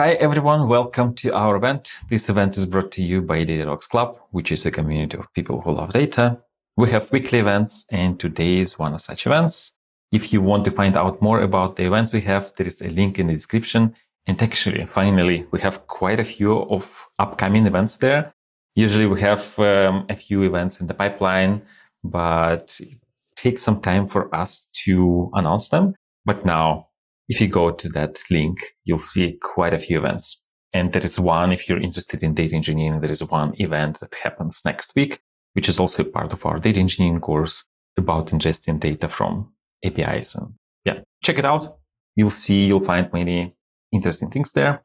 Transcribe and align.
Hi, 0.00 0.12
everyone. 0.12 0.66
Welcome 0.66 1.14
to 1.16 1.34
our 1.34 1.56
event. 1.56 1.98
This 2.08 2.30
event 2.30 2.56
is 2.56 2.64
brought 2.64 2.90
to 2.92 3.02
you 3.02 3.20
by 3.20 3.44
Data 3.44 3.66
DataTalks 3.66 3.86
Club, 3.86 4.18
which 4.30 4.50
is 4.50 4.64
a 4.64 4.70
community 4.70 5.18
of 5.18 5.30
people 5.34 5.60
who 5.60 5.72
love 5.72 5.92
data. 5.92 6.38
We 6.78 6.88
have 6.88 7.12
weekly 7.12 7.38
events 7.38 7.84
and 7.90 8.18
today 8.18 8.60
is 8.60 8.78
one 8.78 8.94
of 8.94 9.02
such 9.02 9.26
events. 9.26 9.76
If 10.10 10.32
you 10.32 10.40
want 10.40 10.64
to 10.64 10.70
find 10.70 10.96
out 10.96 11.20
more 11.20 11.42
about 11.42 11.76
the 11.76 11.84
events 11.84 12.14
we 12.14 12.22
have, 12.22 12.50
there 12.56 12.66
is 12.66 12.80
a 12.80 12.88
link 12.88 13.18
in 13.18 13.26
the 13.26 13.34
description. 13.34 13.94
And 14.26 14.40
actually, 14.40 14.86
finally, 14.86 15.46
we 15.50 15.60
have 15.60 15.86
quite 15.86 16.18
a 16.18 16.24
few 16.24 16.62
of 16.62 17.06
upcoming 17.18 17.66
events 17.66 17.98
there. 17.98 18.32
Usually 18.74 19.06
we 19.06 19.20
have 19.20 19.58
um, 19.58 20.06
a 20.08 20.16
few 20.16 20.44
events 20.44 20.80
in 20.80 20.86
the 20.86 20.94
pipeline, 20.94 21.60
but 22.02 22.74
it 22.80 22.96
takes 23.36 23.60
some 23.60 23.82
time 23.82 24.08
for 24.08 24.34
us 24.34 24.66
to 24.84 25.30
announce 25.34 25.68
them. 25.68 25.94
But 26.24 26.46
now, 26.46 26.86
if 27.30 27.40
you 27.40 27.46
go 27.46 27.70
to 27.70 27.88
that 27.90 28.20
link, 28.28 28.58
you'll 28.84 28.98
see 28.98 29.38
quite 29.40 29.72
a 29.72 29.78
few 29.78 29.98
events. 29.98 30.42
And 30.72 30.92
there 30.92 31.04
is 31.04 31.18
one, 31.18 31.52
if 31.52 31.68
you're 31.68 31.80
interested 31.80 32.24
in 32.24 32.34
data 32.34 32.56
engineering, 32.56 33.00
there 33.00 33.10
is 33.10 33.22
one 33.22 33.54
event 33.58 34.00
that 34.00 34.16
happens 34.16 34.62
next 34.64 34.96
week, 34.96 35.20
which 35.52 35.68
is 35.68 35.78
also 35.78 36.02
part 36.02 36.32
of 36.32 36.44
our 36.44 36.58
data 36.58 36.80
engineering 36.80 37.20
course 37.20 37.64
about 37.96 38.28
ingesting 38.28 38.80
data 38.80 39.08
from 39.08 39.52
APIs. 39.84 40.34
And 40.34 40.54
yeah, 40.84 41.02
check 41.22 41.38
it 41.38 41.44
out. 41.44 41.78
You'll 42.16 42.30
see, 42.30 42.66
you'll 42.66 42.80
find 42.80 43.08
many 43.12 43.54
interesting 43.92 44.28
things 44.30 44.50
there. 44.50 44.82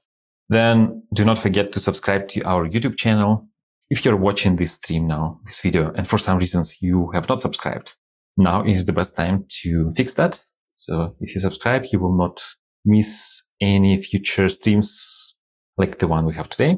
Then 0.47 1.01
do 1.15 1.25
not 1.25 1.39
forget 1.39 1.71
to 1.71 1.79
subscribe 1.79 2.27
to 2.29 2.43
our 2.43 2.69
YouTube 2.69 2.95
channel. 2.95 3.47
If 3.89 4.05
you're 4.05 4.15
watching 4.15 4.57
this 4.57 4.73
stream 4.73 5.07
now, 5.07 5.39
this 5.45 5.61
video, 5.61 5.91
and 5.93 6.07
for 6.07 6.19
some 6.19 6.37
reasons 6.37 6.79
you 6.79 7.09
have 7.15 7.27
not 7.27 7.41
subscribed, 7.41 7.95
now 8.37 8.63
is 8.63 8.85
the 8.85 8.93
best 8.93 9.17
time 9.17 9.45
to 9.63 9.91
fix 9.95 10.13
that. 10.13 10.45
So 10.75 11.15
if 11.19 11.33
you 11.33 11.41
subscribe, 11.41 11.85
you 11.91 11.99
will 11.99 12.15
not 12.15 12.43
miss 12.83 13.43
any 13.61 14.01
future 14.03 14.49
streams 14.49 15.35
like 15.77 15.99
the 15.99 16.07
one 16.07 16.25
we 16.25 16.35
have 16.35 16.49
today. 16.49 16.77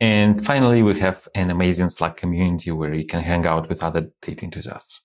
And 0.00 0.44
finally, 0.44 0.82
we 0.82 0.98
have 1.00 1.26
an 1.34 1.50
amazing 1.50 1.88
Slack 1.88 2.16
community 2.16 2.70
where 2.70 2.94
you 2.94 3.04
can 3.04 3.20
hang 3.20 3.46
out 3.46 3.68
with 3.68 3.82
other 3.82 4.10
data 4.22 4.44
enthusiasts. 4.44 5.00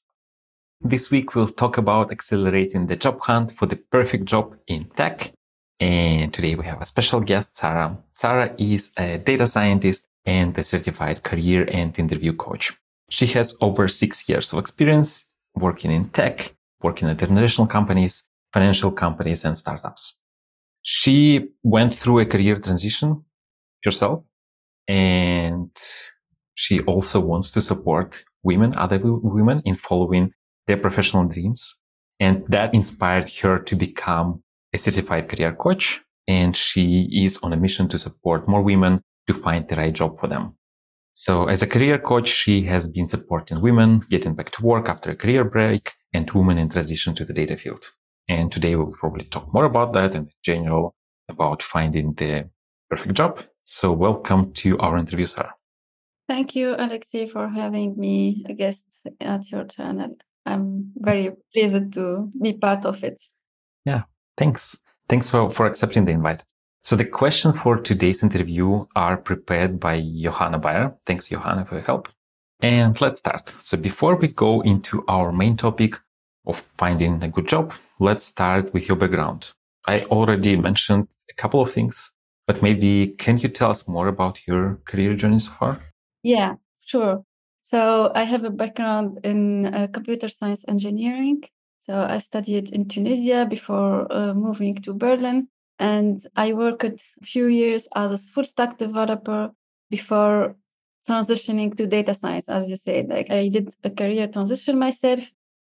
This 0.81 1.09
week, 1.09 1.33
we'll 1.33 1.47
talk 1.47 1.77
about 1.77 2.11
accelerating 2.11 2.87
the 2.87 2.97
job 2.97 3.21
hunt 3.21 3.53
for 3.53 3.65
the 3.65 3.77
perfect 3.77 4.25
job 4.25 4.55
in 4.67 4.85
tech. 4.89 5.31
And 5.79 6.33
today 6.33 6.55
we 6.55 6.65
have 6.65 6.81
a 6.81 6.85
special 6.85 7.21
guest, 7.21 7.57
Sarah. 7.57 7.97
Sarah 8.11 8.53
is 8.59 8.91
a 8.97 9.17
data 9.17 9.47
scientist 9.47 10.05
and 10.25 10.55
a 10.57 10.63
certified 10.63 11.23
career 11.23 11.67
and 11.71 11.97
interview 11.97 12.33
coach. 12.33 12.77
She 13.09 13.27
has 13.27 13.55
over 13.61 13.87
six 13.87 14.27
years 14.29 14.53
of 14.53 14.59
experience 14.59 15.25
working 15.55 15.91
in 15.91 16.09
tech, 16.09 16.53
working 16.81 17.09
at 17.09 17.21
international 17.21 17.67
companies, 17.67 18.25
financial 18.53 18.91
companies, 18.91 19.43
and 19.45 19.57
startups. 19.57 20.15
She 20.83 21.49
went 21.63 21.93
through 21.93 22.19
a 22.19 22.25
career 22.25 22.57
transition 22.57 23.23
herself, 23.83 24.23
and 24.87 25.71
she 26.55 26.79
also 26.81 27.19
wants 27.19 27.51
to 27.51 27.61
support 27.61 28.23
women, 28.43 28.75
other 28.75 28.99
women 29.01 29.61
in 29.65 29.75
following 29.75 30.31
their 30.67 30.77
professional 30.77 31.25
dreams. 31.25 31.79
And 32.19 32.45
that 32.47 32.73
inspired 32.73 33.29
her 33.41 33.59
to 33.59 33.75
become 33.75 34.43
a 34.73 34.77
certified 34.77 35.29
career 35.29 35.53
coach. 35.53 36.01
And 36.27 36.55
she 36.55 37.09
is 37.11 37.39
on 37.43 37.53
a 37.53 37.57
mission 37.57 37.87
to 37.89 37.97
support 37.97 38.47
more 38.47 38.61
women 38.61 39.01
to 39.27 39.33
find 39.33 39.67
the 39.67 39.75
right 39.75 39.93
job 39.93 40.19
for 40.19 40.27
them. 40.27 40.55
So 41.13 41.47
as 41.47 41.61
a 41.61 41.67
career 41.67 41.99
coach, 41.99 42.27
she 42.27 42.63
has 42.63 42.87
been 42.87 43.07
supporting 43.07 43.61
women 43.61 44.05
getting 44.09 44.35
back 44.35 44.51
to 44.51 44.65
work 44.65 44.89
after 44.89 45.11
a 45.11 45.15
career 45.15 45.43
break 45.43 45.91
and 46.13 46.29
women 46.31 46.57
in 46.57 46.69
transition 46.69 47.13
to 47.15 47.25
the 47.25 47.33
data 47.33 47.57
field. 47.57 47.83
And 48.27 48.51
today 48.51 48.75
we'll 48.75 48.95
probably 48.99 49.25
talk 49.25 49.53
more 49.53 49.65
about 49.65 49.93
that 49.93 50.15
and 50.15 50.27
in 50.27 50.33
general 50.43 50.95
about 51.29 51.61
finding 51.61 52.13
the 52.13 52.49
perfect 52.89 53.15
job. 53.15 53.41
So 53.65 53.91
welcome 53.91 54.53
to 54.53 54.77
our 54.79 54.97
interview, 54.97 55.25
Sarah. 55.25 55.53
Thank 56.27 56.55
you, 56.55 56.75
Alexey, 56.77 57.27
for 57.27 57.49
having 57.49 57.97
me 57.97 58.45
a 58.47 58.53
guest 58.53 58.85
at 59.19 59.51
your 59.51 59.65
channel. 59.65 60.15
I'm 60.45 60.91
very 60.95 61.31
pleased 61.53 61.93
to 61.93 62.31
be 62.41 62.53
part 62.53 62.85
of 62.85 63.03
it. 63.03 63.21
Yeah, 63.85 64.03
thanks. 64.37 64.81
Thanks 65.09 65.29
for, 65.29 65.49
for 65.49 65.65
accepting 65.65 66.05
the 66.05 66.11
invite. 66.11 66.43
So 66.81 66.95
the 66.95 67.05
question 67.05 67.53
for 67.53 67.77
today's 67.77 68.23
interview 68.23 68.85
are 68.95 69.17
prepared 69.17 69.79
by 69.79 70.01
Johanna 70.01 70.59
Bayer. 70.59 70.95
Thanks, 71.05 71.29
Johanna, 71.29 71.65
for 71.65 71.75
your 71.75 71.83
help. 71.83 72.09
And 72.61 72.99
let's 72.99 73.19
start. 73.19 73.53
So 73.61 73.77
before 73.77 74.15
we 74.15 74.29
go 74.29 74.61
into 74.61 75.03
our 75.07 75.31
main 75.31 75.57
topic 75.57 75.95
of 76.45 76.59
finding 76.77 77.21
a 77.23 77.29
good 77.29 77.47
job, 77.47 77.73
let's 77.99 78.25
start 78.25 78.73
with 78.73 78.87
your 78.87 78.97
background. 78.97 79.51
I 79.87 80.01
already 80.03 80.55
mentioned 80.55 81.07
a 81.29 81.33
couple 81.33 81.61
of 81.61 81.71
things, 81.71 82.11
but 82.47 82.61
maybe 82.61 83.15
can 83.17 83.37
you 83.37 83.49
tell 83.49 83.71
us 83.71 83.87
more 83.87 84.07
about 84.07 84.45
your 84.47 84.79
career 84.85 85.13
journey 85.15 85.39
so 85.39 85.51
far? 85.51 85.81
Yeah, 86.23 86.55
sure. 86.81 87.23
So 87.61 88.11
I 88.13 88.23
have 88.23 88.43
a 88.43 88.49
background 88.49 89.19
in 89.23 89.73
uh, 89.73 89.87
computer 89.87 90.27
science 90.27 90.65
engineering. 90.67 91.43
So 91.85 91.95
I 91.95 92.17
studied 92.17 92.71
in 92.71 92.87
Tunisia 92.87 93.45
before 93.49 94.11
uh, 94.11 94.33
moving 94.33 94.75
to 94.83 94.93
Berlin. 94.93 95.47
And 95.79 96.25
I 96.35 96.53
worked 96.53 96.83
a 96.83 97.25
few 97.25 97.47
years 97.47 97.87
as 97.95 98.11
a 98.11 98.17
full 98.31 98.43
stack 98.43 98.77
developer 98.77 99.51
before 99.89 100.55
transitioning 101.07 101.75
to 101.75 101.87
data 101.87 102.13
science, 102.13 102.47
as 102.47 102.69
you 102.69 102.75
said. 102.75 103.09
Like 103.09 103.29
I 103.29 103.49
did 103.49 103.73
a 103.83 103.89
career 103.89 104.27
transition 104.27 104.77
myself. 104.77 105.31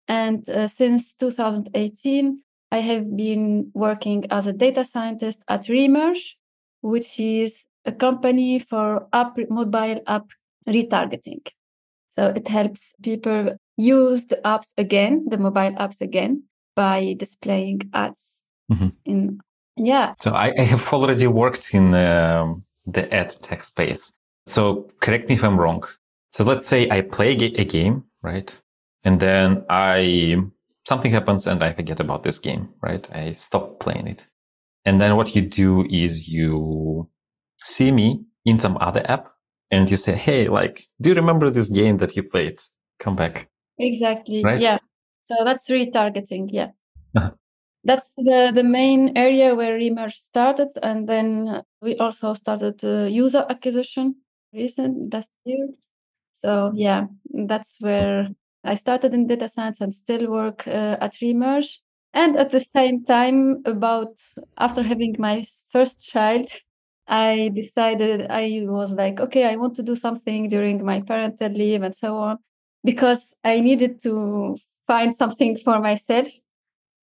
And 0.07 0.47
uh, 0.49 0.67
since 0.67 1.13
2018, 1.15 2.41
I 2.71 2.77
have 2.79 3.15
been 3.15 3.71
working 3.73 4.25
as 4.31 4.47
a 4.47 4.53
data 4.53 4.83
scientist 4.83 5.43
at 5.47 5.63
Remerge, 5.63 6.35
which 6.81 7.19
is 7.19 7.65
a 7.85 7.91
company 7.91 8.59
for 8.59 9.07
app, 9.13 9.37
mobile 9.49 10.01
app 10.07 10.31
retargeting. 10.67 11.47
So 12.11 12.33
it 12.35 12.47
helps 12.47 12.93
people 13.01 13.57
use 13.77 14.25
the 14.25 14.37
apps 14.45 14.73
again, 14.77 15.25
the 15.29 15.37
mobile 15.37 15.73
apps 15.73 16.01
again, 16.01 16.43
by 16.75 17.15
displaying 17.17 17.81
ads 17.93 18.41
mm-hmm. 18.71 18.89
in 19.05 19.39
yeah. 19.77 20.13
So 20.19 20.31
I, 20.31 20.53
I, 20.57 20.61
have 20.63 20.93
already 20.93 21.27
worked 21.27 21.73
in 21.73 21.93
um, 21.95 22.63
the 22.85 23.13
ad 23.13 23.31
tech 23.41 23.63
space. 23.63 24.15
So 24.45 24.89
correct 25.01 25.27
me 25.27 25.35
if 25.35 25.43
I'm 25.43 25.59
wrong. 25.59 25.83
So 26.31 26.43
let's 26.43 26.67
say 26.67 26.89
I 26.89 27.01
play 27.01 27.31
a 27.33 27.65
game, 27.65 28.05
right? 28.21 28.61
And 29.05 29.19
then 29.19 29.63
I 29.69 30.37
something 30.87 31.11
happens 31.11 31.47
and 31.47 31.63
I 31.63 31.73
forget 31.73 31.99
about 31.99 32.23
this 32.23 32.39
game, 32.39 32.69
right? 32.81 33.07
I 33.13 33.31
stop 33.31 33.79
playing 33.79 34.07
it. 34.07 34.27
And 34.85 34.99
then 35.01 35.15
what 35.15 35.35
you 35.35 35.41
do 35.41 35.85
is 35.89 36.27
you 36.27 37.09
see 37.63 37.91
me 37.91 38.25
in 38.45 38.59
some 38.59 38.77
other 38.79 39.03
app 39.09 39.29
and 39.71 39.89
you 39.89 39.97
say, 39.97 40.15
Hey, 40.15 40.47
like, 40.47 40.83
do 41.01 41.09
you 41.09 41.15
remember 41.15 41.49
this 41.49 41.69
game 41.69 41.97
that 41.97 42.15
you 42.15 42.23
played? 42.23 42.61
Come 42.99 43.15
back. 43.15 43.49
Exactly. 43.79 44.43
Right? 44.43 44.59
Yeah. 44.59 44.77
So 45.23 45.35
that's 45.43 45.69
retargeting. 45.69 46.49
Yeah. 46.51 46.69
Uh-huh. 47.15 47.31
That's 47.83 48.13
the, 48.15 48.51
the 48.53 48.63
main 48.63 49.15
area 49.15 49.53
where 49.53 49.77
Remerge 49.77 50.13
started. 50.13 50.69
And 50.81 51.07
then 51.07 51.63
we 51.81 51.95
also 51.97 52.33
started 52.33 52.83
uh, 52.83 53.05
user 53.05 53.45
acquisition 53.49 54.15
recent 54.53 55.13
last 55.13 55.29
year. 55.45 55.67
So 56.33 56.71
yeah, 56.75 57.05
that's 57.31 57.77
where 57.79 58.29
I 58.65 58.75
started 58.75 59.13
in 59.13 59.27
data 59.27 59.47
science 59.47 59.79
and 59.79 59.93
still 59.93 60.29
work 60.29 60.67
uh, 60.67 60.97
at 60.99 61.13
Remerge. 61.21 61.79
And 62.13 62.37
at 62.37 62.49
the 62.49 62.61
same 62.61 63.03
time, 63.03 63.61
about 63.65 64.21
after 64.57 64.81
having 64.83 65.15
my 65.19 65.43
first 65.71 66.07
child, 66.11 66.47
I 67.07 67.51
decided 67.53 68.27
I 68.29 68.63
was 68.63 68.93
like, 68.93 69.19
okay, 69.19 69.45
I 69.45 69.57
want 69.57 69.75
to 69.75 69.83
do 69.83 69.95
something 69.95 70.47
during 70.47 70.83
my 70.83 71.01
parental 71.01 71.51
leave 71.51 71.83
and 71.83 71.93
so 71.93 72.17
on, 72.17 72.37
because 72.83 73.35
I 73.43 73.59
needed 73.59 74.01
to 74.03 74.57
find 74.87 75.13
something 75.13 75.57
for 75.57 75.79
myself. 75.79 76.27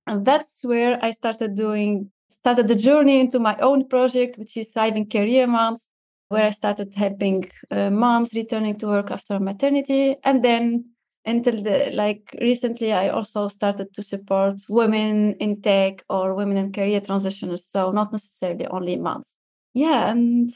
And 0.06 0.24
that's 0.24 0.64
where 0.64 0.98
I 1.04 1.12
started 1.12 1.54
doing, 1.54 2.10
started 2.30 2.66
the 2.66 2.74
journey 2.74 3.20
into 3.20 3.38
my 3.38 3.56
own 3.58 3.86
project, 3.86 4.38
which 4.38 4.56
is 4.56 4.68
Thriving 4.68 5.08
Career 5.08 5.46
Moms, 5.46 5.86
where 6.30 6.44
I 6.44 6.50
started 6.50 6.94
helping 6.94 7.50
uh, 7.70 7.90
moms 7.90 8.32
returning 8.34 8.78
to 8.78 8.86
work 8.86 9.10
after 9.10 9.38
maternity. 9.38 10.16
And 10.24 10.42
then 10.42 10.86
until 11.24 11.62
the, 11.62 11.90
like 11.92 12.36
recently, 12.40 12.92
I 12.92 13.08
also 13.08 13.48
started 13.48 13.94
to 13.94 14.02
support 14.02 14.60
women 14.68 15.34
in 15.34 15.60
tech 15.60 16.04
or 16.08 16.34
women 16.34 16.56
in 16.56 16.72
career 16.72 17.00
transitions. 17.00 17.64
So 17.64 17.92
not 17.92 18.12
necessarily 18.12 18.66
only 18.66 18.96
moms 18.96 19.36
yeah, 19.74 20.10
and 20.10 20.50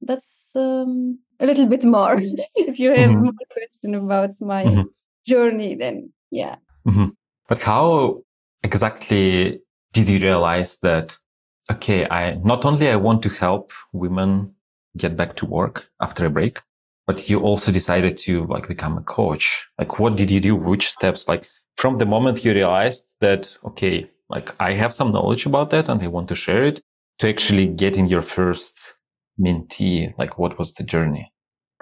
that's 0.00 0.52
um, 0.54 1.18
a 1.38 1.46
little 1.46 1.66
bit 1.66 1.84
more. 1.84 2.16
if 2.56 2.78
you 2.78 2.90
have 2.90 3.10
mm-hmm. 3.10 3.24
more 3.24 3.32
question 3.52 3.94
about 3.94 4.30
my 4.40 4.64
mm-hmm. 4.64 4.82
journey, 5.26 5.74
then 5.74 6.12
yeah. 6.30 6.56
Mm-hmm. 6.86 7.08
But 7.48 7.62
how 7.62 8.22
exactly 8.62 9.60
did 9.92 10.08
you 10.08 10.18
realize 10.18 10.78
that? 10.80 11.16
Okay, 11.70 12.06
I 12.08 12.34
not 12.34 12.64
only 12.64 12.88
I 12.88 12.96
want 12.96 13.22
to 13.22 13.28
help 13.28 13.72
women 13.92 14.54
get 14.96 15.16
back 15.16 15.36
to 15.36 15.46
work 15.46 15.88
after 16.00 16.26
a 16.26 16.30
break, 16.30 16.60
but 17.10 17.28
you 17.28 17.40
also 17.40 17.72
decided 17.72 18.16
to 18.16 18.46
like 18.46 18.68
become 18.68 18.96
a 18.96 19.02
coach. 19.02 19.66
Like, 19.80 19.98
what 19.98 20.14
did 20.14 20.30
you 20.30 20.38
do? 20.38 20.54
Which 20.54 20.88
steps? 20.88 21.26
Like, 21.26 21.44
from 21.76 21.98
the 21.98 22.06
moment 22.06 22.44
you 22.44 22.52
realized 22.54 23.08
that, 23.18 23.42
okay, 23.64 24.08
like 24.28 24.54
I 24.60 24.74
have 24.74 24.94
some 24.94 25.10
knowledge 25.10 25.44
about 25.44 25.70
that 25.70 25.88
and 25.88 26.00
I 26.00 26.06
want 26.06 26.28
to 26.28 26.36
share 26.36 26.62
it, 26.62 26.80
to 27.18 27.28
actually 27.28 27.66
getting 27.66 28.06
your 28.06 28.22
first 28.22 28.78
mentee? 29.44 30.14
Like, 30.20 30.38
what 30.38 30.56
was 30.56 30.72
the 30.74 30.84
journey? 30.84 31.32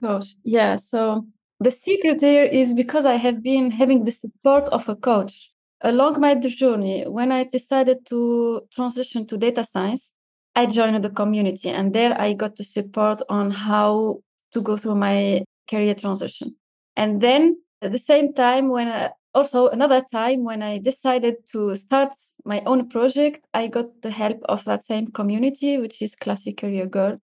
Coach. 0.01 0.29
Yeah. 0.45 0.77
So 0.77 1.27
the 1.61 1.73
secret 1.73 2.23
here 2.23 2.45
is 2.45 2.73
because 2.73 3.05
I 3.05 3.17
have 3.17 3.43
been 3.43 3.71
having 3.71 4.05
the 4.05 4.17
support 4.23 4.65
of 4.77 4.89
a 4.89 4.97
coach 4.97 5.53
along 5.83 6.23
my 6.23 6.37
journey. 6.37 7.05
When 7.07 7.33
I 7.33 7.45
decided 7.45 7.99
to 8.07 8.63
transition 8.75 9.27
to 9.27 9.37
data 9.37 9.63
science, 9.63 10.11
I 10.57 10.65
joined 10.65 11.05
the 11.05 11.11
community 11.11 11.69
and 11.69 11.93
there 11.93 12.19
I 12.19 12.33
got 12.33 12.57
the 12.57 12.65
support 12.65 13.21
on 13.29 13.51
how 13.51 14.23
to 14.53 14.61
go 14.61 14.77
through 14.77 14.97
my 14.97 15.45
career 15.69 15.95
transition. 15.95 16.57
And 16.97 17.21
then 17.21 17.59
at 17.83 17.93
the 17.93 17.99
same 17.99 18.33
time, 18.33 18.69
when 18.69 18.89
I, 18.89 19.11
also 19.35 19.69
another 19.69 20.03
time 20.11 20.45
when 20.45 20.63
I 20.63 20.79
decided 20.79 21.37
to 21.53 21.75
start 21.77 22.11
my 22.45 22.63
own 22.67 22.89
project, 22.89 23.47
I 23.55 23.69
got 23.69 24.03
the 24.03 24.11
help 24.11 24.39
of 24.49 24.65
that 24.65 24.85
same 24.85 25.09
community, 25.09 25.79
which 25.79 26.03
is 26.03 26.17
Classy 26.17 26.53
Career 26.53 26.87
Girl. 26.87 27.21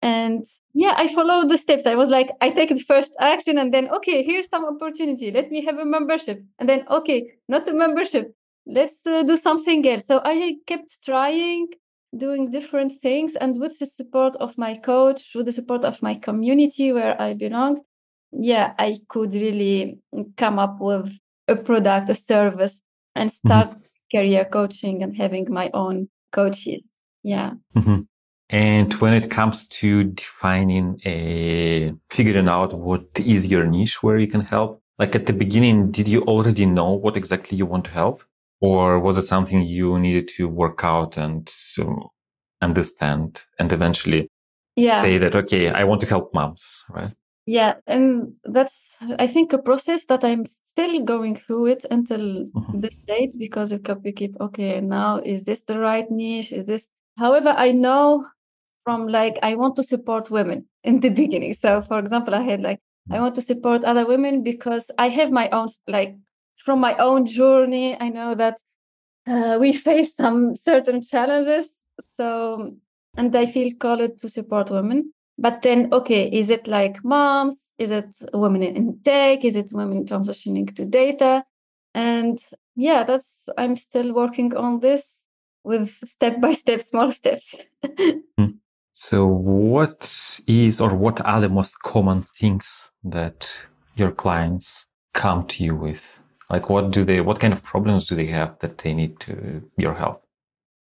And 0.00 0.46
yeah, 0.74 0.94
I 0.96 1.12
followed 1.12 1.48
the 1.48 1.58
steps. 1.58 1.86
I 1.86 1.96
was 1.96 2.08
like, 2.08 2.30
I 2.40 2.50
take 2.50 2.68
the 2.68 2.78
first 2.78 3.12
action 3.18 3.58
and 3.58 3.74
then, 3.74 3.88
okay, 3.90 4.22
here's 4.22 4.48
some 4.48 4.64
opportunity. 4.64 5.32
Let 5.32 5.50
me 5.50 5.64
have 5.64 5.78
a 5.78 5.84
membership. 5.84 6.44
And 6.58 6.68
then, 6.68 6.84
okay, 6.88 7.32
not 7.48 7.66
a 7.66 7.72
membership. 7.72 8.32
Let's 8.64 9.04
uh, 9.06 9.24
do 9.24 9.36
something 9.36 9.88
else. 9.88 10.06
So 10.06 10.20
I 10.24 10.56
kept 10.66 11.02
trying, 11.04 11.68
doing 12.16 12.50
different 12.50 12.92
things. 13.00 13.36
And 13.36 13.58
with 13.60 13.78
the 13.78 13.86
support 13.86 14.36
of 14.36 14.56
my 14.58 14.76
coach, 14.76 15.32
with 15.34 15.46
the 15.46 15.52
support 15.52 15.84
of 15.84 16.02
my 16.02 16.14
community 16.14 16.92
where 16.92 17.20
I 17.20 17.34
belong, 17.34 17.80
yeah, 18.32 18.74
I 18.78 18.98
could 19.08 19.34
really 19.34 19.98
come 20.36 20.58
up 20.58 20.80
with 20.80 21.18
a 21.46 21.56
product, 21.56 22.10
a 22.10 22.14
service, 22.14 22.82
and 23.14 23.30
mm-hmm. 23.30 23.48
start 23.48 23.68
mm-hmm. 23.68 24.16
career 24.18 24.44
coaching 24.44 25.02
and 25.02 25.16
having 25.16 25.46
my 25.50 25.70
own 25.74 26.08
coaches. 26.32 26.92
Yeah. 27.22 27.52
Mm-hmm. 27.76 28.02
And 28.50 28.94
when 28.94 29.12
it 29.12 29.30
comes 29.30 29.68
to 29.68 30.04
defining 30.04 31.00
a, 31.04 31.92
figuring 32.10 32.48
out 32.48 32.72
what 32.72 33.06
is 33.16 33.50
your 33.50 33.66
niche 33.66 34.02
where 34.02 34.18
you 34.18 34.26
can 34.26 34.40
help, 34.40 34.82
like 34.98 35.14
at 35.14 35.26
the 35.26 35.32
beginning, 35.32 35.90
did 35.90 36.08
you 36.08 36.22
already 36.22 36.64
know 36.64 36.92
what 36.92 37.16
exactly 37.16 37.58
you 37.58 37.66
want 37.66 37.84
to 37.86 37.90
help? 37.90 38.24
Or 38.60 38.98
was 38.98 39.16
it 39.18 39.22
something 39.22 39.62
you 39.62 39.98
needed 39.98 40.28
to 40.36 40.48
work 40.48 40.80
out 40.82 41.16
and 41.16 41.50
um, 41.80 42.08
understand 42.60 43.42
and 43.58 43.72
eventually 43.72 44.28
yeah. 44.74 45.00
say 45.00 45.18
that, 45.18 45.34
okay, 45.34 45.68
I 45.68 45.84
want 45.84 46.00
to 46.00 46.06
help 46.06 46.34
moms, 46.34 46.82
right? 46.90 47.12
Yeah. 47.46 47.74
And 47.86 48.34
that's, 48.44 48.96
I 49.18 49.26
think, 49.26 49.52
a 49.52 49.58
process 49.58 50.04
that 50.06 50.24
I'm 50.24 50.44
still 50.44 51.02
going 51.02 51.36
through 51.36 51.66
it 51.66 51.86
until 51.90 52.20
mm-hmm. 52.20 52.80
this 52.80 52.98
date 52.98 53.36
because 53.38 53.72
you 53.72 53.78
keep, 53.78 54.36
okay, 54.40 54.80
now 54.80 55.20
is 55.24 55.44
this 55.44 55.62
the 55.62 55.78
right 55.78 56.10
niche? 56.10 56.52
Is 56.52 56.66
this, 56.66 56.88
however, 57.16 57.54
I 57.56 57.72
know 57.72 58.26
from 58.88 59.06
like 59.06 59.38
I 59.42 59.54
want 59.54 59.76
to 59.76 59.82
support 59.82 60.30
women 60.30 60.64
in 60.82 61.00
the 61.00 61.10
beginning. 61.10 61.52
So 61.52 61.82
for 61.82 61.98
example, 61.98 62.34
I 62.34 62.40
had 62.40 62.62
like 62.62 62.80
I 63.10 63.16
mm. 63.16 63.20
want 63.20 63.34
to 63.34 63.42
support 63.42 63.84
other 63.84 64.06
women 64.06 64.42
because 64.42 64.90
I 64.98 65.10
have 65.10 65.30
my 65.30 65.48
own 65.50 65.68
like 65.86 66.16
from 66.64 66.80
my 66.80 66.96
own 66.96 67.26
journey. 67.26 67.96
I 68.00 68.08
know 68.08 68.34
that 68.34 68.58
uh, 69.26 69.58
we 69.60 69.72
face 69.88 70.14
some 70.14 70.56
certain 70.56 71.00
challenges. 71.02 71.68
So 72.00 72.74
and 73.16 73.34
I 73.34 73.46
feel 73.46 73.72
called 73.78 74.18
to 74.18 74.28
support 74.28 74.70
women. 74.70 75.12
But 75.36 75.62
then, 75.62 75.88
okay, 75.92 76.28
is 76.28 76.50
it 76.50 76.66
like 76.66 77.04
moms? 77.04 77.72
Is 77.78 77.90
it 77.90 78.14
women 78.32 78.62
in 78.62 79.00
tech? 79.04 79.44
Is 79.44 79.56
it 79.56 79.70
women 79.72 80.04
transitioning 80.04 80.74
to 80.76 80.84
data? 80.84 81.44
And 81.94 82.38
yeah, 82.76 83.04
that's 83.04 83.48
I'm 83.56 83.76
still 83.76 84.12
working 84.12 84.56
on 84.56 84.80
this 84.80 85.22
with 85.64 85.96
step 86.04 86.40
by 86.40 86.54
step, 86.54 86.80
small 86.82 87.10
steps. 87.12 87.56
mm. 87.84 88.54
So 88.92 89.26
what 89.26 90.40
is 90.46 90.80
or 90.80 90.94
what 90.94 91.24
are 91.24 91.40
the 91.40 91.48
most 91.48 91.80
common 91.82 92.26
things 92.36 92.90
that 93.04 93.64
your 93.94 94.10
clients 94.10 94.86
come 95.12 95.46
to 95.46 95.64
you 95.64 95.76
with? 95.76 96.20
Like 96.50 96.70
what 96.70 96.90
do 96.90 97.04
they 97.04 97.20
what 97.20 97.40
kind 97.40 97.52
of 97.52 97.62
problems 97.62 98.06
do 98.06 98.14
they 98.14 98.26
have 98.26 98.58
that 98.60 98.78
they 98.78 98.94
need 98.94 99.20
to 99.20 99.62
your 99.76 99.94
help? 99.94 100.24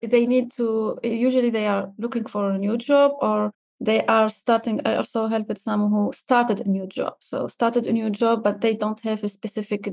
They 0.00 0.26
need 0.26 0.50
to 0.52 0.98
usually 1.02 1.50
they 1.50 1.66
are 1.66 1.92
looking 1.98 2.26
for 2.26 2.50
a 2.50 2.58
new 2.58 2.76
job 2.76 3.12
or 3.20 3.52
they 3.80 4.04
are 4.06 4.28
starting 4.28 4.80
I 4.84 4.96
also 4.96 5.26
help 5.26 5.48
with 5.48 5.58
some 5.58 5.90
who 5.90 6.12
started 6.12 6.60
a 6.60 6.68
new 6.68 6.86
job. 6.86 7.14
So 7.20 7.48
started 7.48 7.86
a 7.86 7.92
new 7.92 8.10
job 8.10 8.42
but 8.42 8.60
they 8.60 8.74
don't 8.74 9.00
have 9.00 9.22
a 9.24 9.28
specific 9.28 9.92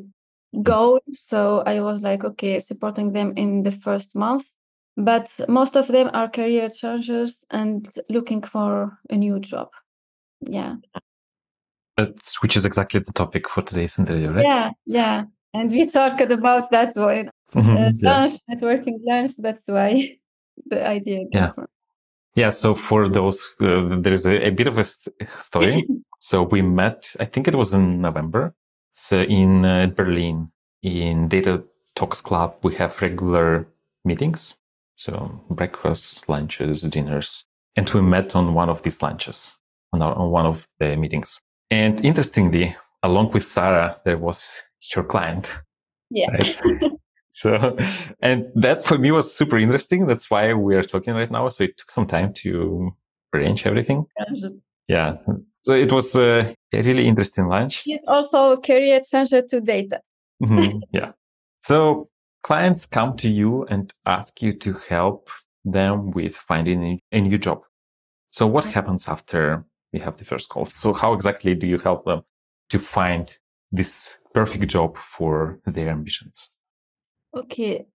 goal. 0.64 1.00
So 1.14 1.64
I 1.66 1.82
was 1.82 2.04
like, 2.04 2.24
okay, 2.24 2.60
supporting 2.60 3.14
them 3.14 3.34
in 3.36 3.64
the 3.64 3.72
first 3.72 4.16
month 4.16 4.52
but 5.00 5.40
most 5.48 5.76
of 5.76 5.88
them 5.88 6.10
are 6.14 6.28
career 6.28 6.70
changers 6.70 7.46
and 7.50 7.88
looking 8.10 8.42
for 8.42 9.00
a 9.10 9.16
new 9.16 9.40
job 9.40 9.70
yeah 10.42 10.76
That's, 11.98 12.42
which 12.42 12.58
is 12.58 12.66
exactly 12.66 13.00
the 13.00 13.14
topic 13.14 13.50
for 13.50 13.62
today's 13.62 13.98
interview 13.98 14.30
right 14.32 14.46
yeah 14.46 14.72
yeah 14.86 15.24
and 15.54 15.72
we 15.72 15.86
talked 15.86 16.22
about 16.22 16.72
that 16.72 16.96
one 16.96 17.30
mm-hmm, 17.54 17.78
uh, 17.78 17.92
yeah. 17.98 18.20
lunch 18.20 18.34
networking 18.50 18.98
lunch 19.06 19.34
that's 19.38 19.68
why 19.68 20.18
the 20.68 20.88
idea 20.88 21.22
yeah 21.32 21.52
from. 21.52 21.68
yeah 22.36 22.50
so 22.50 22.76
for 22.76 23.08
those 23.08 23.56
uh, 23.62 23.98
there 24.02 24.14
is 24.14 24.26
a, 24.26 24.48
a, 24.48 24.52
bit 24.52 24.68
of 24.68 24.78
a 24.78 24.84
story 25.42 25.88
so 26.20 26.44
we 26.44 26.62
met 26.62 27.16
i 27.20 27.26
think 27.26 27.48
it 27.48 27.56
was 27.56 27.74
in 27.74 28.02
november 28.02 28.54
so 28.94 29.22
in 29.22 29.66
uh, 29.66 29.88
berlin 29.88 30.52
in 30.84 31.28
data 31.28 31.64
talks 31.96 32.22
club 32.22 32.56
we 32.64 32.74
have 32.76 33.02
regular 33.02 33.66
meetings 34.06 34.58
so 35.00 35.42
breakfasts, 35.50 36.28
lunches, 36.28 36.82
dinners. 36.82 37.46
And 37.78 37.90
we 37.92 38.02
met 38.02 38.36
on 38.36 38.54
one 38.54 38.70
of 38.70 38.84
these 38.84 39.02
lunches, 39.02 39.58
on, 39.94 40.02
our, 40.02 40.14
on 40.14 40.30
one 40.30 40.46
of 40.46 40.68
the 40.80 40.98
meetings. 40.98 41.40
And 41.72 42.04
interestingly, 42.04 42.76
along 43.02 43.32
with 43.32 43.46
Sarah, 43.46 44.02
there 44.04 44.18
was 44.18 44.62
your 44.96 45.04
client. 45.04 45.62
Yeah. 46.10 46.32
Right? 46.32 46.92
so, 47.30 47.78
and 48.22 48.46
that 48.56 48.86
for 48.86 48.98
me 48.98 49.12
was 49.12 49.34
super 49.34 49.58
interesting. 49.58 50.08
That's 50.08 50.30
why 50.30 50.54
we 50.54 50.76
are 50.76 50.84
talking 50.84 51.14
right 51.14 51.30
now. 51.30 51.50
So 51.50 51.66
it 51.66 51.78
took 51.78 51.92
some 51.92 52.08
time 52.08 52.34
to 52.36 52.92
arrange 53.34 53.66
everything. 53.66 54.06
Yeah. 54.88 55.18
So 55.62 55.74
it 55.74 55.92
was 55.92 56.16
a 56.16 56.56
really 56.74 57.08
interesting 57.08 57.48
lunch. 57.48 57.84
It's 57.86 58.06
also 58.08 58.54
a 58.54 58.62
career 58.62 59.02
changer 59.10 59.42
to 59.44 59.62
data. 59.62 60.02
mm-hmm. 60.42 60.80
Yeah. 60.92 61.12
So 61.62 62.10
clients 62.44 62.86
come 62.86 63.18
to 63.18 63.30
you 63.30 63.66
and 63.66 63.94
ask 64.06 64.42
you 64.42 64.54
to 64.54 64.74
help 64.88 65.30
them 65.66 66.12
with 66.12 66.36
finding 66.36 67.00
a 67.12 67.22
new 67.22 67.38
job. 67.38 67.62
So 68.32 68.48
what 68.48 68.66
happens 68.66 69.08
after 69.08 69.66
we 69.92 70.00
have 70.00 70.18
the 70.18 70.26
first 70.26 70.50
call? 70.50 70.66
So 70.68 70.94
how 70.94 71.14
exactly 71.14 71.56
do 71.56 71.68
you 71.68 71.78
help 71.78 72.06
them 72.06 72.22
to 72.70 72.80
find 72.80 73.38
this 73.72 74.18
perfect 74.34 74.68
job 74.68 74.98
for 74.98 75.60
their 75.66 75.90
ambitions? 75.90 76.52
Okay. 77.36 77.86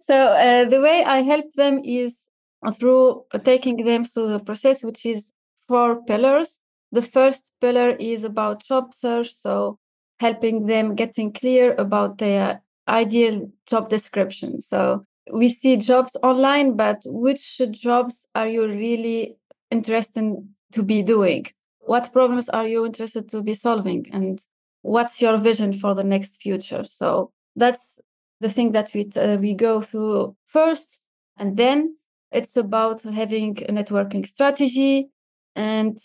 So 0.00 0.14
uh, 0.14 0.64
the 0.66 0.80
way 0.80 1.02
I 1.04 1.22
help 1.22 1.52
them 1.54 1.80
is 1.84 2.26
through 2.74 3.24
taking 3.42 3.84
them 3.84 4.04
through 4.04 4.28
the 4.28 4.38
process, 4.38 4.84
which 4.84 5.04
is 5.04 5.32
four 5.66 6.02
pillars. 6.04 6.58
The 6.92 7.02
first 7.02 7.52
pillar 7.60 7.90
is 7.90 8.24
about 8.24 8.62
job 8.62 8.94
search. 8.94 9.32
So 9.34 9.78
helping 10.20 10.66
them 10.66 10.94
getting 10.94 11.32
clear 11.32 11.74
about 11.76 12.18
their 12.18 12.62
ideal 12.86 13.50
job 13.66 13.88
description. 13.88 14.60
So 14.60 15.04
we 15.32 15.48
see 15.48 15.76
jobs 15.76 16.16
online, 16.22 16.76
but 16.76 17.02
which 17.06 17.60
jobs 17.72 18.26
are 18.34 18.46
you 18.46 18.68
really 18.68 19.36
interested 19.70 20.36
to 20.72 20.82
be 20.82 21.02
doing? 21.02 21.46
What 21.80 22.12
problems 22.12 22.48
are 22.48 22.66
you 22.66 22.86
interested 22.86 23.28
to 23.30 23.42
be 23.42 23.54
solving? 23.54 24.06
And 24.12 24.38
what's 24.84 25.20
your 25.20 25.38
vision 25.38 25.72
for 25.72 25.94
the 25.94 26.04
next 26.04 26.42
future? 26.42 26.84
So 26.84 27.32
that's 27.56 27.98
the 28.40 28.48
thing 28.48 28.72
that 28.72 28.90
we 28.94 29.10
uh, 29.16 29.38
we 29.38 29.54
go 29.54 29.80
through 29.80 30.36
first, 30.46 31.00
and 31.38 31.56
then 31.56 31.96
it's 32.30 32.56
about 32.56 33.02
having 33.02 33.56
a 33.68 33.72
networking 33.72 34.26
strategy 34.26 35.08
and 35.56 35.98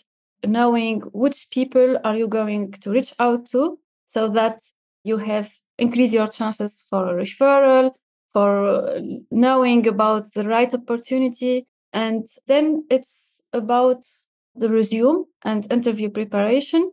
knowing 0.46 1.00
which 1.12 1.48
people 1.50 1.98
are 2.04 2.16
you 2.16 2.28
going 2.28 2.72
to 2.72 2.90
reach 2.90 3.12
out 3.18 3.46
to 3.50 3.78
so 4.06 4.28
that 4.28 4.60
you 5.04 5.18
have 5.18 5.50
increase 5.78 6.12
your 6.12 6.28
chances 6.28 6.84
for 6.88 7.02
a 7.08 7.22
referral, 7.22 7.92
for 8.32 9.00
knowing 9.30 9.86
about 9.86 10.32
the 10.34 10.46
right 10.46 10.72
opportunity. 10.74 11.66
And 11.92 12.28
then 12.46 12.84
it's 12.90 13.40
about 13.52 14.06
the 14.54 14.68
resume 14.68 15.24
and 15.42 15.66
interview 15.72 16.10
preparation, 16.10 16.90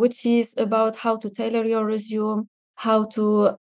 which 0.00 0.26
is 0.26 0.54
about 0.56 0.96
how 0.96 1.16
to 1.16 1.30
tailor 1.30 1.64
your 1.64 1.84
resume, 1.84 2.48
how 2.74 3.04
to 3.04 3.56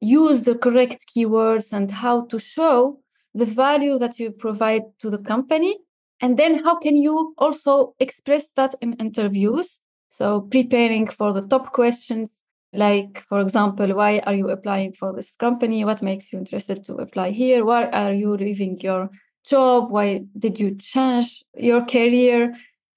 use 0.00 0.42
the 0.44 0.54
correct 0.54 1.04
keywords, 1.10 1.72
and 1.72 1.90
how 1.90 2.24
to 2.26 2.38
show 2.38 3.00
the 3.34 3.46
value 3.46 3.98
that 3.98 4.18
you 4.18 4.30
provide 4.30 4.82
to 5.00 5.10
the 5.10 5.18
company. 5.18 5.76
And 6.20 6.38
then 6.38 6.64
how 6.64 6.78
can 6.78 6.96
you 6.96 7.34
also 7.38 7.94
express 7.98 8.50
that 8.56 8.74
in 8.80 8.94
interviews? 8.94 9.80
So 10.08 10.42
preparing 10.42 11.06
for 11.06 11.32
the 11.32 11.46
top 11.46 11.72
questions, 11.72 12.42
like 12.72 13.20
for 13.28 13.40
example 13.40 13.94
why 13.94 14.20
are 14.26 14.34
you 14.34 14.48
applying 14.48 14.92
for 14.92 15.12
this 15.12 15.34
company 15.34 15.84
what 15.84 16.02
makes 16.02 16.32
you 16.32 16.38
interested 16.38 16.84
to 16.84 16.94
apply 16.94 17.32
here 17.32 17.64
why 17.64 17.86
are 17.86 18.12
you 18.12 18.36
leaving 18.36 18.78
your 18.78 19.10
job? 19.44 19.90
Why 19.90 20.22
did 20.38 20.58
you 20.60 20.76
change 20.76 21.44
your 21.54 21.84
career? 21.84 22.54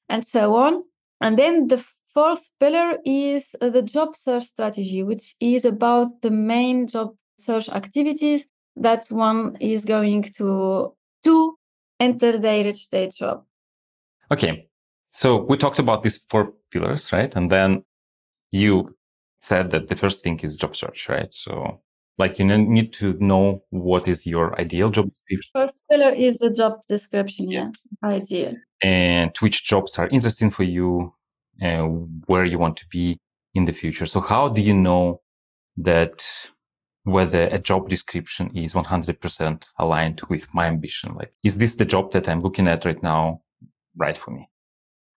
And 0.09 0.25
so 0.25 0.55
on. 0.55 0.83
And 1.21 1.37
then 1.39 1.67
the 1.67 1.83
fourth 2.13 2.51
pillar 2.59 2.97
is 3.05 3.55
uh, 3.61 3.69
the 3.69 3.81
job 3.81 4.15
search 4.15 4.43
strategy, 4.43 5.03
which 5.03 5.35
is 5.39 5.65
about 5.65 6.21
the 6.21 6.31
main 6.31 6.87
job 6.87 7.15
search 7.37 7.69
activities 7.69 8.45
that 8.75 9.07
one 9.09 9.57
is 9.59 9.85
going 9.85 10.23
to 10.37 10.93
do 11.23 11.55
enter 11.99 12.37
the 12.37 12.63
rich 12.63 12.85
state 12.85 13.13
job. 13.13 13.43
Okay. 14.31 14.67
So 15.11 15.43
we 15.43 15.57
talked 15.57 15.79
about 15.79 16.03
these 16.03 16.25
four 16.29 16.53
pillars, 16.71 17.11
right? 17.13 17.35
And 17.35 17.51
then 17.51 17.83
you 18.51 18.95
said 19.41 19.69
that 19.71 19.87
the 19.87 19.95
first 19.95 20.23
thing 20.23 20.39
is 20.41 20.55
job 20.55 20.75
search, 20.75 21.07
right? 21.07 21.33
So 21.33 21.81
like 22.17 22.39
you 22.39 22.45
need 22.45 22.93
to 22.93 23.13
know 23.19 23.63
what 23.69 24.07
is 24.07 24.25
your 24.25 24.59
ideal 24.59 24.89
job 24.89 25.09
description. 25.09 25.51
First 25.53 25.83
pillar 25.89 26.11
is 26.11 26.37
the 26.39 26.51
job 26.51 26.73
description, 26.87 27.49
yeah, 27.49 27.71
ideal. 28.03 28.55
And 28.81 29.35
which 29.39 29.65
jobs 29.65 29.97
are 29.97 30.07
interesting 30.09 30.51
for 30.51 30.63
you 30.63 31.13
and 31.59 32.23
where 32.27 32.45
you 32.45 32.57
want 32.57 32.77
to 32.77 32.87
be 32.87 33.17
in 33.53 33.65
the 33.65 33.73
future. 33.73 34.05
So 34.05 34.19
how 34.19 34.49
do 34.49 34.61
you 34.61 34.73
know 34.73 35.21
that 35.77 36.25
whether 37.03 37.47
a 37.47 37.59
job 37.59 37.89
description 37.89 38.55
is 38.55 38.73
100% 38.73 39.67
aligned 39.77 40.21
with 40.29 40.53
my 40.53 40.65
ambition? 40.67 41.15
Like, 41.15 41.33
is 41.43 41.57
this 41.57 41.75
the 41.75 41.85
job 41.85 42.11
that 42.11 42.29
I'm 42.29 42.41
looking 42.41 42.67
at 42.67 42.85
right 42.85 43.01
now 43.03 43.41
right 43.95 44.17
for 44.17 44.31
me? 44.31 44.49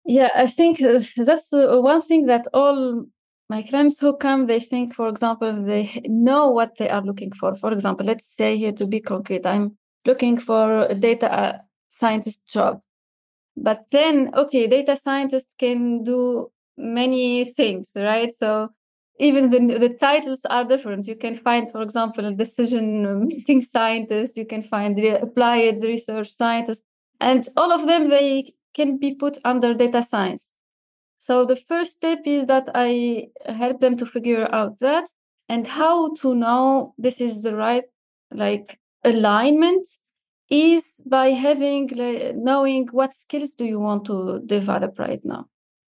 Yeah, 0.05 0.31
I 0.35 0.47
think 0.47 0.81
uh, 0.81 1.00
that's 1.16 1.52
uh, 1.52 1.81
one 1.81 2.00
thing 2.00 2.26
that 2.26 2.47
all 2.55 3.07
my 3.49 3.62
clients 3.62 4.00
who 4.00 4.16
come, 4.16 4.47
they 4.47 4.61
think, 4.61 4.95
for 4.95 5.09
example, 5.09 5.64
they 5.64 6.02
know 6.07 6.50
what 6.50 6.76
they 6.78 6.88
are 6.88 7.02
looking 7.02 7.33
for. 7.33 7.55
For 7.55 7.73
example, 7.73 8.07
let's 8.07 8.26
say 8.26 8.57
here 8.57 8.73
to 8.73 8.87
be 8.87 9.00
concrete, 9.00 9.47
I'm 9.47 9.76
looking 10.05 10.38
for 10.38 10.83
a 10.83 10.95
data 10.95 11.33
uh, 11.33 11.59
scientist 11.88 12.47
job. 12.47 12.81
But 13.57 13.87
then, 13.91 14.31
okay, 14.35 14.67
data 14.67 14.97
scientists 14.97 15.55
can 15.59 16.05
do 16.05 16.51
many 16.77 17.45
things, 17.45 17.91
right? 17.97 18.31
So 18.31 18.71
even 19.19 19.51
the, 19.51 19.79
the 19.79 19.89
titles 19.89 20.45
are 20.51 20.65
different. 20.65 21.07
You 21.07 21.17
can 21.17 21.37
find, 21.37 21.71
for 21.71 21.81
example, 21.81 22.27
a 22.27 22.35
decision 22.35 23.27
making 23.29 23.63
scientist, 23.75 24.37
you 24.37 24.47
can 24.47 24.63
find 24.63 24.97
the 24.97 25.23
applied 25.23 25.83
research 25.83 26.33
scientist, 26.33 26.83
and 27.21 27.49
all 27.57 27.73
of 27.73 27.87
them, 27.87 28.09
they 28.11 28.53
can 28.75 28.99
be 28.99 29.15
put 29.15 29.39
under 29.45 29.73
data 29.73 30.03
science. 30.03 30.53
So 31.19 31.45
the 31.47 31.57
first 31.57 31.93
step 31.93 32.21
is 32.27 32.47
that 32.47 32.69
I 32.75 33.29
help 33.47 33.81
them 33.81 33.97
to 33.97 34.07
figure 34.07 34.55
out 34.55 34.79
that 34.81 35.09
and 35.49 35.67
how 35.67 36.15
to 36.17 36.35
know 36.35 36.95
this 36.99 37.21
is 37.21 37.43
the 37.43 37.57
right 37.57 37.85
like 38.31 38.79
alignment 39.03 39.87
is 40.50 41.03
by 41.07 41.31
having 41.31 41.91
knowing 42.35 42.88
what 42.93 43.15
skills 43.15 43.55
do 43.55 43.65
you 43.65 43.81
want 43.81 44.05
to 44.07 44.41
develop 44.47 44.99
right 44.99 45.25
now. 45.25 45.47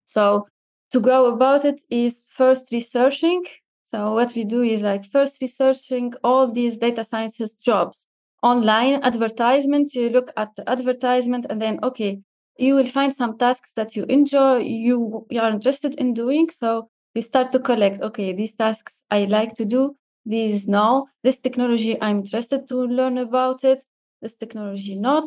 So 0.06 0.48
to 0.92 1.00
go 1.00 1.26
about 1.26 1.66
it 1.66 1.82
is 1.90 2.26
first 2.30 2.72
researching. 2.72 3.44
So 3.86 4.14
what 4.14 4.34
we 4.36 4.44
do 4.46 4.62
is 4.62 4.84
like 4.84 5.06
first 5.06 5.42
researching 5.42 6.14
all 6.24 6.52
these 6.52 6.78
data 6.78 7.04
sciences 7.04 7.54
jobs. 7.54 8.08
Online 8.44 9.02
advertisement 9.04 9.94
you 9.94 10.10
look 10.10 10.32
at 10.38 10.56
the 10.56 10.70
advertisement 10.70 11.48
and 11.50 11.62
then 11.62 11.80
okay 11.84 12.22
you 12.58 12.76
will 12.76 12.86
find 12.86 13.14
some 13.14 13.38
tasks 13.38 13.74
that 13.74 13.96
you 13.96 14.06
enjoy 14.08 14.60
you, 14.60 15.26
you 15.30 15.42
are 15.42 15.50
interested 15.50 15.96
in 15.96 16.14
doing. 16.14 16.50
So 16.50 16.90
you 17.16 17.22
start 17.22 17.52
to 17.54 17.60
collect 17.60 18.02
okay 18.02 18.34
these 18.34 18.54
tasks 18.54 19.02
i 19.10 19.24
like 19.26 19.54
to 19.56 19.66
do 19.66 19.96
these 20.26 20.68
no 20.68 21.08
this 21.24 21.38
technology 21.40 21.98
i'm 22.02 22.18
interested 22.18 22.68
to 22.68 22.76
learn 22.76 23.18
about 23.18 23.64
it 23.64 23.86
this 24.26 24.36
technology 24.36 24.96
not. 24.96 25.26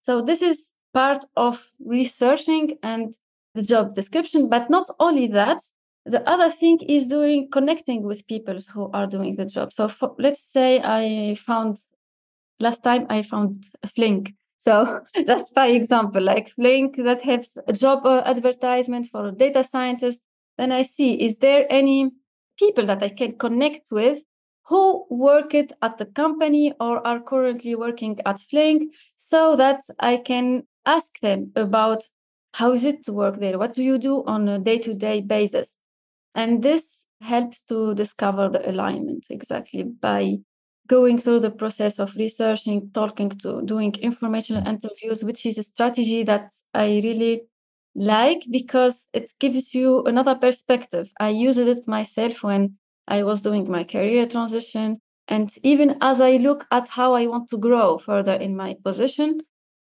So 0.00 0.20
this 0.20 0.42
is 0.42 0.74
part 0.92 1.24
of 1.36 1.54
researching 1.78 2.76
and 2.82 3.14
the 3.54 3.62
job 3.62 3.94
description. 3.94 4.48
But 4.48 4.68
not 4.68 4.86
only 4.98 5.28
that, 5.28 5.60
the 6.04 6.28
other 6.28 6.50
thing 6.50 6.78
is 6.96 7.06
doing 7.06 7.48
connecting 7.52 8.02
with 8.02 8.26
people 8.26 8.58
who 8.72 8.90
are 8.92 9.06
doing 9.06 9.36
the 9.36 9.46
job. 9.46 9.72
So 9.72 9.86
for, 9.88 10.14
let's 10.18 10.42
say 10.56 10.80
I 10.82 11.36
found 11.36 11.78
last 12.58 12.82
time 12.82 13.06
I 13.08 13.22
found 13.22 13.64
a 13.82 13.86
Flink. 13.86 14.34
So 14.58 15.00
that's 15.26 15.52
by 15.52 15.68
example, 15.68 16.22
like 16.22 16.48
Flink 16.48 16.96
that 16.96 17.22
has 17.22 17.56
a 17.68 17.72
job 17.72 18.04
uh, 18.04 18.22
advertisement 18.26 19.06
for 19.12 19.28
a 19.28 19.32
data 19.32 19.62
scientist. 19.62 20.20
Then 20.58 20.72
I 20.72 20.82
see 20.82 21.14
is 21.14 21.38
there 21.38 21.66
any 21.70 22.10
people 22.58 22.86
that 22.86 23.02
I 23.02 23.08
can 23.08 23.38
connect 23.38 23.92
with 23.92 24.24
who 24.64 25.04
work 25.10 25.54
it 25.54 25.72
at 25.82 25.98
the 25.98 26.06
company 26.06 26.72
or 26.80 27.04
are 27.06 27.20
currently 27.20 27.74
working 27.74 28.18
at 28.24 28.40
Flink 28.40 28.94
so 29.16 29.56
that 29.56 29.80
I 30.00 30.16
can 30.16 30.62
ask 30.86 31.18
them 31.20 31.52
about 31.56 32.04
how 32.54 32.72
is 32.72 32.84
it 32.84 33.04
to 33.04 33.12
work 33.12 33.40
there? 33.40 33.58
What 33.58 33.74
do 33.74 33.82
you 33.82 33.98
do 33.98 34.24
on 34.24 34.48
a 34.48 34.58
day-to-day 34.58 35.22
basis? 35.22 35.76
And 36.34 36.62
this 36.62 37.06
helps 37.20 37.64
to 37.64 37.94
discover 37.94 38.48
the 38.48 38.68
alignment 38.68 39.26
exactly 39.30 39.84
by 39.84 40.38
going 40.86 41.16
through 41.16 41.40
the 41.40 41.50
process 41.50 41.98
of 41.98 42.14
researching, 42.16 42.90
talking 42.92 43.30
to 43.30 43.62
doing 43.62 43.94
informational 44.00 44.66
interviews, 44.66 45.24
which 45.24 45.46
is 45.46 45.58
a 45.58 45.62
strategy 45.62 46.22
that 46.24 46.52
I 46.74 47.00
really 47.04 47.42
like 47.94 48.42
because 48.50 49.08
it 49.12 49.32
gives 49.38 49.74
you 49.74 50.02
another 50.04 50.34
perspective. 50.34 51.10
I 51.20 51.28
used 51.28 51.58
it 51.58 51.86
myself 51.86 52.42
when 52.42 52.78
I 53.08 53.22
was 53.22 53.40
doing 53.40 53.70
my 53.70 53.84
career 53.84 54.26
transition. 54.26 55.00
And 55.28 55.52
even 55.62 55.96
as 56.00 56.20
I 56.20 56.36
look 56.36 56.66
at 56.70 56.88
how 56.88 57.14
I 57.14 57.26
want 57.26 57.48
to 57.50 57.58
grow 57.58 57.98
further 57.98 58.34
in 58.34 58.56
my 58.56 58.76
position, 58.82 59.40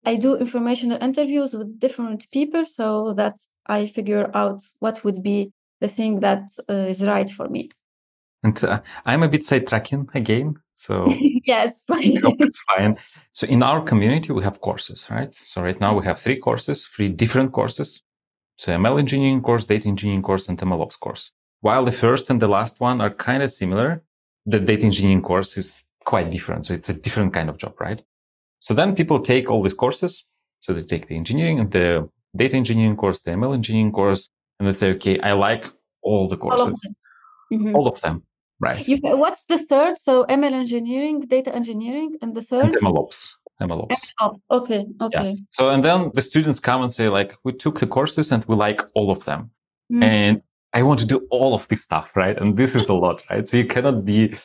I 0.05 0.15
do 0.15 0.35
informational 0.35 1.01
interviews 1.01 1.53
with 1.53 1.79
different 1.79 2.29
people 2.31 2.65
so 2.65 3.13
that 3.13 3.35
I 3.65 3.87
figure 3.87 4.31
out 4.33 4.61
what 4.79 5.03
would 5.03 5.21
be 5.21 5.51
the 5.81 5.87
thing 5.87 6.21
that 6.21 6.43
uh, 6.69 6.73
is 6.73 7.05
right 7.05 7.29
for 7.29 7.49
me. 7.49 7.69
And 8.43 8.63
uh, 8.63 8.81
I'm 9.05 9.23
a 9.23 9.29
bit 9.29 9.41
sidetracking 9.41 10.13
again. 10.15 10.55
So, 10.75 11.07
yes, 11.45 11.83
fine. 11.83 12.21
it's 12.39 12.61
fine. 12.61 12.97
So, 13.33 13.47
in 13.47 13.63
our 13.63 13.81
community, 13.81 14.31
we 14.31 14.43
have 14.43 14.61
courses, 14.61 15.07
right? 15.09 15.33
So, 15.33 15.61
right 15.61 15.79
now 15.79 15.97
we 15.97 16.05
have 16.05 16.19
three 16.19 16.37
courses, 16.39 16.85
three 16.85 17.09
different 17.09 17.51
courses. 17.51 18.03
So, 18.57 18.71
ML 18.73 18.99
engineering 18.99 19.41
course, 19.41 19.65
data 19.65 19.87
engineering 19.87 20.21
course, 20.21 20.47
and 20.47 20.57
MLOps 20.57 20.99
course. 20.99 21.31
While 21.61 21.85
the 21.85 21.91
first 21.91 22.29
and 22.29 22.41
the 22.41 22.47
last 22.47 22.79
one 22.79 23.01
are 23.01 23.09
kind 23.09 23.43
of 23.43 23.51
similar, 23.51 24.03
the 24.45 24.59
data 24.59 24.85
engineering 24.85 25.21
course 25.21 25.57
is 25.57 25.83
quite 26.05 26.31
different. 26.31 26.65
So 26.65 26.73
it's 26.73 26.89
a 26.89 26.93
different 26.93 27.33
kind 27.33 27.49
of 27.49 27.57
job, 27.57 27.75
right? 27.79 28.01
So 28.59 28.73
then 28.73 28.95
people 28.95 29.19
take 29.19 29.49
all 29.49 29.63
these 29.63 29.73
courses. 29.73 30.25
So 30.61 30.73
they 30.73 30.83
take 30.83 31.07
the 31.07 31.15
engineering 31.15 31.59
and 31.59 31.71
the 31.71 32.09
data 32.35 32.55
engineering 32.55 32.95
course, 32.95 33.21
the 33.21 33.31
ML 33.31 33.53
engineering 33.53 33.91
course, 33.91 34.29
and 34.59 34.67
they 34.67 34.73
say, 34.73 34.91
okay, 34.91 35.19
I 35.19 35.33
like 35.33 35.67
all 36.01 36.27
the 36.27 36.37
courses, 36.37 36.59
all 36.59 36.67
of 36.67 36.81
them, 36.81 36.95
mm-hmm. 37.51 37.75
all 37.75 37.87
of 37.87 38.01
them 38.01 38.23
right? 38.59 38.87
You, 38.87 38.97
what's 39.03 39.45
the 39.45 39.57
third? 39.57 39.97
So 39.97 40.25
ML 40.25 40.53
engineering, 40.53 41.21
data 41.21 41.53
engineering, 41.53 42.15
and 42.21 42.35
the 42.35 42.41
third? 42.41 42.65
And 42.65 42.77
MLOps. 42.77 43.35
MLOps. 43.61 44.11
Okay, 44.51 44.85
okay. 45.01 45.29
Yeah. 45.29 45.33
So 45.49 45.69
and 45.69 45.83
then 45.83 46.11
the 46.13 46.21
students 46.21 46.59
come 46.59 46.81
and 46.81 46.91
say 46.91 47.09
like, 47.09 47.35
we 47.43 47.53
took 47.53 47.79
the 47.79 47.87
courses 47.87 48.31
and 48.31 48.45
we 48.45 48.55
like 48.55 48.81
all 48.95 49.11
of 49.11 49.25
them. 49.25 49.51
Mm-hmm. 49.91 50.03
And 50.03 50.41
I 50.77 50.83
want 50.83 50.99
to 50.99 51.07
do 51.07 51.27
all 51.31 51.55
of 51.55 51.67
this 51.69 51.81
stuff, 51.81 52.15
right? 52.15 52.37
And 52.39 52.55
this 52.55 52.75
is 52.75 52.87
a 52.87 52.93
lot, 52.93 53.23
right? 53.31 53.47
So 53.47 53.57
you 53.57 53.65
cannot 53.65 54.05
be 54.05 54.35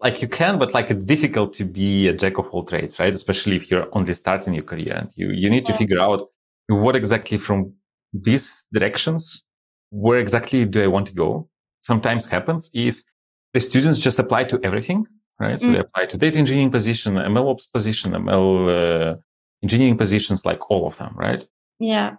like 0.00 0.20
you 0.20 0.28
can, 0.28 0.58
but 0.58 0.74
like 0.74 0.90
it's 0.90 1.06
difficult 1.06 1.54
to 1.54 1.64
be 1.64 2.08
a 2.08 2.12
jack 2.12 2.36
of 2.36 2.46
all 2.50 2.62
trades, 2.62 3.00
right? 3.00 3.14
Especially 3.14 3.56
if 3.56 3.70
you're 3.70 3.88
only 3.96 4.12
starting 4.12 4.52
your 4.52 4.64
career 4.64 4.94
and 5.00 5.10
you, 5.16 5.30
you 5.30 5.48
need 5.48 5.64
to 5.64 5.72
figure 5.72 5.98
out 5.98 6.28
what 6.66 6.94
exactly 6.94 7.38
from 7.38 7.72
these 8.12 8.66
directions, 8.70 9.42
where 9.88 10.18
exactly 10.18 10.66
do 10.66 10.84
I 10.84 10.88
want 10.88 11.06
to 11.08 11.14
go? 11.14 11.48
Sometimes 11.78 12.26
happens 12.26 12.70
is 12.74 13.06
the 13.54 13.60
students 13.60 13.98
just 13.98 14.18
apply 14.18 14.44
to 14.44 14.60
everything, 14.62 15.06
right? 15.40 15.58
So 15.58 15.68
mm. 15.68 15.72
they 15.72 15.78
apply 15.78 16.04
to 16.04 16.18
data 16.18 16.38
engineering 16.38 16.70
position, 16.70 17.14
ML 17.14 17.50
ops 17.50 17.66
position, 17.66 18.12
ML 18.12 18.48
uh, 18.68 19.16
engineering 19.62 19.96
positions, 19.96 20.44
like 20.44 20.70
all 20.70 20.86
of 20.86 20.98
them, 20.98 21.14
right? 21.16 21.48
Yeah. 21.80 22.16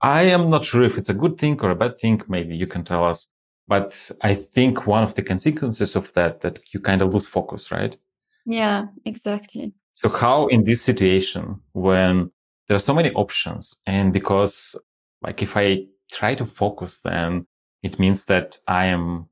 I 0.00 0.22
am 0.22 0.50
not 0.50 0.64
sure 0.64 0.82
if 0.82 0.98
it's 0.98 1.08
a 1.08 1.14
good 1.14 1.38
thing 1.38 1.60
or 1.60 1.70
a 1.70 1.76
bad 1.76 1.98
thing. 1.98 2.22
Maybe 2.28 2.56
you 2.56 2.66
can 2.66 2.84
tell 2.84 3.04
us. 3.04 3.28
But 3.68 4.10
I 4.22 4.34
think 4.34 4.86
one 4.86 5.02
of 5.02 5.14
the 5.14 5.22
consequences 5.22 5.96
of 5.96 6.12
that, 6.12 6.42
that 6.42 6.72
you 6.72 6.80
kind 6.80 7.02
of 7.02 7.12
lose 7.12 7.26
focus, 7.26 7.72
right? 7.72 7.96
Yeah, 8.44 8.86
exactly. 9.04 9.72
So 9.92 10.08
how 10.08 10.46
in 10.48 10.64
this 10.64 10.82
situation, 10.82 11.60
when 11.72 12.30
there 12.68 12.76
are 12.76 12.80
so 12.80 12.94
many 12.94 13.10
options 13.12 13.76
and 13.86 14.12
because 14.12 14.78
like 15.22 15.42
if 15.42 15.56
I 15.56 15.86
try 16.12 16.34
to 16.36 16.44
focus, 16.44 17.00
then 17.00 17.46
it 17.82 17.98
means 17.98 18.26
that 18.26 18.58
I 18.68 18.86
am 18.86 19.28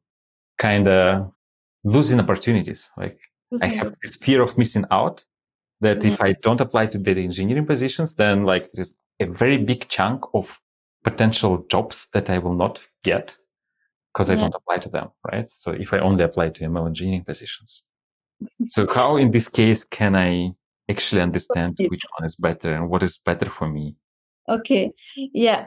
kind 0.59 0.89
of 0.89 1.33
losing 1.85 2.19
opportunities. 2.19 2.91
Like 2.97 3.19
losing 3.51 3.71
I 3.71 3.75
have 3.75 3.95
this 4.03 4.17
fear 4.17 4.43
of 4.43 4.57
missing 4.59 4.85
out 4.91 5.25
that 5.81 6.03
yeah. 6.03 6.13
if 6.13 6.21
I 6.23 6.33
don't 6.33 6.61
apply 6.61 6.87
to 6.87 6.99
data 6.99 7.21
engineering 7.21 7.67
positions, 7.67 8.15
then 8.15 8.45
like 8.45 8.71
there's 8.73 8.95
a 9.21 9.27
very 9.27 9.59
big 9.59 9.89
chunk 9.89 10.25
of 10.35 10.61
potential 11.03 11.65
jobs 11.69 12.09
that 12.13 12.31
I 12.31 12.39
will 12.39 12.55
not 12.55 12.87
get 13.03 13.37
because 14.13 14.31
I 14.31 14.37
don't 14.37 14.55
apply 14.55 14.79
to 14.79 14.89
them, 14.89 15.09
right? 15.31 15.49
So 15.49 15.73
if 15.73 15.93
I 15.93 15.99
only 15.99 16.23
apply 16.23 16.51
to 16.51 16.65
ML 16.65 16.87
engineering 16.87 17.25
positions. 17.25 17.85
so 18.67 18.87
how 18.93 19.17
in 19.17 19.33
this 19.33 19.49
case 19.49 19.83
can 19.83 20.15
I 20.15 20.53
actually 20.89 21.21
understand 21.21 21.79
which 21.89 22.05
one 22.17 22.27
is 22.27 22.37
better 22.37 22.73
and 22.73 22.89
what 22.89 23.03
is 23.03 23.19
better 23.19 23.51
for 23.51 23.69
me? 23.69 23.97
Okay. 24.49 24.93
Yeah. 25.17 25.67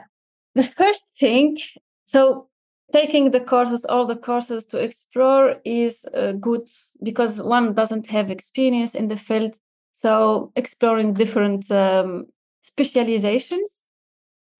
The 0.54 0.62
first 0.62 1.06
thing, 1.20 1.58
so 2.06 2.48
taking 2.92 3.32
the 3.32 3.40
courses, 3.40 3.84
all 3.84 4.06
the 4.06 4.16
courses 4.16 4.64
to 4.66 4.78
explore 4.78 5.56
is 5.64 6.06
uh, 6.14 6.32
good 6.32 6.68
because 7.02 7.42
one 7.42 7.74
doesn't 7.74 8.06
have 8.06 8.30
experience 8.30 8.94
in 8.94 9.08
the 9.08 9.16
field. 9.16 9.58
So 9.94 10.52
exploring 10.56 11.14
different 11.14 11.70
um, 11.70 12.26
specializations 12.62 13.84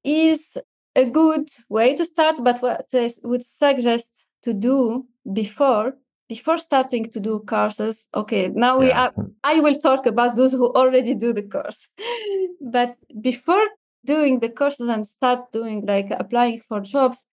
is 0.04 0.58
a 0.94 1.04
good 1.04 1.48
way 1.68 1.94
to 1.94 2.04
start. 2.04 2.36
But 2.42 2.60
what 2.60 2.86
I 2.94 3.10
would 3.22 3.44
suggest 3.44 4.26
to 4.42 4.52
do 4.52 5.06
before 5.32 5.94
before 6.28 6.58
starting 6.58 7.04
to 7.04 7.20
do 7.20 7.40
courses 7.40 8.08
okay 8.14 8.48
now 8.48 8.78
we 8.78 8.90
are 8.92 9.12
i 9.44 9.60
will 9.60 9.74
talk 9.74 10.06
about 10.06 10.36
those 10.36 10.52
who 10.52 10.66
already 10.74 11.14
do 11.14 11.32
the 11.32 11.42
course 11.42 11.88
but 12.60 12.96
before 13.20 13.66
doing 14.04 14.40
the 14.40 14.48
courses 14.48 14.88
and 14.88 15.06
start 15.06 15.50
doing 15.52 15.84
like 15.86 16.10
applying 16.10 16.60
for 16.60 16.80
jobs 16.80 17.24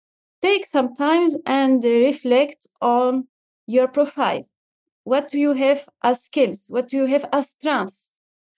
take 0.41 0.65
some 0.65 0.93
time 0.95 1.29
and 1.45 1.83
reflect 1.83 2.67
on 2.81 3.27
your 3.67 3.87
profile 3.87 4.47
what 5.03 5.29
do 5.29 5.39
you 5.39 5.53
have 5.53 5.87
as 6.03 6.23
skills 6.23 6.65
what 6.69 6.87
do 6.89 6.97
you 6.97 7.05
have 7.05 7.25
as 7.31 7.49
strengths 7.49 8.09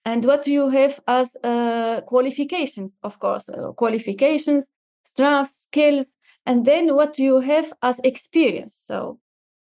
and 0.04 0.24
what 0.24 0.42
do 0.42 0.52
you 0.52 0.68
have 0.68 1.00
as 1.06 1.36
uh, 1.44 2.00
qualifications? 2.06 2.98
Of 3.02 3.18
course 3.18 3.48
uh, 3.48 3.72
qualifications 3.72 4.70
strengths 5.04 5.62
skills 5.62 6.16
and 6.46 6.64
then 6.64 6.94
what 6.94 7.14
do 7.14 7.22
you 7.22 7.40
have 7.40 7.72
as 7.82 8.00
experience? 8.04 8.78
So 8.80 9.18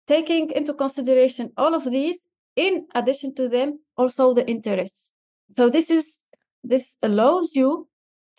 taking 0.08 0.51
into 0.51 0.74
consideration 0.74 1.51
all 1.58 1.74
of 1.74 1.84
these 1.84 2.27
in 2.56 2.86
addition 2.96 3.36
to 3.36 3.50
them 3.50 3.79
also 3.98 4.34
the 4.34 4.48
interests. 4.48 5.12
So 5.56 5.70
this 5.70 5.89
is 5.89 6.20
this 6.63 6.98
allows 7.01 7.56
you 7.56 7.88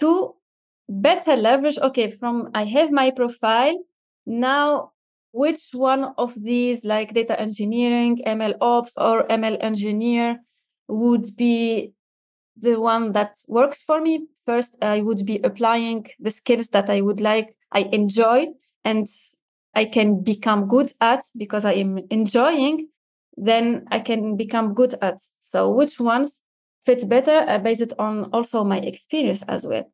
to 0.00 0.34
better 0.88 1.36
leverage 1.36 1.78
okay 1.78 2.10
from 2.10 2.48
i 2.54 2.64
have 2.64 2.90
my 2.90 3.10
profile 3.10 3.76
now 4.26 4.90
which 5.32 5.70
one 5.72 6.14
of 6.16 6.34
these 6.42 6.84
like 6.84 7.12
data 7.12 7.38
engineering 7.38 8.18
ml 8.26 8.54
ops 8.60 8.92
or 8.96 9.26
ml 9.28 9.56
engineer 9.60 10.38
would 10.88 11.36
be 11.36 11.92
the 12.60 12.80
one 12.80 13.12
that 13.12 13.36
works 13.46 13.82
for 13.82 14.00
me. 14.00 14.26
First 14.46 14.76
i 14.82 15.00
would 15.00 15.26
be 15.26 15.40
applying 15.44 16.06
the 16.18 16.30
skills 16.30 16.68
that 16.68 16.88
i 16.88 17.02
would 17.02 17.20
like 17.20 17.54
i 17.72 17.80
enjoy 17.92 18.46
and 18.82 19.06
i 19.74 19.84
can 19.84 20.22
become 20.22 20.66
good 20.66 20.90
at 21.02 21.22
because 21.36 21.66
i 21.66 21.74
am 21.74 21.98
enjoying 22.10 22.88
then 23.36 23.84
i 23.90 24.00
can 24.00 24.36
become 24.36 24.74
good 24.74 24.94
at. 25.02 25.20
So 25.40 25.70
which 25.70 26.00
ones 26.00 26.42
fit 26.84 27.08
better 27.08 27.44
uh, 27.46 27.58
based 27.58 27.92
on 27.98 28.30
also 28.32 28.64
my 28.64 28.78
experience 28.78 29.42
as 29.42 29.66
well. 29.66 29.84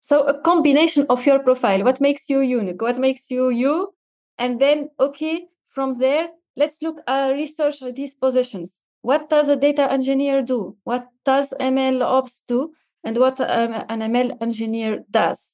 So 0.00 0.22
a 0.26 0.40
combination 0.40 1.06
of 1.08 1.24
your 1.24 1.38
profile, 1.38 1.82
what 1.84 2.00
makes 2.00 2.28
you 2.28 2.40
unique, 2.40 2.82
what 2.82 2.98
makes 2.98 3.30
you 3.30 3.50
you, 3.50 3.94
and 4.38 4.60
then 4.60 4.90
okay, 4.98 5.46
from 5.68 5.98
there, 5.98 6.28
let's 6.56 6.82
look 6.82 7.00
at 7.06 7.30
research 7.30 7.76
these 7.94 8.14
positions. 8.14 8.80
What 9.04 9.28
does 9.28 9.48
a 9.48 9.56
data 9.56 9.84
engineer 9.90 10.42
do? 10.42 10.76
What 10.84 11.08
does 11.24 11.52
ML 11.60 12.02
ops 12.02 12.42
do? 12.48 12.72
And 13.04 13.18
what 13.18 13.38
um, 13.40 13.72
an 13.88 14.00
ML 14.00 14.40
engineer 14.40 15.04
does. 15.10 15.52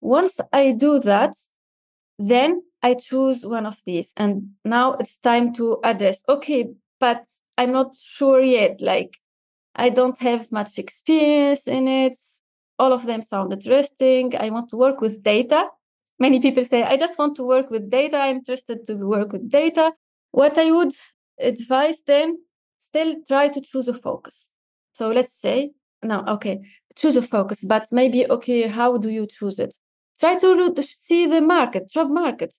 Once 0.00 0.40
I 0.52 0.72
do 0.72 0.98
that, 1.00 1.34
then 2.18 2.62
I 2.82 2.94
choose 2.94 3.44
one 3.44 3.66
of 3.66 3.76
these. 3.84 4.12
And 4.16 4.54
now 4.64 4.94
it's 4.94 5.18
time 5.18 5.52
to 5.54 5.78
address, 5.84 6.22
okay, 6.28 6.70
but 6.98 7.24
I'm 7.58 7.72
not 7.72 7.94
sure 7.94 8.40
yet. 8.40 8.80
Like, 8.80 9.18
I 9.74 9.90
don't 9.90 10.18
have 10.20 10.50
much 10.50 10.78
experience 10.78 11.68
in 11.68 11.88
it 11.88 12.18
all 12.78 12.92
of 12.92 13.06
them 13.06 13.22
sound 13.22 13.52
interesting. 13.52 14.32
I 14.38 14.50
want 14.50 14.70
to 14.70 14.76
work 14.76 15.00
with 15.00 15.22
data. 15.22 15.68
Many 16.18 16.40
people 16.40 16.64
say, 16.64 16.82
I 16.82 16.96
just 16.96 17.18
want 17.18 17.36
to 17.36 17.42
work 17.42 17.70
with 17.70 17.90
data. 17.90 18.18
I'm 18.18 18.36
interested 18.36 18.86
to 18.86 18.94
work 18.94 19.32
with 19.32 19.50
data. 19.50 19.92
What 20.30 20.58
I 20.58 20.70
would 20.70 20.92
advise 21.40 22.02
then, 22.06 22.38
still 22.88 23.14
try 23.26 23.48
to 23.48 23.60
choose 23.60 23.88
a 23.88 23.94
focus. 23.94 24.48
So 24.94 25.10
let's 25.10 25.32
say, 25.32 25.72
now, 26.02 26.24
okay, 26.34 26.60
choose 26.96 27.16
a 27.16 27.22
focus, 27.22 27.58
but 27.62 27.84
maybe, 27.92 28.20
okay, 28.36 28.62
how 28.66 28.98
do 28.98 29.08
you 29.10 29.26
choose 29.26 29.58
it? 29.58 29.74
Try 30.20 30.36
to 30.36 30.82
see 30.82 31.26
the 31.26 31.40
market, 31.40 31.90
job 31.90 32.10
market. 32.10 32.54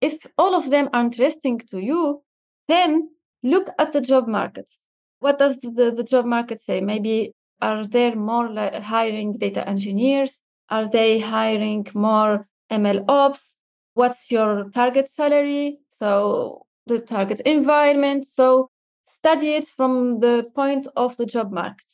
If 0.00 0.14
all 0.38 0.54
of 0.54 0.70
them 0.70 0.88
are 0.92 1.00
interesting 1.00 1.58
to 1.70 1.78
you, 1.78 2.22
then 2.68 3.10
look 3.42 3.68
at 3.78 3.92
the 3.92 4.00
job 4.00 4.26
market. 4.28 4.70
What 5.20 5.38
does 5.38 5.60
the, 5.60 5.92
the 5.98 6.04
job 6.04 6.24
market 6.26 6.60
say? 6.60 6.80
Maybe 6.80 7.32
are 7.60 7.86
there 7.86 8.14
more 8.14 8.48
like 8.50 8.74
hiring 8.82 9.32
data 9.44 9.66
engineers? 9.68 10.40
Are 10.70 10.88
they 10.88 11.18
hiring 11.18 11.86
more 11.94 12.46
ML 12.70 13.04
ops? 13.08 13.56
What's 13.94 14.30
your 14.30 14.70
target 14.70 15.08
salary? 15.08 15.78
So 15.90 16.66
the 16.86 17.00
target 17.00 17.40
environment. 17.40 18.24
So 18.24 18.70
study 19.06 19.54
it 19.54 19.66
from 19.66 20.20
the 20.20 20.46
point 20.54 20.86
of 20.96 21.16
the 21.16 21.26
job 21.26 21.52
market. 21.52 21.86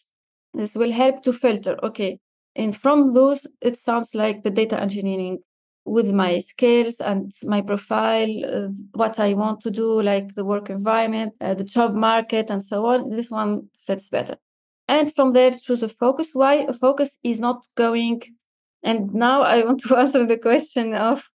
This 0.54 0.74
will 0.74 0.92
help 0.92 1.22
to 1.24 1.32
filter. 1.32 1.78
Okay. 1.82 2.18
And 2.56 2.76
from 2.76 3.14
those, 3.14 3.46
it 3.60 3.76
sounds 3.76 4.14
like 4.14 4.42
the 4.42 4.50
data 4.50 4.80
engineering 4.80 5.38
with 5.84 6.12
my 6.12 6.38
skills 6.38 7.00
and 7.00 7.32
my 7.44 7.62
profile, 7.62 8.28
uh, 8.44 8.68
what 8.92 9.18
I 9.18 9.34
want 9.34 9.60
to 9.60 9.70
do, 9.70 10.02
like 10.02 10.34
the 10.34 10.44
work 10.44 10.68
environment, 10.68 11.34
uh, 11.40 11.54
the 11.54 11.64
job 11.64 11.94
market, 11.94 12.50
and 12.50 12.62
so 12.62 12.86
on. 12.86 13.08
This 13.08 13.30
one 13.30 13.68
fits 13.86 14.08
better 14.08 14.36
and 14.90 15.14
from 15.14 15.32
there 15.32 15.52
choose 15.52 15.82
a 15.84 15.88
focus 15.88 16.30
why 16.32 16.54
a 16.72 16.72
focus 16.72 17.18
is 17.22 17.38
not 17.40 17.66
going 17.76 18.20
and 18.82 19.14
now 19.14 19.42
i 19.42 19.62
want 19.62 19.80
to 19.80 19.96
answer 20.02 20.26
the 20.26 20.36
question 20.36 20.94
of 20.94 21.28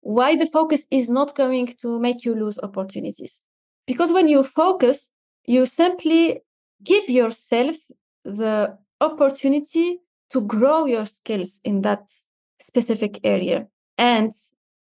why 0.00 0.36
the 0.36 0.46
focus 0.46 0.86
is 0.90 1.10
not 1.10 1.34
going 1.34 1.66
to 1.82 1.98
make 1.98 2.24
you 2.24 2.34
lose 2.34 2.58
opportunities 2.62 3.40
because 3.86 4.12
when 4.12 4.28
you 4.28 4.42
focus 4.42 5.10
you 5.48 5.64
simply 5.64 6.42
give 6.84 7.08
yourself 7.08 7.76
the 8.24 8.76
opportunity 9.00 9.98
to 10.30 10.42
grow 10.42 10.84
your 10.84 11.06
skills 11.06 11.60
in 11.64 11.80
that 11.80 12.12
specific 12.60 13.18
area. 13.24 13.66
And 13.96 14.30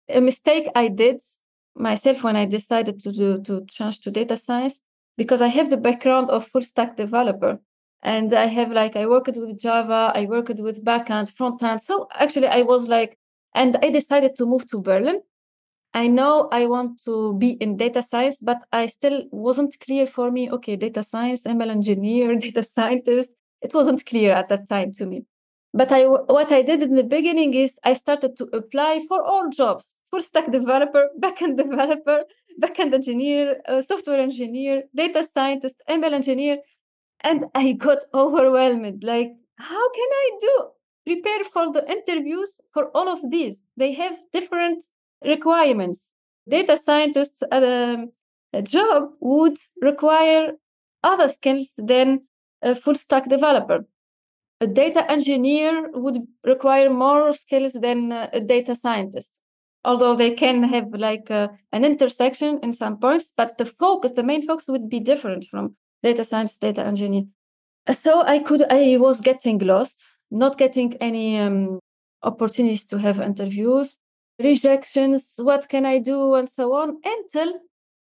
a 0.08 0.21
mistake 0.21 0.67
i 0.76 0.88
did 0.88 1.19
myself 1.76 2.24
when 2.24 2.36
i 2.36 2.45
decided 2.45 3.02
to 3.04 3.12
do 3.12 3.41
to 3.47 3.65
change 3.76 4.02
to 4.02 4.12
data 4.12 4.36
science 4.36 4.82
because 5.17 5.41
i 5.41 5.47
have 5.47 5.69
the 5.69 5.78
background 5.88 6.30
of 6.30 6.47
full 6.47 6.62
stack 6.62 6.95
developer. 6.95 7.60
And 8.04 8.34
i 8.34 8.47
have 8.58 8.71
like 8.71 8.95
i 8.95 9.06
worked 9.06 9.38
with 9.38 9.60
java 9.60 10.12
i 10.15 10.26
worked 10.26 10.60
with 10.60 10.86
backend 10.86 11.28
frontend. 11.38 11.82
So 11.82 12.08
actually 12.13 12.47
i 12.47 12.62
was 12.62 12.88
like 12.88 13.17
and 13.56 13.78
i 13.82 13.89
decided 13.89 14.36
to 14.36 14.45
move 14.45 14.67
to 14.69 14.78
berlin 14.80 15.21
i 15.93 16.08
know 16.08 16.47
i 16.51 16.65
want 16.65 17.04
to 17.04 17.34
be 17.36 17.51
in 17.65 17.77
data 17.77 18.01
science 18.01 18.39
but 18.41 18.60
i 18.71 18.86
still 18.86 19.23
wasn't 19.32 19.77
clear 19.80 20.06
for 20.08 20.32
me 20.32 20.49
okay 20.49 20.75
data 20.75 21.04
science 21.04 21.43
ml 21.43 21.69
engineer 21.69 22.36
data 22.45 22.63
scientist 22.63 23.30
it 23.62 23.73
wasn't 23.73 24.06
clear 24.06 24.34
at 24.34 24.49
that 24.49 24.67
time 24.67 24.91
to 24.91 25.06
me. 25.06 25.23
But 25.73 25.91
i 25.91 26.04
what 26.06 26.51
i 26.51 26.62
did 26.62 26.82
in 26.82 26.95
the 26.95 27.04
beginning 27.04 27.54
is 27.54 27.80
i 27.84 27.93
started 27.93 28.36
to 28.38 28.45
apply 28.51 28.99
for 29.08 29.23
all 29.23 29.49
jobs 29.49 29.93
full 30.10 30.21
stack 30.21 30.51
developer 30.51 31.08
backend 31.23 31.56
developer 31.58 32.23
backend 32.62 32.93
engineer 32.93 33.62
uh, 33.67 33.82
software 33.82 34.19
engineer 34.19 34.84
data 34.93 35.23
scientist 35.23 35.82
ml 35.88 36.13
engineer 36.13 36.58
and 37.21 37.45
i 37.56 37.71
got 37.71 37.99
overwhelmed 38.13 39.04
like 39.04 39.32
how 39.58 39.89
can 39.97 40.10
i 40.23 40.30
do 40.41 40.56
prepare 41.06 41.43
for 41.43 41.71
the 41.71 41.84
interviews 41.89 42.60
for 42.73 42.89
all 42.95 43.10
of 43.10 43.19
these? 43.32 43.63
They 43.77 43.93
have 43.93 44.15
different 44.34 44.86
requirements 45.23 46.13
data 46.47 46.77
scientists 46.77 47.43
a 47.51 48.62
job 48.63 49.12
would 49.19 49.57
require 49.81 50.53
other 51.03 51.29
skills 51.29 51.71
than 51.77 52.21
a 52.62 52.75
full 52.75 52.95
stack 52.95 53.29
developer 53.29 53.86
a 54.60 54.67
data 54.67 55.10
engineer 55.12 55.89
would 55.93 56.19
require 56.43 56.89
more 56.89 57.34
skills 57.34 57.73
than 57.73 58.12
a 58.12 58.39
data 58.39 58.75
scientist 58.75 59.39
although 59.84 60.15
they 60.15 60.31
can 60.31 60.63
have 60.63 60.88
like 60.93 61.29
a, 61.29 61.49
an 61.71 61.84
intersection 61.84 62.60
in 62.62 62.73
some 62.73 62.97
points 62.97 63.34
but 63.36 63.57
the 63.57 63.65
focus 63.65 64.12
the 64.12 64.23
main 64.23 64.41
focus 64.41 64.67
would 64.67 64.89
be 64.89 64.99
different 64.99 65.43
from 65.45 65.75
data 66.03 66.23
science, 66.23 66.57
data 66.57 66.86
engineer. 66.86 67.23
So 67.93 68.21
I 68.21 68.39
could, 68.39 68.63
I 68.71 68.97
was 68.97 69.21
getting 69.21 69.60
lost, 69.60 70.15
not 70.29 70.57
getting 70.57 70.95
any 70.95 71.38
um, 71.38 71.79
opportunities 72.23 72.86
to 72.86 72.97
have 72.99 73.19
interviews, 73.19 73.97
rejections, 74.41 75.34
what 75.38 75.69
can 75.69 75.86
I 75.86 75.99
do, 75.99 76.36
and 76.36 76.49
so 76.49 76.73
on, 76.75 76.97
until 77.04 77.60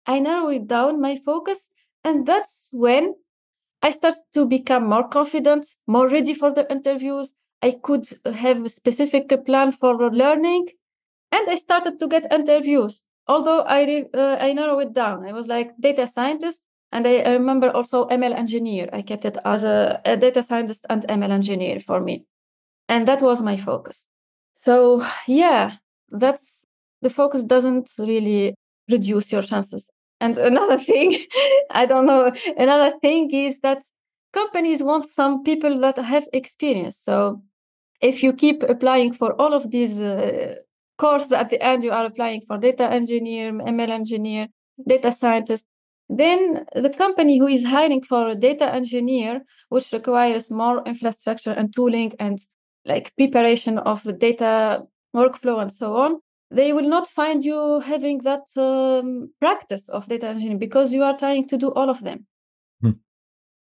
I 0.06 0.20
narrow 0.20 0.48
it 0.48 0.66
down 0.66 1.00
my 1.00 1.16
focus. 1.16 1.68
And 2.04 2.26
that's 2.26 2.70
when 2.72 3.14
I 3.82 3.90
start 3.90 4.14
to 4.34 4.46
become 4.46 4.88
more 4.88 5.08
confident, 5.08 5.66
more 5.86 6.08
ready 6.08 6.34
for 6.34 6.52
the 6.52 6.70
interviews. 6.70 7.32
I 7.62 7.72
could 7.82 8.08
have 8.24 8.64
a 8.64 8.68
specific 8.68 9.28
plan 9.44 9.72
for 9.72 10.10
learning. 10.10 10.68
And 11.32 11.48
I 11.48 11.54
started 11.56 11.98
to 12.00 12.08
get 12.08 12.32
interviews. 12.32 13.02
Although 13.28 13.60
I, 13.60 14.06
uh, 14.12 14.36
I 14.40 14.52
narrowed 14.52 14.82
it 14.88 14.92
down, 14.92 15.24
I 15.26 15.32
was 15.32 15.46
like 15.46 15.72
data 15.78 16.06
scientist, 16.06 16.62
And 16.92 17.06
I 17.06 17.22
remember 17.22 17.70
also 17.70 18.08
ML 18.08 18.34
engineer. 18.34 18.88
I 18.92 19.02
kept 19.02 19.24
it 19.24 19.38
as 19.44 19.62
a, 19.62 20.00
a 20.04 20.16
data 20.16 20.42
scientist 20.42 20.86
and 20.90 21.06
ML 21.08 21.30
engineer 21.30 21.78
for 21.78 22.00
me. 22.00 22.24
And 22.88 23.06
that 23.06 23.22
was 23.22 23.42
my 23.42 23.56
focus. 23.56 24.04
So 24.54 25.06
yeah, 25.26 25.76
that's 26.10 26.66
the 27.02 27.10
focus 27.10 27.44
doesn't 27.44 27.88
really 27.98 28.54
reduce 28.90 29.32
your 29.32 29.42
chances. 29.42 29.90
And 30.20 30.36
another 30.38 30.78
thing, 30.90 31.16
I 31.70 31.86
don't 31.86 32.06
know, 32.06 32.32
another 32.56 32.96
thing 33.00 33.30
is 33.32 33.60
that 33.60 33.82
companies 34.32 34.82
want 34.82 35.06
some 35.06 35.42
people 35.42 35.78
that 35.80 35.98
have 35.98 36.26
experience. 36.32 36.98
So 36.98 37.42
if 38.00 38.22
you 38.22 38.32
keep 38.32 38.62
applying 38.62 39.12
for 39.12 39.40
all 39.40 39.54
of 39.54 39.70
these 39.70 40.00
uh, 40.00 40.56
courses 40.98 41.32
at 41.32 41.50
the 41.50 41.62
end, 41.62 41.84
you 41.84 41.92
are 41.92 42.04
applying 42.04 42.42
for 42.42 42.58
data 42.58 42.90
engineer, 42.90 43.52
ML 43.52 43.88
engineer, 43.88 44.48
data 44.86 45.12
scientist, 45.12 45.64
then 46.08 46.64
the 46.74 46.90
company 46.90 47.38
who 47.38 47.46
is 47.46 47.64
hiring 47.64 48.02
for 48.02 48.28
a 48.28 48.34
data 48.34 48.72
engineer, 48.72 49.42
which 49.68 49.92
requires 49.92 50.50
more 50.50 50.82
infrastructure 50.84 51.52
and 51.52 51.72
tooling 51.74 52.12
and 52.18 52.40
like 52.84 53.14
preparation 53.16 53.78
of 53.78 54.02
the 54.02 54.12
data 54.12 54.82
workflow 55.14 55.60
and 55.60 55.72
so 55.72 55.96
on, 55.96 56.20
they 56.50 56.72
will 56.72 56.88
not 56.88 57.06
find 57.06 57.44
you 57.44 57.80
having 57.80 58.18
that 58.18 58.46
um, 58.56 59.30
practice 59.40 59.88
of 59.88 60.06
data 60.06 60.28
engineering 60.28 60.58
because 60.58 60.92
you 60.92 61.02
are 61.02 61.16
trying 61.16 61.46
to 61.48 61.56
do 61.56 61.72
all 61.72 61.90
of 61.90 62.02
them. 62.02 62.26
Hmm. 62.80 62.92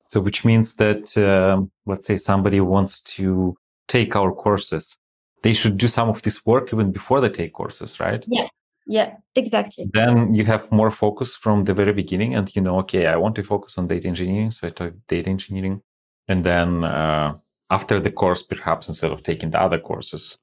So, 0.08 0.20
which 0.20 0.44
means 0.44 0.76
that, 0.76 1.16
um, 1.18 1.70
let's 1.86 2.06
say 2.06 2.16
somebody 2.16 2.60
wants 2.60 3.00
to 3.16 3.56
take 3.86 4.16
our 4.16 4.32
courses, 4.32 4.98
they 5.42 5.52
should 5.52 5.78
do 5.78 5.88
some 5.88 6.08
of 6.08 6.22
this 6.22 6.44
work 6.44 6.72
even 6.72 6.90
before 6.92 7.20
they 7.20 7.30
take 7.30 7.52
courses, 7.52 8.00
right? 8.00 8.24
Yeah. 8.28 8.48
Yeah, 8.86 9.16
exactly. 9.36 9.88
Then 9.92 10.34
you 10.34 10.44
have 10.46 10.72
more 10.72 10.90
focus 10.90 11.36
from 11.36 11.62
the 11.62 11.74
very 11.74 11.92
beginning, 11.92 12.34
and 12.34 12.52
you 12.56 12.62
know, 12.62 12.80
okay, 12.80 13.06
I 13.06 13.14
want 13.14 13.36
to 13.36 13.44
focus 13.44 13.78
on 13.78 13.86
data 13.86 14.08
engineering, 14.08 14.50
so 14.50 14.66
I 14.66 14.70
took 14.70 14.94
data 15.06 15.30
engineering, 15.30 15.82
and 16.26 16.42
then 16.42 16.82
uh, 16.82 17.34
after 17.70 18.00
the 18.00 18.10
course, 18.10 18.42
perhaps 18.42 18.88
instead 18.88 19.12
of 19.12 19.22
taking 19.22 19.50
the 19.50 19.60
other 19.60 19.78
courses, 19.78 20.38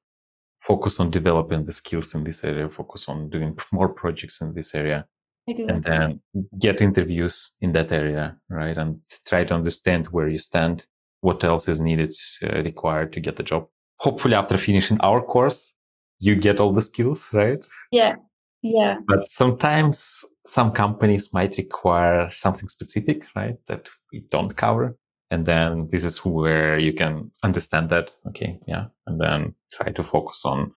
focus 0.59 0.99
on 0.99 1.09
developing 1.09 1.65
the 1.65 1.73
skills 1.73 2.15
in 2.15 2.23
this 2.23 2.43
area, 2.43 2.69
focus 2.69 3.07
on 3.09 3.29
doing 3.29 3.57
more 3.71 3.89
projects 3.89 4.41
in 4.41 4.53
this 4.53 4.75
area, 4.75 5.05
exactly. 5.47 5.73
and 5.73 5.83
then 5.83 6.21
get 6.59 6.81
interviews 6.81 7.53
in 7.61 7.71
that 7.73 7.91
area, 7.91 8.35
right? 8.49 8.77
And 8.77 9.01
try 9.27 9.43
to 9.45 9.53
understand 9.53 10.07
where 10.07 10.27
you 10.27 10.39
stand, 10.39 10.87
what 11.21 11.43
else 11.43 11.67
is 11.67 11.81
needed, 11.81 12.13
uh, 12.43 12.61
required 12.63 13.13
to 13.13 13.19
get 13.19 13.35
the 13.35 13.43
job. 13.43 13.67
Hopefully, 13.99 14.35
after 14.35 14.57
finishing 14.57 14.99
our 15.01 15.21
course, 15.21 15.73
you 16.19 16.35
get 16.35 16.59
all 16.59 16.73
the 16.73 16.81
skills, 16.81 17.29
right? 17.33 17.65
Yeah. 17.91 18.15
Yeah. 18.61 18.97
But 19.07 19.29
sometimes 19.29 20.25
some 20.45 20.71
companies 20.71 21.33
might 21.33 21.57
require 21.57 22.29
something 22.31 22.67
specific, 22.67 23.25
right? 23.35 23.55
That 23.67 23.89
we 24.11 24.21
don't 24.31 24.55
cover. 24.55 24.97
And 25.29 25.45
then 25.45 25.89
this 25.91 26.03
is 26.05 26.23
where 26.23 26.79
you 26.79 26.93
can 26.93 27.31
understand 27.43 27.89
that. 27.89 28.11
Okay. 28.27 28.59
Yeah. 28.67 28.85
And 29.05 29.19
then 29.19 29.55
try 29.71 29.91
to 29.91 30.03
focus 30.03 30.45
on, 30.45 30.71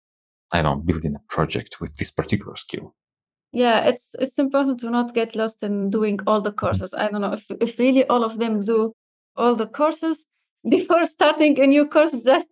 I 0.52 0.62
don't 0.62 0.78
know, 0.78 0.82
building 0.84 1.14
a 1.14 1.32
project 1.32 1.80
with 1.80 1.96
this 1.96 2.10
particular 2.10 2.56
skill. 2.56 2.94
Yeah. 3.52 3.84
It's, 3.86 4.14
it's 4.18 4.38
important 4.38 4.80
to 4.80 4.90
not 4.90 5.14
get 5.14 5.36
lost 5.36 5.62
in 5.62 5.90
doing 5.90 6.18
all 6.26 6.40
the 6.40 6.50
mm-hmm. 6.50 6.58
courses. 6.58 6.94
I 6.94 7.08
don't 7.08 7.20
know 7.20 7.32
if, 7.32 7.46
if 7.60 7.78
really 7.78 8.06
all 8.06 8.24
of 8.24 8.38
them 8.38 8.64
do 8.64 8.92
all 9.36 9.54
the 9.54 9.66
courses 9.66 10.26
before 10.68 11.06
starting 11.06 11.58
a 11.60 11.66
new 11.66 11.86
course, 11.86 12.12
just 12.24 12.48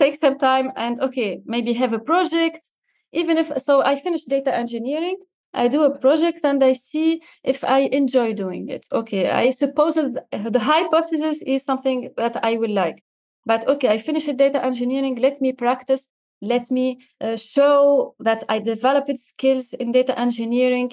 take 0.00 0.16
some 0.16 0.38
time 0.38 0.72
and 0.76 1.00
okay, 1.00 1.42
maybe 1.44 1.74
have 1.74 1.92
a 1.92 1.98
project 1.98 2.70
even 3.12 3.38
if 3.38 3.52
so 3.58 3.82
i 3.82 3.94
finished 3.94 4.28
data 4.28 4.54
engineering 4.54 5.16
i 5.54 5.68
do 5.68 5.82
a 5.84 5.98
project 5.98 6.40
and 6.44 6.62
i 6.62 6.72
see 6.72 7.22
if 7.44 7.64
i 7.64 7.80
enjoy 7.92 8.32
doing 8.32 8.68
it. 8.68 8.86
Okay 8.92 9.30
i 9.30 9.50
suppose 9.50 9.94
the 9.94 10.60
hypothesis 10.60 11.42
is 11.42 11.64
something 11.64 12.10
that 12.16 12.36
i 12.44 12.56
will 12.56 12.72
like. 12.72 13.02
But 13.46 13.66
okay 13.68 13.88
i 13.88 13.98
finish 13.98 14.26
data 14.26 14.64
engineering. 14.64 15.16
Let 15.16 15.40
me 15.40 15.52
practice. 15.52 16.06
Let 16.40 16.70
me 16.70 16.98
uh, 17.20 17.36
show 17.36 18.14
that 18.20 18.44
i 18.48 18.58
developed 18.58 19.18
skills 19.18 19.72
in 19.74 19.92
data 19.92 20.18
engineering 20.18 20.92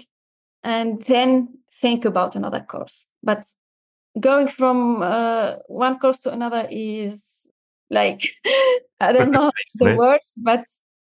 and 0.64 1.02
then 1.04 1.60
think 1.82 2.06
about 2.06 2.36
another 2.36 2.60
course. 2.60 3.08
But 3.24 3.46
going 4.20 4.48
from 4.48 5.02
uh, 5.02 5.54
one 5.68 6.00
course 6.00 6.20
to 6.20 6.32
another 6.32 6.68
is 6.70 7.48
like 7.90 8.22
i 9.00 9.12
don't 9.12 9.32
know 9.32 9.52
the 9.76 9.96
words 9.96 10.34
but 10.38 10.64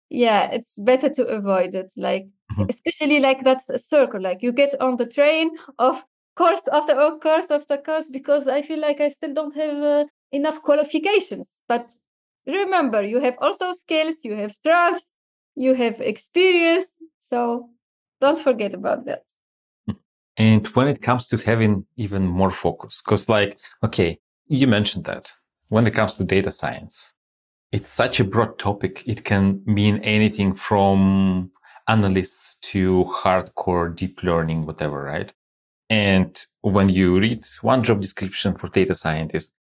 yeah 0.09 0.49
it's 0.51 0.73
better 0.77 1.09
to 1.09 1.25
avoid 1.25 1.75
it. 1.75 1.93
Like 1.97 2.27
mm-hmm. 2.55 2.69
especially 2.69 3.19
like 3.19 3.43
that's 3.43 3.69
a 3.69 3.79
circle 3.79 4.21
like 4.21 4.41
you 4.41 4.51
get 4.51 4.79
on 4.81 4.95
the 4.97 5.05
train 5.05 5.51
of 5.79 6.03
course 6.35 6.67
after 6.71 6.93
course 7.21 7.51
after 7.51 7.77
course 7.77 8.07
because 8.09 8.47
i 8.47 8.61
feel 8.61 8.79
like 8.79 9.01
i 9.01 9.09
still 9.09 9.33
don't 9.33 9.55
have 9.55 9.77
uh, 9.77 10.05
enough 10.31 10.61
qualifications 10.61 11.61
but 11.67 11.93
remember 12.47 13.03
you 13.03 13.19
have 13.19 13.37
also 13.39 13.71
skills 13.71 14.17
you 14.23 14.35
have 14.35 14.51
strengths 14.51 15.15
you 15.55 15.73
have 15.73 15.99
experience 16.01 16.95
so 17.19 17.69
don't 18.21 18.39
forget 18.39 18.73
about 18.73 19.05
that 19.05 19.23
and 20.37 20.67
when 20.67 20.87
it 20.87 21.01
comes 21.01 21.27
to 21.27 21.37
having 21.37 21.85
even 21.95 22.25
more 22.25 22.51
focus 22.51 23.01
because 23.03 23.29
like 23.29 23.59
okay 23.83 24.19
you 24.47 24.67
mentioned 24.67 25.05
that 25.05 25.31
when 25.69 25.87
it 25.87 25.93
comes 25.93 26.15
to 26.15 26.23
data 26.23 26.51
science 26.51 27.13
it's 27.75 27.89
such 27.89 28.21
a 28.21 28.23
broad 28.23 28.57
topic. 28.57 29.03
It 29.05 29.25
can 29.25 29.61
mean 29.65 29.97
anything 29.97 30.53
from 30.53 31.51
analysts 31.87 32.57
to 32.57 33.05
hardcore 33.15 33.95
deep 33.95 34.23
learning, 34.23 34.65
whatever, 34.65 35.03
right? 35.03 35.33
And 35.89 36.43
when 36.61 36.89
you 36.89 37.19
read 37.19 37.45
one 37.61 37.83
job 37.83 38.01
description 38.01 38.55
for 38.55 38.69
data 38.69 38.95
scientist, 38.95 39.55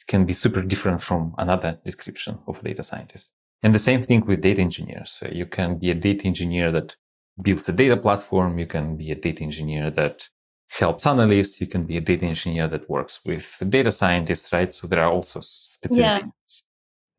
it 0.00 0.06
can 0.06 0.26
be 0.26 0.32
super 0.32 0.62
different 0.62 1.00
from 1.00 1.34
another 1.38 1.78
description 1.84 2.38
of 2.46 2.58
a 2.58 2.62
data 2.62 2.82
scientist. 2.82 3.32
And 3.62 3.74
the 3.74 3.78
same 3.78 4.04
thing 4.04 4.26
with 4.26 4.42
data 4.42 4.60
engineers. 4.60 5.12
So 5.12 5.28
you 5.30 5.46
can 5.46 5.78
be 5.78 5.90
a 5.90 5.94
data 5.94 6.26
engineer 6.26 6.72
that 6.72 6.96
builds 7.40 7.68
a 7.68 7.72
data 7.72 7.96
platform. 7.96 8.58
You 8.58 8.66
can 8.66 8.96
be 8.96 9.12
a 9.12 9.14
data 9.14 9.42
engineer 9.42 9.90
that 9.92 10.28
helps 10.68 11.06
analysts. 11.06 11.60
You 11.60 11.68
can 11.68 11.84
be 11.84 11.96
a 11.96 12.00
data 12.00 12.26
engineer 12.26 12.68
that 12.68 12.90
works 12.90 13.20
with 13.24 13.62
data 13.68 13.90
scientists, 13.90 14.52
right? 14.52 14.74
So 14.74 14.88
there 14.88 15.02
are 15.02 15.12
also 15.12 15.40
specific 15.40 15.98
yeah 15.98 16.20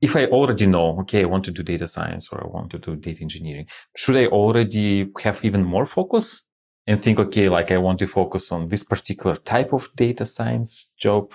if 0.04 0.18
I 0.18 0.26
already 0.26 0.66
know, 0.66 1.00
okay, 1.00 1.22
I 1.22 1.32
want 1.34 1.46
to 1.46 1.52
do 1.52 1.64
data 1.64 1.88
science 1.88 2.28
or 2.30 2.44
I 2.44 2.48
want 2.48 2.72
to 2.72 2.78
do 2.78 2.98
data 2.98 3.22
engineering, 3.22 3.68
should 3.96 4.18
I 4.18 4.26
already 4.26 5.10
have 5.24 5.46
even 5.46 5.64
more 5.64 5.86
focus 5.86 6.44
and 6.86 7.02
think, 7.02 7.20
okay, 7.20 7.48
like 7.48 7.72
I 7.72 7.78
want 7.78 8.00
to 8.00 8.08
focus 8.08 8.52
on 8.52 8.68
this 8.68 8.84
particular 8.84 9.38
type 9.38 9.72
of 9.72 9.90
data 9.96 10.26
science 10.26 10.92
job? 10.98 11.32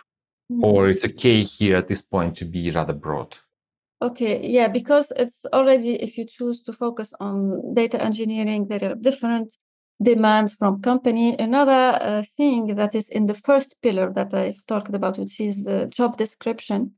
Mm-hmm. 0.53 0.65
Or 0.65 0.89
it's 0.91 1.07
okay 1.07 1.43
here 1.43 1.77
at 1.77 1.89
this 1.89 2.03
point 2.03 2.37
to 2.37 2.45
be 2.45 2.71
rather 2.71 2.93
broad? 2.93 3.39
Okay, 4.03 4.47
yeah, 4.47 4.69
because 4.69 5.15
it's 5.17 5.47
already, 5.51 5.95
if 5.95 6.19
you 6.19 6.27
choose 6.27 6.61
to 6.65 6.73
focus 6.75 7.15
on 7.21 7.73
data 7.73 7.99
engineering, 8.03 8.67
there 8.69 8.85
are 8.91 8.95
different 8.97 9.57
demands 10.03 10.53
from 10.53 10.83
company. 10.83 11.35
Another 11.39 11.99
uh, 12.03 12.23
thing 12.37 12.77
that 12.77 12.95
is 12.95 13.09
in 13.09 13.29
the 13.29 13.35
first 13.49 13.77
pillar 13.83 14.13
that 14.13 14.35
I've 14.35 14.65
talked 14.67 14.95
about, 14.95 15.19
which 15.19 15.41
is 15.41 15.65
the 15.65 15.87
job 15.87 16.19
description 16.19 16.93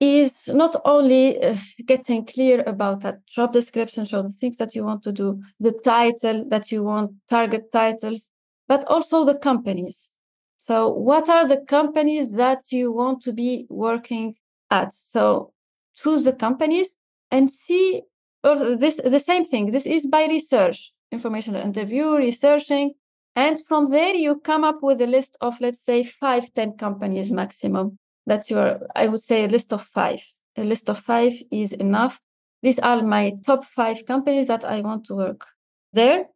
is 0.00 0.48
not 0.48 0.76
only 0.84 1.42
uh, 1.42 1.56
getting 1.86 2.26
clear 2.26 2.62
about 2.66 3.00
that 3.00 3.26
job 3.26 3.52
description, 3.52 4.04
so 4.04 4.22
the 4.22 4.28
things 4.28 4.58
that 4.58 4.74
you 4.74 4.84
want 4.84 5.02
to 5.04 5.12
do, 5.12 5.42
the 5.58 5.72
title 5.72 6.44
that 6.48 6.70
you 6.70 6.84
want, 6.84 7.12
target 7.30 7.72
titles, 7.72 8.30
but 8.68 8.84
also 8.86 9.24
the 9.24 9.34
companies. 9.34 10.10
So, 10.58 10.88
what 10.92 11.28
are 11.28 11.46
the 11.46 11.58
companies 11.58 12.32
that 12.32 12.60
you 12.70 12.92
want 12.92 13.22
to 13.22 13.32
be 13.32 13.66
working 13.70 14.34
at? 14.70 14.92
So, 14.92 15.52
choose 15.94 16.24
the 16.24 16.32
companies 16.32 16.96
and 17.30 17.50
see 17.50 18.02
or 18.44 18.76
this 18.76 18.96
the 18.96 19.20
same 19.20 19.44
thing. 19.44 19.66
This 19.66 19.86
is 19.86 20.06
by 20.06 20.26
research, 20.26 20.92
informational 21.10 21.62
interview, 21.62 22.16
researching, 22.16 22.94
and 23.34 23.56
from 23.66 23.90
there 23.90 24.14
you 24.14 24.40
come 24.40 24.64
up 24.64 24.82
with 24.82 25.00
a 25.00 25.06
list 25.06 25.36
of 25.40 25.60
let's 25.60 25.82
say 25.84 26.02
five, 26.02 26.52
ten 26.54 26.72
companies 26.76 27.32
maximum 27.32 27.98
that 28.26 28.50
you're, 28.50 28.80
I 28.94 29.06
would 29.06 29.20
say 29.20 29.44
a 29.44 29.48
list 29.48 29.72
of 29.72 29.82
five. 29.82 30.22
A 30.56 30.64
list 30.64 30.88
of 30.88 30.98
five 30.98 31.32
is 31.50 31.72
enough. 31.72 32.20
These 32.62 32.78
are 32.80 33.02
my 33.02 33.32
top 33.44 33.64
five 33.64 34.04
companies 34.06 34.46
that 34.46 34.64
I 34.64 34.80
want 34.80 35.04
to 35.06 35.14
work 35.14 35.46
there. 35.92 36.26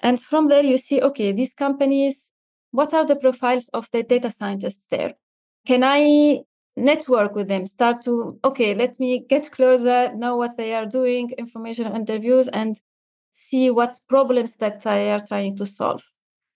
And 0.00 0.20
from 0.20 0.48
there, 0.48 0.62
you 0.62 0.78
see, 0.78 1.00
okay, 1.00 1.32
these 1.32 1.54
companies, 1.54 2.32
what 2.70 2.94
are 2.94 3.06
the 3.06 3.16
profiles 3.16 3.68
of 3.70 3.88
the 3.92 4.02
data 4.02 4.30
scientists 4.30 4.86
there? 4.90 5.14
Can 5.66 5.82
I 5.84 6.40
network 6.76 7.34
with 7.34 7.48
them? 7.48 7.66
Start 7.66 8.02
to, 8.02 8.38
okay, 8.44 8.74
let 8.74 9.00
me 9.00 9.20
get 9.20 9.50
closer, 9.50 10.14
know 10.14 10.36
what 10.36 10.56
they 10.56 10.74
are 10.74 10.86
doing, 10.86 11.30
information 11.38 11.94
interviews, 11.94 12.48
and 12.48 12.80
see 13.32 13.70
what 13.70 14.00
problems 14.08 14.56
that 14.56 14.82
they 14.82 15.10
are 15.12 15.24
trying 15.26 15.56
to 15.56 15.66
solve 15.66 16.02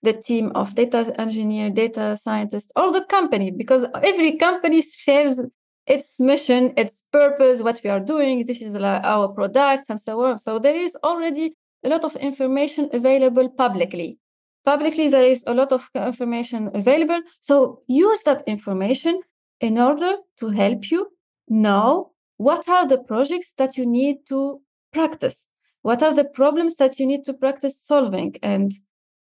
the 0.03 0.13
team 0.13 0.51
of 0.53 0.75
data 0.75 1.13
engineer, 1.19 1.69
data 1.69 2.15
scientist, 2.15 2.71
or 2.75 2.91
the 2.91 3.05
company, 3.05 3.51
because 3.51 3.85
every 4.03 4.37
company 4.37 4.81
shares 4.81 5.41
its 5.85 6.19
mission, 6.19 6.73
its 6.77 7.03
purpose, 7.11 7.61
what 7.61 7.81
we 7.83 7.89
are 7.89 7.99
doing. 7.99 8.45
This 8.45 8.61
is 8.61 8.75
our 8.75 9.27
products 9.29 9.89
and 9.89 9.99
so 9.99 10.23
on. 10.23 10.37
So 10.37 10.59
there 10.59 10.75
is 10.75 10.95
already 11.03 11.55
a 11.83 11.89
lot 11.89 12.03
of 12.03 12.15
information 12.15 12.89
available 12.93 13.49
publicly. 13.49 14.19
publicly 14.65 15.09
there 15.09 15.25
is 15.25 15.43
a 15.47 15.53
lot 15.53 15.71
of 15.71 15.89
information 15.95 16.69
available 16.73 17.21
so 17.41 17.81
use 17.87 18.21
that 18.23 18.43
information 18.47 19.19
in 19.59 19.77
order 19.77 20.15
to 20.37 20.49
help 20.49 20.89
you 20.89 21.07
know 21.47 22.11
what 22.37 22.67
are 22.69 22.87
the 22.87 22.97
projects 22.97 23.53
that 23.57 23.77
you 23.77 23.85
need 23.85 24.17
to 24.27 24.61
practice 24.91 25.47
what 25.81 26.01
are 26.01 26.13
the 26.13 26.23
problems 26.23 26.75
that 26.75 26.99
you 26.99 27.05
need 27.05 27.23
to 27.25 27.33
practice 27.33 27.79
solving 27.79 28.33
and 28.41 28.71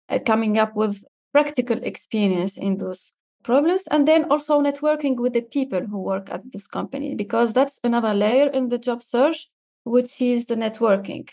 Uh, 0.09 0.19
coming 0.25 0.57
up 0.57 0.75
with 0.75 1.03
practical 1.33 1.77
experience 1.83 2.57
in 2.57 2.77
those 2.77 3.11
problems 3.43 3.83
and 3.91 4.07
then 4.07 4.25
also 4.31 4.59
networking 4.61 5.15
with 5.17 5.33
the 5.33 5.41
people 5.41 5.81
who 5.85 6.01
work 6.01 6.29
at 6.31 6.41
this 6.51 6.67
company 6.67 7.15
because 7.15 7.53
that's 7.53 7.79
another 7.83 8.13
layer 8.13 8.47
in 8.49 8.69
the 8.69 8.77
job 8.77 9.01
search 9.03 9.47
which 9.83 10.21
is 10.21 10.47
the 10.47 10.55
networking. 10.55 11.29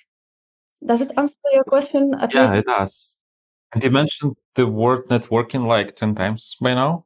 Does 0.85 1.01
it 1.01 1.11
answer 1.17 1.39
your 1.53 1.65
question 1.65 2.15
at 2.21 2.33
yeah 2.33 2.41
least? 2.41 2.55
it 2.55 2.67
does. 2.67 3.19
And 3.73 3.83
you 3.83 3.91
mentioned 3.91 4.37
the 4.55 4.67
word 4.67 5.09
networking 5.09 5.67
like 5.67 5.97
10 5.97 6.15
times 6.15 6.57
by 6.61 6.75
now. 6.75 7.05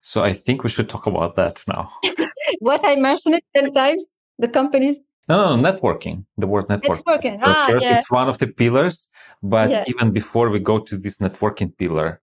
So 0.00 0.24
i 0.24 0.32
think 0.32 0.64
we 0.64 0.70
should 0.70 0.88
talk 0.88 1.06
about 1.06 1.36
that 1.36 1.62
now. 1.68 1.92
What 2.60 2.80
i 2.84 2.96
mentioned 2.96 3.36
it 3.36 3.44
10 3.56 3.72
times 3.72 4.04
the 4.38 4.48
companies 4.48 5.00
no, 5.30 5.56
no, 5.56 5.70
networking. 5.70 6.24
The 6.36 6.46
word 6.46 6.66
networking. 6.68 7.02
networking. 7.04 7.38
So 7.38 7.44
ah, 7.44 7.66
first, 7.68 7.84
yeah. 7.84 7.96
it's 7.96 8.10
one 8.10 8.28
of 8.28 8.38
the 8.38 8.48
pillars, 8.48 9.08
but 9.42 9.70
yeah. 9.70 9.84
even 9.86 10.12
before 10.12 10.50
we 10.50 10.58
go 10.58 10.78
to 10.78 10.96
this 10.96 11.18
networking 11.18 11.76
pillar, 11.76 12.20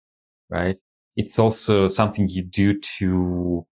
right? 0.49 0.77
It's 1.15 1.39
also 1.39 1.87
something 1.87 2.27
you 2.27 2.43
do 2.43 2.79
to 2.99 3.65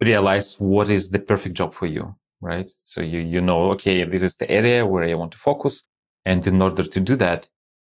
realize 0.00 0.56
what 0.58 0.90
is 0.90 1.10
the 1.10 1.18
perfect 1.18 1.54
job 1.56 1.74
for 1.74 1.86
you, 1.86 2.14
right? 2.40 2.68
So 2.82 3.00
you 3.02 3.20
you 3.20 3.40
know, 3.40 3.70
okay, 3.72 4.04
this 4.04 4.22
is 4.22 4.36
the 4.36 4.50
area 4.50 4.86
where 4.86 5.04
I 5.04 5.14
want 5.14 5.32
to 5.32 5.38
focus, 5.38 5.84
and 6.24 6.46
in 6.46 6.62
order 6.62 6.84
to 6.84 7.00
do 7.00 7.16
that, 7.16 7.48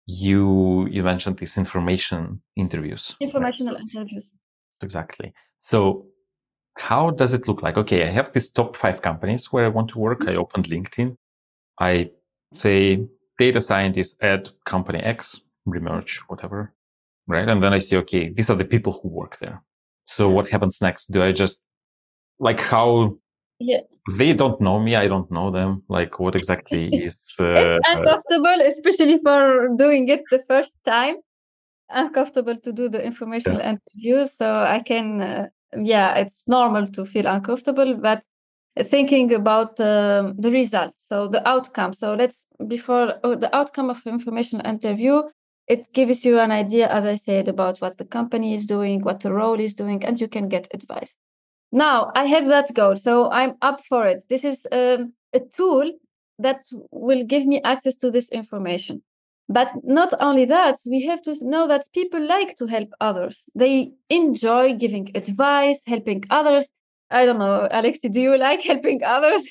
you 0.05 0.87
you 0.89 1.03
mentioned 1.03 1.37
these 1.37 1.57
information 1.57 2.41
interviews. 2.55 3.15
Informational 3.19 3.75
right? 3.75 3.83
interviews. 3.83 4.31
Exactly. 4.81 5.33
So 5.59 6.05
how 6.77 7.11
does 7.11 7.33
it 7.33 7.47
look 7.47 7.61
like? 7.61 7.77
Okay, 7.77 8.03
I 8.03 8.07
have 8.09 8.31
these 8.31 8.49
top 8.49 8.75
five 8.75 9.01
companies 9.01 9.51
where 9.51 9.65
I 9.65 9.69
want 9.69 9.89
to 9.91 9.99
work. 9.99 10.27
I 10.27 10.35
opened 10.35 10.65
LinkedIn. 10.65 11.15
I 11.79 12.11
say 12.53 13.05
data 13.37 13.61
scientist 13.61 14.21
at 14.23 14.51
company 14.65 14.99
X, 14.99 15.41
remerge, 15.67 16.17
whatever. 16.27 16.73
Right. 17.27 17.47
And 17.47 17.63
then 17.63 17.73
I 17.73 17.79
see, 17.79 17.97
okay, 17.97 18.29
these 18.29 18.49
are 18.49 18.57
the 18.57 18.65
people 18.65 18.91
who 18.91 19.07
work 19.07 19.37
there. 19.39 19.61
So 20.05 20.29
what 20.29 20.49
happens 20.49 20.81
next? 20.81 21.07
Do 21.07 21.23
I 21.23 21.31
just 21.31 21.63
like 22.39 22.59
how 22.59 23.17
yeah. 23.59 23.81
they 24.17 24.33
don't 24.33 24.59
know 24.59 24.79
me 24.79 24.95
i 24.95 25.07
don't 25.07 25.31
know 25.31 25.51
them 25.51 25.83
like 25.87 26.19
what 26.19 26.35
exactly 26.35 26.87
is 26.93 27.35
uh, 27.39 27.79
uncomfortable 27.85 28.57
especially 28.65 29.19
for 29.23 29.69
doing 29.77 30.07
it 30.09 30.21
the 30.31 30.43
first 30.47 30.77
time 30.85 31.15
uncomfortable 31.89 32.55
to 32.57 32.71
do 32.73 32.89
the 32.89 33.03
informational 33.03 33.59
yeah. 33.59 33.71
interviews 33.71 34.33
so 34.33 34.63
i 34.63 34.79
can 34.79 35.21
uh, 35.21 35.47
yeah, 35.81 36.15
it's 36.15 36.43
normal 36.47 36.87
to 36.87 37.05
feel 37.05 37.27
uncomfortable, 37.27 37.95
but 37.95 38.23
thinking 38.81 39.33
about 39.33 39.79
um, 39.79 40.35
the 40.37 40.51
results, 40.51 41.05
so 41.07 41.27
the 41.27 41.47
outcome. 41.47 41.93
So 41.93 42.15
let's 42.15 42.47
before 42.67 43.15
oh, 43.23 43.35
the 43.35 43.55
outcome 43.55 43.89
of 43.89 44.05
information 44.05 44.61
interview, 44.61 45.23
it 45.67 45.87
gives 45.93 46.25
you 46.25 46.39
an 46.39 46.51
idea, 46.51 46.89
as 46.89 47.05
I 47.05 47.15
said, 47.15 47.47
about 47.47 47.79
what 47.79 47.97
the 47.97 48.05
company 48.05 48.53
is 48.53 48.65
doing, 48.65 49.01
what 49.01 49.21
the 49.21 49.33
role 49.33 49.59
is 49.59 49.73
doing, 49.73 50.03
and 50.03 50.19
you 50.19 50.27
can 50.27 50.49
get 50.49 50.67
advice. 50.73 51.15
Now 51.71 52.11
I 52.15 52.25
have 52.25 52.47
that 52.47 52.73
goal, 52.73 52.95
so 52.95 53.31
I'm 53.31 53.53
up 53.61 53.81
for 53.85 54.07
it. 54.07 54.23
This 54.29 54.43
is 54.43 54.65
um, 54.71 55.13
a 55.33 55.39
tool 55.39 55.91
that 56.39 56.61
will 56.91 57.23
give 57.23 57.45
me 57.45 57.61
access 57.63 57.95
to 57.97 58.11
this 58.11 58.29
information. 58.29 59.03
But 59.53 59.71
not 59.83 60.13
only 60.19 60.45
that, 60.45 60.77
we 60.89 61.05
have 61.05 61.21
to 61.23 61.35
know 61.41 61.67
that 61.67 61.83
people 61.93 62.25
like 62.25 62.57
to 62.57 62.65
help 62.65 62.89
others. 62.99 63.43
They 63.53 63.91
enjoy 64.09 64.73
giving 64.73 65.11
advice, 65.13 65.83
helping 65.85 66.23
others. 66.31 66.69
I 67.11 67.25
don't 67.27 67.37
know, 67.37 67.67
Alexey, 67.69 68.09
do 68.09 68.19
you 68.19 68.37
like 68.37 68.63
helping 68.71 69.03
others? 69.03 69.43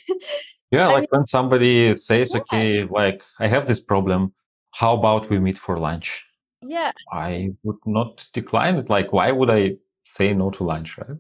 Yeah, 0.73 0.89
I 0.89 0.93
like 0.93 1.01
mean, 1.03 1.09
when 1.11 1.27
somebody 1.27 1.95
says, 1.95 2.33
yeah. 2.33 2.41
okay, 2.41 2.85
like 2.85 3.23
I 3.39 3.47
have 3.47 3.67
this 3.67 3.79
problem. 3.79 4.33
How 4.73 4.95
about 4.95 5.29
we 5.31 5.39
meet 5.39 5.59
for 5.59 5.79
lunch? 5.79 6.27
Yeah. 6.67 6.93
I 7.13 7.51
would 7.63 7.83
not 7.87 8.27
decline 8.33 8.77
it. 8.77 8.89
Like, 8.89 9.13
why 9.13 9.31
would 9.31 9.51
I 9.51 9.77
say 10.05 10.33
no 10.33 10.51
to 10.51 10.65
lunch, 10.65 10.99
right? 10.99 11.19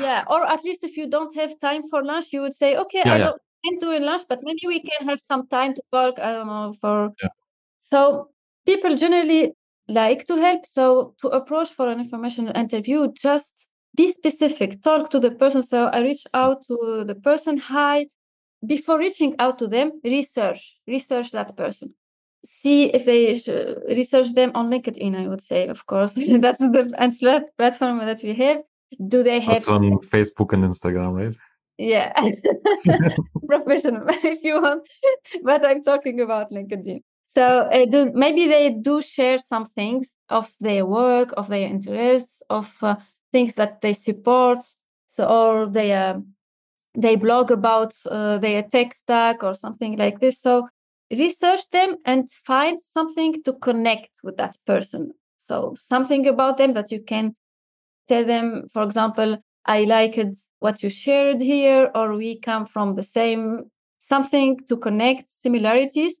Yeah. 0.00 0.24
Or 0.26 0.44
at 0.44 0.64
least 0.64 0.84
if 0.84 0.96
you 0.96 1.06
don't 1.08 1.34
have 1.36 1.58
time 1.60 1.82
for 1.88 2.04
lunch, 2.04 2.32
you 2.32 2.42
would 2.42 2.54
say, 2.54 2.76
okay, 2.76 3.02
yeah, 3.04 3.12
I 3.14 3.16
yeah. 3.18 3.24
don't 3.24 3.42
can 3.64 3.78
do 3.78 3.98
lunch, 4.04 4.22
but 4.28 4.40
maybe 4.42 4.60
we 4.66 4.80
can 4.80 5.08
have 5.08 5.20
some 5.20 5.46
time 5.48 5.74
to 5.74 5.82
talk. 5.92 6.18
I 6.18 6.32
don't 6.32 6.46
know, 6.46 6.72
for 6.80 7.12
yeah. 7.22 7.28
So 7.88 8.28
people 8.66 8.94
generally 8.96 9.52
like 9.88 10.26
to 10.26 10.36
help. 10.36 10.66
So 10.66 11.14
to 11.20 11.28
approach 11.28 11.70
for 11.70 11.88
an 11.88 11.98
information 12.00 12.48
interview, 12.48 13.08
just 13.14 13.66
be 13.96 14.08
specific, 14.08 14.82
talk 14.82 15.10
to 15.10 15.18
the 15.18 15.30
person. 15.30 15.62
So 15.62 15.86
I 15.86 16.00
reach 16.02 16.24
out 16.34 16.66
to 16.66 17.04
the 17.06 17.14
person. 17.14 17.56
Hi. 17.56 18.06
Before 18.66 18.98
reaching 18.98 19.36
out 19.38 19.58
to 19.60 19.68
them, 19.68 19.92
research, 20.04 20.76
research 20.86 21.30
that 21.32 21.56
person. 21.56 21.94
See 22.44 22.84
if 22.96 23.04
they 23.06 23.20
research 23.96 24.34
them 24.34 24.50
on 24.54 24.70
LinkedIn. 24.70 25.16
I 25.16 25.26
would 25.28 25.40
say, 25.40 25.68
of 25.68 25.86
course, 25.86 26.12
that's 26.44 26.58
the 26.58 27.44
platform 27.56 27.98
that 27.98 28.20
we 28.22 28.34
have. 28.34 28.58
Do 29.06 29.22
they 29.22 29.40
have 29.40 29.66
Not 29.66 29.76
on 29.76 29.98
Facebook 30.14 30.52
and 30.52 30.64
Instagram, 30.64 31.12
right? 31.20 31.36
Yeah, 31.78 32.12
professional 33.46 34.04
if 34.08 34.42
you 34.42 34.60
want, 34.60 34.88
but 35.44 35.64
I'm 35.64 35.80
talking 35.80 36.20
about 36.20 36.50
LinkedIn. 36.50 37.02
So 37.28 37.68
uh, 37.70 37.84
do, 37.84 38.10
maybe 38.14 38.46
they 38.46 38.70
do 38.70 39.02
share 39.02 39.38
some 39.38 39.66
things 39.66 40.16
of 40.30 40.50
their 40.60 40.86
work, 40.86 41.34
of 41.36 41.48
their 41.48 41.68
interests, 41.68 42.42
of 42.48 42.74
uh, 42.82 42.96
things 43.32 43.54
that 43.56 43.82
they 43.82 43.92
support. 43.92 44.64
So 45.08 45.28
or 45.28 45.68
they 45.68 45.92
uh, 45.92 46.20
they 46.96 47.16
blog 47.16 47.50
about 47.50 47.94
uh, 48.10 48.38
their 48.38 48.62
tech 48.62 48.94
stack 48.94 49.44
or 49.44 49.54
something 49.54 49.98
like 49.98 50.20
this. 50.20 50.40
So 50.40 50.68
research 51.10 51.68
them 51.70 51.96
and 52.06 52.30
find 52.30 52.80
something 52.80 53.42
to 53.42 53.52
connect 53.52 54.20
with 54.22 54.38
that 54.38 54.56
person. 54.66 55.12
So 55.38 55.74
something 55.76 56.26
about 56.26 56.56
them 56.56 56.72
that 56.72 56.90
you 56.90 57.02
can 57.02 57.36
tell 58.08 58.24
them. 58.24 58.68
For 58.72 58.82
example, 58.82 59.38
I 59.66 59.84
liked 59.84 60.34
what 60.60 60.82
you 60.82 60.88
shared 60.88 61.42
here, 61.42 61.90
or 61.94 62.14
we 62.14 62.38
come 62.40 62.64
from 62.64 62.94
the 62.94 63.02
same 63.02 63.70
something 63.98 64.58
to 64.68 64.78
connect 64.78 65.28
similarities 65.28 66.20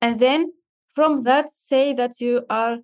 and 0.00 0.18
then 0.18 0.52
from 0.94 1.22
that 1.24 1.50
say 1.50 1.92
that 1.92 2.20
you 2.20 2.44
are 2.50 2.78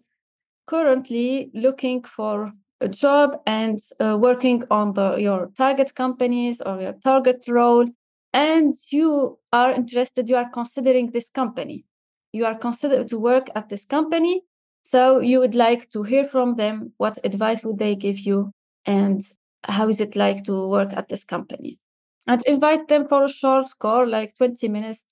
currently 0.67 1.51
looking 1.55 2.03
for 2.03 2.53
a 2.81 2.89
job 2.89 3.37
and 3.47 3.79
uh, 4.01 4.17
working 4.21 4.65
on 4.71 4.93
the, 4.95 5.17
your 5.17 5.51
target 5.57 5.95
companies 5.95 6.61
or 6.61 6.81
your 6.81 6.95
target 7.05 7.45
role 7.49 7.87
and 8.33 8.75
you 8.91 9.39
are 9.53 9.73
interested 9.73 10.29
you 10.29 10.37
are 10.37 10.51
considering 10.51 11.11
this 11.11 11.31
company. 11.31 11.85
You 12.33 12.47
are 12.47 12.57
considered 12.57 13.09
to 13.09 13.19
work 13.19 13.49
at 13.55 13.69
this 13.69 13.85
company 13.85 14.43
so 14.83 15.21
you 15.21 15.41
would 15.41 15.55
like 15.55 15.91
to 15.91 16.03
hear 16.03 16.25
from 16.25 16.57
them 16.57 16.93
what 16.99 17.19
advice 17.25 17.65
would 17.65 17.79
they 17.79 17.97
give 17.97 18.19
you 18.21 18.53
and 18.85 19.23
how 19.65 19.89
is 19.89 20.01
it 20.01 20.15
like 20.15 20.45
to 20.45 20.69
work 20.69 20.93
at 20.93 21.09
this 21.09 21.25
company. 21.25 21.79
And 22.27 22.43
invite 22.47 22.89
them 22.89 23.07
for 23.07 23.25
a 23.25 23.29
short 23.29 23.67
call 23.79 24.07
like 24.07 24.37
20 24.37 24.69
minutes 24.69 25.07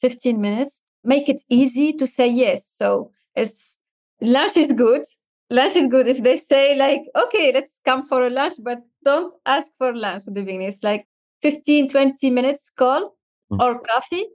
15 0.00 0.40
minutes 0.40 0.80
make 1.04 1.28
it 1.28 1.40
easy 1.48 1.92
to 1.94 2.06
say 2.06 2.28
yes. 2.28 2.66
So 2.76 3.10
it's 3.34 3.76
lunch 4.20 4.56
is 4.56 4.72
good. 4.72 5.02
Lunch 5.50 5.76
is 5.76 5.86
good 5.88 6.08
if 6.08 6.22
they 6.22 6.36
say 6.36 6.76
like, 6.76 7.02
okay, 7.16 7.52
let's 7.52 7.80
come 7.84 8.02
for 8.02 8.26
a 8.26 8.30
lunch, 8.30 8.54
but 8.62 8.80
don't 9.04 9.32
ask 9.46 9.72
for 9.78 9.94
lunch 9.94 10.28
at 10.28 10.34
the 10.34 10.42
beginning. 10.42 10.68
It's 10.68 10.82
like 10.82 11.06
15, 11.42 11.88
20 11.88 12.30
minutes 12.30 12.70
call 12.76 13.16
mm-hmm. 13.50 13.60
or 13.60 13.80
coffee. 13.80 14.26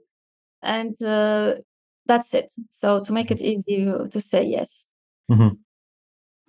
And 0.62 1.00
uh, 1.02 1.54
that's 2.06 2.34
it. 2.34 2.52
So 2.72 3.00
to 3.00 3.12
make 3.12 3.30
it 3.30 3.38
mm-hmm. 3.38 3.46
easy 3.46 3.84
to 4.10 4.20
say 4.20 4.44
yes. 4.44 4.86
Mm-hmm. 5.30 5.54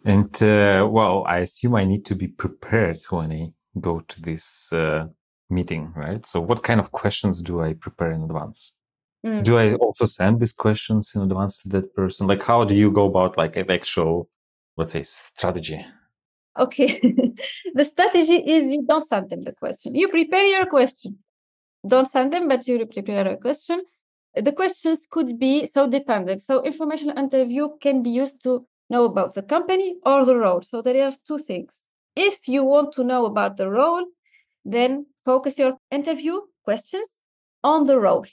And 0.06 0.43
uh, 0.43 0.88
well, 0.88 1.23
I 1.28 1.39
assume 1.39 1.75
I 1.75 1.84
need 1.84 2.06
to 2.06 2.15
be 2.15 2.28
prepared 2.28 2.97
when 3.10 3.32
I 3.32 3.49
go 3.80 4.01
to 4.01 4.21
this 4.21 4.71
uh, 4.71 5.08
meeting, 5.49 5.91
right? 5.95 6.25
So 6.25 6.39
what 6.39 6.63
kind 6.63 6.80
of 6.80 6.91
questions 6.91 7.41
do 7.41 7.62
I 7.62 7.73
prepare 7.73 8.12
in 8.12 8.23
advance? 8.23 8.75
Mm. 9.26 9.44
Do 9.44 9.58
I 9.58 9.74
also 9.74 10.06
send 10.06 10.40
these 10.40 10.54
questions 10.54 11.14
in 11.16 11.24
advance 11.24 11.64
to 11.64 11.70
that 11.70 11.96
person? 11.96 12.28
Like, 12.28 12.44
how 12.44 12.64
do 12.64 12.76
you 12.76 12.92
go 12.92 13.06
about 13.06 13.38
like 13.38 13.58
an 13.58 13.72
actual, 13.72 14.30
let's 14.78 14.94
say, 14.94 15.02
strategy? 15.02 15.84
Okay, 16.60 17.02
the 17.74 17.86
strategy 17.86 18.36
is 18.36 18.72
you 18.72 18.86
don't 18.88 19.04
send 19.04 19.32
them 19.32 19.44
the 19.44 19.52
question. 19.52 19.96
You 19.96 20.10
prepare 20.10 20.46
your 20.46 20.68
question. 20.68 21.18
Don't 21.86 22.08
send 22.08 22.34
them, 22.34 22.48
but 22.48 22.68
you 22.68 22.86
prepare 22.86 23.28
a 23.28 23.38
question. 23.38 23.82
The 24.36 24.52
questions 24.52 25.08
could 25.10 25.40
be 25.40 25.66
so 25.66 25.88
dependent. 25.88 26.42
So 26.42 26.64
information 26.64 27.18
interview 27.18 27.70
can 27.82 28.04
be 28.04 28.12
used 28.12 28.44
to 28.44 28.66
know 28.90 29.06
about 29.06 29.34
the 29.34 29.42
company 29.42 29.96
or 30.06 30.24
the 30.24 30.36
role. 30.36 30.62
So 30.62 30.82
there 30.82 31.08
are 31.08 31.14
two 31.28 31.40
things. 31.40 31.82
If 32.16 32.48
you 32.48 32.64
want 32.64 32.94
to 32.94 33.04
know 33.04 33.26
about 33.26 33.58
the 33.58 33.70
role, 33.70 34.06
then 34.64 35.08
focus 35.26 35.58
your 35.58 35.78
interview 35.90 36.42
questions 36.64 37.10
on 37.64 37.86
the 37.86 38.00
role 38.00 38.26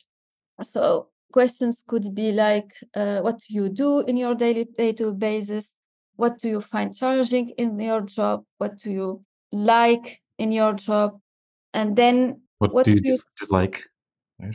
so 0.63 1.09
questions 1.33 1.83
could 1.87 2.15
be 2.15 2.33
like, 2.33 2.75
uh, 2.95 3.21
what 3.21 3.39
do 3.39 3.55
you 3.55 3.69
do 3.69 4.01
in 4.01 4.17
your 4.17 4.35
daily 4.35 4.65
day-to 4.65 5.15
basis? 5.15 5.73
what 6.17 6.39
do 6.39 6.49
you 6.49 6.61
find 6.61 6.95
challenging 6.95 7.51
in 7.59 7.79
your 7.79 8.03
job? 8.03 8.45
What 8.59 8.79
do 8.79 8.91
you 8.91 9.25
like 9.51 10.23
in 10.39 10.53
your 10.53 10.75
job? 10.75 11.19
And 11.75 11.97
then 11.97 12.43
what, 12.59 12.73
what 12.73 12.85
do 12.85 12.93
you, 12.93 13.01
do 13.01 13.11
you 13.11 13.19
dislike? 13.39 13.83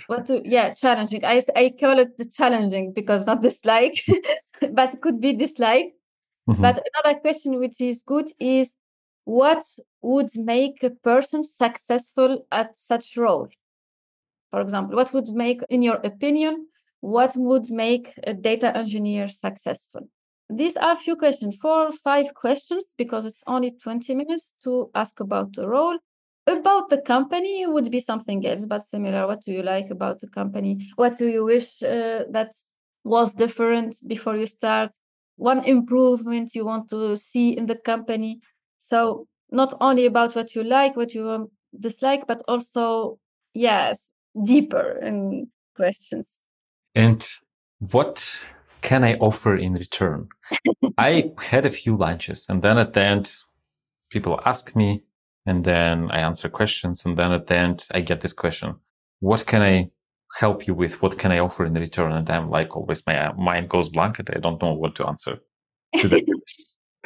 What 0.08 0.26
do, 0.26 0.42
yeah, 0.44 0.72
challenging. 0.72 1.24
I, 1.26 1.42
I 1.56 1.74
call 1.80 2.00
it 2.00 2.18
the 2.18 2.26
challenging 2.26 2.94
because 2.94 3.26
not 3.26 3.42
dislike, 3.42 4.04
but 4.72 4.94
it 4.94 5.02
could 5.02 5.22
be 5.22 5.34
dislike. 5.34 5.94
Mm-hmm. 6.50 6.62
But 6.62 6.82
another 7.04 7.20
question 7.20 7.60
which 7.60 7.82
is 7.82 8.04
good 8.04 8.32
is 8.40 8.74
what 9.24 9.64
would 10.02 10.30
make 10.36 10.84
a 10.84 10.90
person 10.90 11.44
successful 11.44 12.46
at 12.52 12.78
such 12.78 13.18
role? 13.18 13.50
For 14.52 14.62
example, 14.62 14.96
what 14.96 15.14
would 15.14 15.30
make, 15.30 15.62
in 15.70 15.82
your 15.82 16.00
opinion, 16.04 16.68
what 17.02 17.34
would 17.36 17.70
make 17.70 18.14
a 18.26 18.34
data 18.34 18.76
engineer 18.76 19.28
successful? 19.28 20.10
These 20.50 20.78
are 20.78 20.94
a 20.94 20.96
few 20.96 21.16
questions, 21.16 21.58
four 21.58 21.92
five 21.92 22.34
questions, 22.34 22.94
because 22.98 23.26
it's 23.26 23.44
only 23.48 23.72
20 23.72 24.16
minutes 24.16 24.54
to 24.64 24.90
ask 24.96 25.20
about 25.20 25.54
the 25.54 25.68
role. 25.68 25.98
About 26.48 26.90
the 26.90 27.02
company 27.02 27.68
would 27.68 27.92
be 27.92 28.00
something 28.00 28.46
else, 28.46 28.66
but 28.66 28.82
similar. 28.82 29.28
What 29.28 29.42
do 29.42 29.52
you 29.52 29.62
like 29.62 29.90
about 29.90 30.22
the 30.22 30.30
company? 30.30 30.90
What 30.96 31.18
do 31.18 31.28
you 31.28 31.44
wish 31.44 31.84
uh, 31.84 32.24
that 32.32 32.54
was 33.04 33.34
different 33.34 33.98
before 34.08 34.38
you 34.38 34.46
start? 34.46 34.92
One 35.36 35.66
improvement 35.66 36.56
you 36.56 36.66
want 36.66 36.90
to 36.92 37.18
see 37.18 37.50
in 37.50 37.66
the 37.66 37.76
company. 37.76 38.40
So 38.80 39.28
not 39.52 39.74
only 39.82 40.06
about 40.06 40.36
what 40.36 40.56
you 40.56 40.64
like, 40.64 40.96
what 40.96 41.14
you 41.14 41.52
dislike, 41.78 42.26
but 42.26 42.42
also 42.48 43.20
yes, 43.54 44.14
deeper 44.44 45.00
in 45.02 45.48
questions. 45.76 46.38
And 46.96 47.28
what 47.80 48.50
can 48.82 49.04
I 49.04 49.16
offer 49.16 49.56
in 49.56 49.74
return? 49.74 50.30
I 50.98 51.32
had 51.40 51.66
a 51.66 51.72
few 51.72 51.96
lunches 51.96 52.48
and 52.50 52.62
then 52.62 52.78
at 52.78 52.94
the 52.94 53.02
end, 53.02 53.36
people 54.10 54.40
ask 54.46 54.76
me 54.76 55.04
and 55.48 55.64
then 55.64 56.12
I 56.12 56.20
answer 56.20 56.50
questions. 56.50 57.06
And 57.06 57.18
then 57.18 57.32
at 57.32 57.48
the 57.48 57.58
end, 57.58 57.88
I 57.94 58.02
get 58.02 58.22
this 58.22 58.34
question. 58.34 58.76
What 59.22 59.46
can 59.46 59.62
I 59.62 59.92
help 60.36 60.68
you 60.68 60.74
with? 60.74 61.02
What 61.02 61.18
can 61.18 61.32
I 61.32 61.40
offer 61.40 61.66
in 61.66 61.74
return? 61.74 62.12
And 62.12 62.30
I'm 62.30 62.50
like, 62.50 62.76
always 62.76 63.06
my 63.08 63.32
mind 63.34 63.70
goes 63.70 63.90
blank 63.90 64.20
and 64.20 64.30
I 64.30 64.40
don't 64.40 64.62
know 64.62 64.74
what 64.74 64.96
to 64.96 65.08
answer 65.08 65.40
to 65.96 66.08
that. 66.10 66.24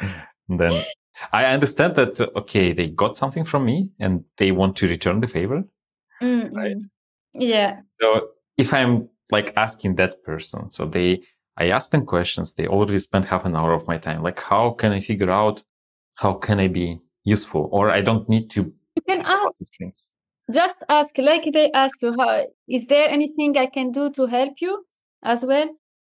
and 0.48 0.60
then 0.60 0.84
I 1.32 1.44
understand 1.46 1.94
that, 1.96 2.20
okay, 2.36 2.72
they 2.72 2.90
got 2.90 3.16
something 3.16 3.44
from 3.44 3.64
me 3.64 3.92
and 4.00 4.24
they 4.38 4.50
want 4.50 4.76
to 4.76 4.88
return 4.88 5.20
the 5.20 5.28
favor. 5.28 5.62
Mm-hmm. 6.20 6.54
Right. 6.54 6.76
Yeah. 7.34 7.80
So 8.00 8.28
if 8.56 8.72
I'm 8.72 9.08
like 9.30 9.52
asking 9.56 9.96
that 9.96 10.22
person, 10.24 10.68
so 10.68 10.86
they, 10.86 11.22
I 11.56 11.68
ask 11.68 11.90
them 11.90 12.06
questions, 12.06 12.54
they 12.54 12.66
already 12.66 12.98
spent 12.98 13.26
half 13.26 13.44
an 13.44 13.56
hour 13.56 13.72
of 13.72 13.86
my 13.86 13.98
time. 13.98 14.22
Like, 14.22 14.40
how 14.40 14.70
can 14.70 14.92
I 14.92 15.00
figure 15.00 15.30
out 15.30 15.62
how 16.16 16.34
can 16.34 16.60
I 16.60 16.68
be 16.68 17.00
useful? 17.24 17.68
Or 17.72 17.90
I 17.90 18.00
don't 18.00 18.28
need 18.28 18.50
to. 18.50 18.72
You 18.96 19.02
can 19.08 19.22
ask. 19.22 19.72
Just 20.52 20.84
ask, 20.88 21.16
like 21.18 21.50
they 21.52 21.70
ask 21.72 22.02
you, 22.02 22.14
how, 22.18 22.46
is 22.68 22.86
there 22.86 23.08
anything 23.08 23.56
I 23.56 23.66
can 23.66 23.92
do 23.92 24.10
to 24.10 24.26
help 24.26 24.54
you 24.60 24.84
as 25.22 25.44
well? 25.46 25.70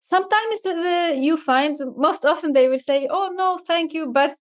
Sometimes 0.01 0.61
the, 0.63 1.17
you 1.19 1.37
find, 1.37 1.77
most 1.97 2.25
often 2.25 2.53
they 2.53 2.67
will 2.67 2.79
say, 2.79 3.07
oh, 3.09 3.31
no, 3.33 3.57
thank 3.57 3.93
you. 3.93 4.11
But 4.11 4.35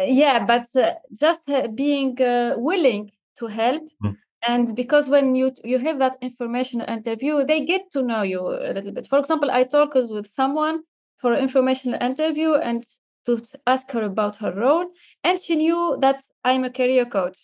yeah, 0.00 0.44
but 0.44 0.66
uh, 0.74 0.94
just 1.20 1.50
uh, 1.50 1.68
being 1.68 2.20
uh, 2.22 2.54
willing 2.56 3.10
to 3.38 3.46
help. 3.46 3.82
Mm 4.02 4.16
and 4.46 4.74
because 4.74 5.08
when 5.08 5.34
you 5.34 5.52
you 5.64 5.78
have 5.78 5.98
that 5.98 6.16
information 6.20 6.80
interview 6.82 7.44
they 7.44 7.60
get 7.64 7.90
to 7.92 8.02
know 8.02 8.22
you 8.22 8.40
a 8.40 8.72
little 8.72 8.92
bit. 8.92 9.06
For 9.06 9.18
example 9.18 9.50
i 9.50 9.64
talked 9.64 9.94
with 9.94 10.26
someone 10.26 10.80
for 11.18 11.32
an 11.32 11.40
informational 11.40 12.02
interview 12.02 12.54
and 12.54 12.84
to 13.26 13.42
ask 13.66 13.90
her 13.92 14.02
about 14.02 14.36
her 14.36 14.52
role 14.52 14.86
and 15.22 15.38
she 15.38 15.56
knew 15.56 15.96
that 16.00 16.22
i'm 16.44 16.64
a 16.64 16.70
career 16.70 17.04
coach. 17.04 17.38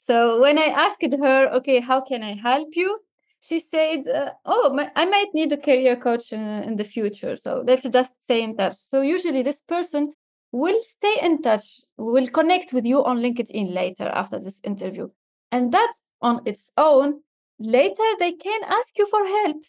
So 0.00 0.40
when 0.40 0.58
i 0.58 0.66
asked 0.66 1.02
her 1.02 1.48
okay 1.58 1.80
how 1.80 2.00
can 2.00 2.22
i 2.22 2.34
help 2.34 2.68
you? 2.74 3.00
she 3.42 3.58
said 3.58 4.06
uh, 4.06 4.30
oh 4.44 4.70
my, 4.74 4.90
i 4.96 5.06
might 5.06 5.28
need 5.32 5.50
a 5.50 5.56
career 5.56 5.96
coach 5.96 6.30
in, 6.30 6.40
in 6.40 6.76
the 6.76 6.84
future 6.84 7.36
so 7.36 7.64
let's 7.66 7.88
just 7.88 8.14
stay 8.24 8.42
in 8.42 8.56
touch. 8.56 8.74
So 8.74 9.00
usually 9.00 9.42
this 9.42 9.62
person 9.62 10.12
will 10.52 10.80
stay 10.82 11.16
in 11.22 11.42
touch 11.42 11.80
will 11.96 12.28
connect 12.28 12.72
with 12.72 12.84
you 12.84 13.04
on 13.04 13.18
linkedin 13.18 13.72
later 13.72 14.08
after 14.08 14.38
this 14.38 14.60
interview. 14.64 15.08
And 15.52 15.72
that 15.72 15.92
on 16.22 16.40
its 16.44 16.70
own, 16.76 17.20
later 17.58 18.08
they 18.18 18.32
can 18.32 18.60
ask 18.64 18.98
you 18.98 19.06
for 19.06 19.24
help. 19.24 19.62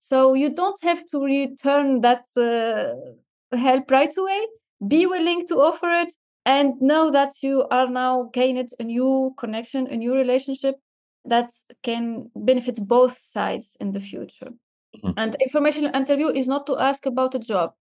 So 0.00 0.34
you 0.34 0.54
don't 0.54 0.82
have 0.84 1.06
to 1.08 1.22
return 1.22 2.00
that 2.00 2.24
uh, 2.36 3.56
help 3.56 3.90
right 3.90 4.14
away. 4.16 4.46
Be 4.86 5.06
willing 5.06 5.46
to 5.48 5.56
offer 5.56 5.90
it 5.90 6.14
and 6.46 6.80
know 6.80 7.10
that 7.10 7.42
you 7.42 7.66
are 7.70 7.88
now 7.88 8.30
gained 8.32 8.70
a 8.78 8.84
new 8.84 9.34
connection, 9.36 9.86
a 9.88 9.96
new 9.96 10.14
relationship 10.14 10.76
that 11.24 11.50
can 11.82 12.30
benefit 12.34 12.78
both 12.86 13.18
sides 13.18 13.76
in 13.80 13.92
the 13.92 14.00
future. 14.00 14.52
Mm-hmm. 14.96 15.10
And 15.16 15.34
informational 15.42 15.94
interview 15.94 16.28
is 16.28 16.48
not 16.48 16.66
to 16.66 16.78
ask 16.78 17.04
about 17.04 17.34
a 17.34 17.38
job. 17.38 17.72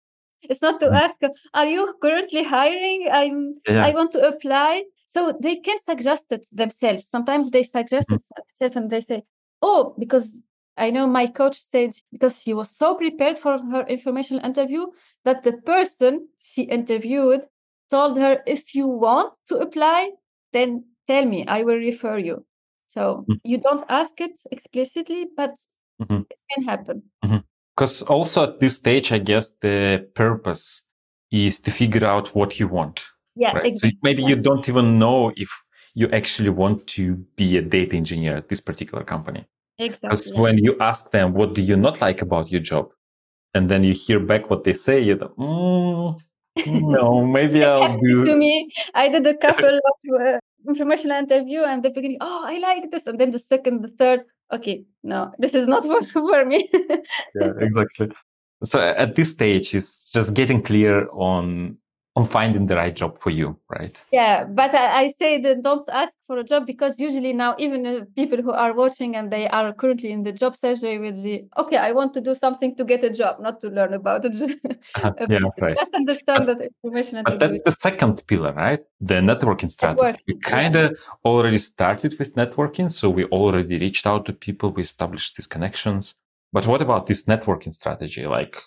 It's 0.41 0.61
not 0.61 0.79
to 0.81 0.87
mm-hmm. 0.87 0.95
ask, 0.95 1.19
are 1.53 1.67
you 1.67 1.95
currently 2.01 2.43
hiring? 2.43 3.07
I'm 3.11 3.55
yeah. 3.67 3.85
I 3.85 3.91
want 3.91 4.11
to 4.13 4.27
apply. 4.27 4.83
So 5.07 5.33
they 5.41 5.55
can 5.55 5.77
suggest 5.85 6.31
it 6.31 6.47
themselves. 6.51 7.07
Sometimes 7.07 7.49
they 7.49 7.63
suggest 7.63 8.11
it 8.11 8.15
mm-hmm. 8.15 8.41
themselves 8.59 8.75
and 8.75 8.89
they 8.89 9.01
say, 9.01 9.23
oh, 9.61 9.95
because 9.97 10.41
I 10.75 10.91
know 10.91 11.07
my 11.07 11.27
coach 11.27 11.59
said, 11.59 11.91
because 12.11 12.41
she 12.41 12.53
was 12.53 12.69
so 12.69 12.95
prepared 12.95 13.39
for 13.39 13.57
her 13.57 13.85
informational 13.87 14.45
interview 14.45 14.85
that 15.25 15.43
the 15.43 15.53
person 15.53 16.27
she 16.39 16.63
interviewed 16.63 17.41
told 17.89 18.17
her, 18.17 18.43
if 18.45 18.75
you 18.75 18.87
want 18.87 19.33
to 19.47 19.57
apply, 19.57 20.11
then 20.53 20.83
tell 21.07 21.25
me, 21.25 21.47
I 21.47 21.63
will 21.63 21.77
refer 21.77 22.17
you. 22.17 22.45
So 22.89 23.25
mm-hmm. 23.29 23.33
you 23.43 23.57
don't 23.57 23.85
ask 23.89 24.19
it 24.21 24.39
explicitly, 24.51 25.27
but 25.35 25.55
mm-hmm. 26.01 26.21
it 26.29 26.39
can 26.51 26.63
happen. 26.65 27.03
Because 27.21 28.03
mm-hmm. 28.03 28.13
also 28.13 28.43
at 28.43 28.59
this 28.59 28.75
stage, 28.75 29.11
I 29.11 29.19
guess 29.19 29.55
the 29.61 30.07
purpose 30.13 30.83
is 31.31 31.59
to 31.61 31.71
figure 31.71 32.05
out 32.05 32.35
what 32.35 32.59
you 32.59 32.67
want 32.67 33.05
yeah, 33.37 33.53
right? 33.53 33.65
exactly. 33.65 33.91
So 33.91 33.97
maybe 34.03 34.23
you 34.23 34.35
don't 34.35 34.67
even 34.67 34.99
know 34.99 35.31
if 35.35 35.49
you 35.93 36.09
actually 36.11 36.49
want 36.49 36.85
to 36.87 37.15
be 37.35 37.57
a 37.57 37.61
data 37.61 37.95
engineer 37.95 38.37
at 38.37 38.49
this 38.49 38.61
particular 38.61 39.03
company. 39.03 39.45
Exactly. 39.79 40.09
Because 40.09 40.33
when 40.33 40.57
you 40.57 40.75
ask 40.79 41.11
them, 41.11 41.33
what 41.33 41.53
do 41.53 41.61
you 41.61 41.75
not 41.75 42.01
like 42.01 42.21
about 42.21 42.51
your 42.51 42.61
job? 42.61 42.91
And 43.53 43.69
then 43.69 43.83
you 43.83 43.93
hear 43.93 44.19
back 44.19 44.49
what 44.49 44.63
they 44.63 44.73
say, 44.73 44.99
you 45.01 45.17
think, 45.17 45.31
mm, 45.31 46.19
no, 46.67 47.25
maybe 47.25 47.63
I'll 47.63 47.99
do. 47.99 48.25
to 48.25 48.35
me, 48.45 48.69
I 48.93 49.09
did 49.09 49.25
a 49.25 49.35
couple 49.35 49.79
of 49.79 50.21
uh, 50.21 50.39
informational 50.67 51.17
interview 51.17 51.63
and 51.63 51.83
the 51.83 51.89
beginning, 51.89 52.17
oh, 52.21 52.43
I 52.45 52.59
like 52.59 52.91
this. 52.91 53.07
And 53.07 53.19
then 53.19 53.31
the 53.31 53.39
second, 53.39 53.81
the 53.83 53.89
third, 53.89 54.23
okay, 54.51 54.85
no, 55.03 55.31
this 55.39 55.53
is 55.53 55.67
not 55.67 55.83
for, 55.89 56.05
for 56.05 56.45
me. 56.45 56.69
yeah, 57.35 57.51
exactly. 57.59 58.11
So 58.63 58.81
at 58.81 59.15
this 59.15 59.31
stage, 59.31 59.75
it's 59.75 60.09
just 60.11 60.35
getting 60.35 60.61
clear 60.61 61.07
on 61.11 61.77
on 62.17 62.25
finding 62.25 62.65
the 62.65 62.75
right 62.75 62.95
job 62.95 63.19
for 63.19 63.29
you, 63.29 63.55
right? 63.69 64.03
Yeah, 64.11 64.43
but 64.43 64.73
I, 64.73 65.01
I 65.01 65.07
say 65.19 65.37
that 65.41 65.61
don't 65.61 65.87
ask 65.89 66.13
for 66.25 66.39
a 66.39 66.43
job 66.43 66.65
because 66.65 66.99
usually 66.99 67.31
now 67.31 67.55
even 67.59 67.85
uh, 67.85 68.05
people 68.15 68.41
who 68.41 68.53
are 68.53 68.73
watching 68.73 69.15
and 69.15 69.29
they 69.29 69.47
are 69.47 69.71
currently 69.71 70.11
in 70.11 70.23
the 70.23 70.31
job 70.31 70.55
search, 70.55 70.81
they 70.81 70.97
will 70.97 71.15
say, 71.15 71.45
"Okay, 71.59 71.77
I 71.77 71.91
want 71.91 72.15
to 72.15 72.21
do 72.21 72.33
something 72.33 72.75
to 72.77 72.83
get 72.83 73.03
a 73.03 73.11
job, 73.11 73.39
not 73.39 73.61
to 73.61 73.69
learn 73.69 73.93
about 73.93 74.25
it." 74.25 74.33
uh, 74.95 75.11
yeah, 75.29 75.39
right. 75.61 75.77
Just 75.77 75.93
understand 75.93 76.47
but, 76.47 76.57
that 76.57 76.69
information. 76.83 77.21
But 77.23 77.37
that's 77.39 77.61
the 77.61 77.71
second 77.71 78.23
pillar, 78.25 78.53
right? 78.53 78.83
The 78.99 79.15
networking 79.31 79.69
strategy. 79.69 80.01
Networking, 80.01 80.27
we 80.27 80.39
kind 80.39 80.75
of 80.75 80.91
yeah. 80.91 81.29
already 81.29 81.59
started 81.59 82.17
with 82.17 82.33
networking, 82.33 82.91
so 82.91 83.11
we 83.11 83.25
already 83.25 83.77
reached 83.77 84.07
out 84.07 84.25
to 84.25 84.33
people, 84.33 84.71
we 84.71 84.81
established 84.81 85.37
these 85.37 85.45
connections. 85.45 86.15
But 86.51 86.65
what 86.65 86.81
about 86.81 87.05
this 87.05 87.25
networking 87.25 87.75
strategy? 87.75 88.25
Like 88.25 88.57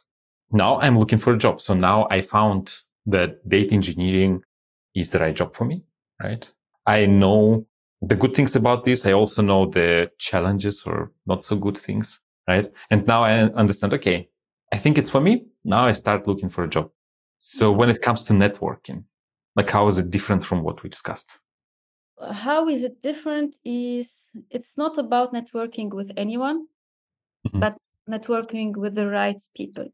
now 0.52 0.78
I'm 0.78 0.96
looking 0.96 1.18
for 1.18 1.32
a 1.32 1.38
job, 1.38 1.60
so 1.60 1.74
now 1.74 2.06
I 2.10 2.20
found 2.20 2.82
that 3.06 3.48
data 3.48 3.74
engineering 3.74 4.42
is 4.94 5.10
the 5.10 5.18
right 5.18 5.34
job 5.34 5.54
for 5.54 5.64
me, 5.64 5.84
right? 6.22 6.50
I 6.86 7.06
know 7.06 7.66
the 8.02 8.16
good 8.16 8.32
things 8.32 8.56
about 8.56 8.84
this. 8.84 9.06
I 9.06 9.12
also 9.12 9.42
know 9.42 9.66
the 9.66 10.10
challenges 10.18 10.82
or 10.86 11.12
not 11.26 11.44
so 11.44 11.56
good 11.56 11.78
things, 11.78 12.20
right? 12.48 12.68
And 12.90 13.06
now 13.06 13.22
I 13.22 13.40
understand, 13.40 13.94
okay, 13.94 14.28
I 14.72 14.78
think 14.78 14.98
it's 14.98 15.10
for 15.10 15.20
me. 15.20 15.46
Now 15.64 15.86
I 15.86 15.92
start 15.92 16.26
looking 16.26 16.48
for 16.48 16.64
a 16.64 16.68
job. 16.68 16.90
So 17.38 17.72
when 17.72 17.88
it 17.88 18.02
comes 18.02 18.24
to 18.24 18.32
networking, 18.32 19.04
like 19.56 19.70
how 19.70 19.86
is 19.88 19.98
it 19.98 20.10
different 20.10 20.44
from 20.44 20.62
what 20.62 20.82
we 20.82 20.90
discussed? 20.90 21.40
How 22.32 22.68
is 22.68 22.84
it 22.84 23.00
different 23.00 23.56
is 23.64 24.30
it's 24.50 24.76
not 24.76 24.98
about 24.98 25.32
networking 25.32 25.90
with 25.90 26.12
anyone, 26.16 26.66
mm-hmm. 27.46 27.60
but 27.60 27.78
networking 28.08 28.76
with 28.76 28.94
the 28.94 29.08
right 29.08 29.40
people 29.56 29.88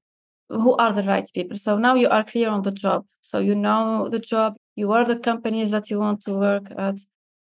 who 0.48 0.76
are 0.76 0.92
the 0.92 1.02
right 1.02 1.28
people. 1.34 1.58
So 1.58 1.76
now 1.76 1.94
you 1.94 2.08
are 2.08 2.24
clear 2.24 2.48
on 2.48 2.62
the 2.62 2.70
job. 2.70 3.04
So 3.22 3.38
you 3.38 3.54
know 3.54 4.08
the 4.08 4.18
job, 4.18 4.56
you 4.76 4.92
are 4.92 5.04
the 5.04 5.16
companies 5.16 5.70
that 5.70 5.90
you 5.90 5.98
want 5.98 6.22
to 6.24 6.34
work 6.34 6.70
at. 6.76 6.96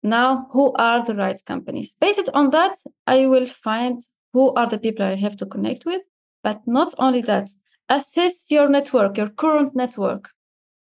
Now, 0.04 0.48
who 0.52 0.72
are 0.74 1.04
the 1.04 1.16
right 1.16 1.42
companies? 1.46 1.96
Based 2.00 2.30
on 2.34 2.52
that, 2.52 2.76
I 3.08 3.26
will 3.26 3.48
find 3.48 4.02
who 4.34 4.54
are 4.54 4.68
the 4.68 4.78
people 4.78 5.06
I 5.06 5.16
have 5.16 5.36
to 5.38 5.46
connect 5.46 5.86
with. 5.86 6.04
But 6.44 6.62
not 6.68 6.94
only 7.00 7.22
that, 7.24 7.50
assess 7.90 8.46
your 8.50 8.70
network, 8.70 9.18
your 9.18 9.30
current 9.30 9.76
network. 9.76 10.30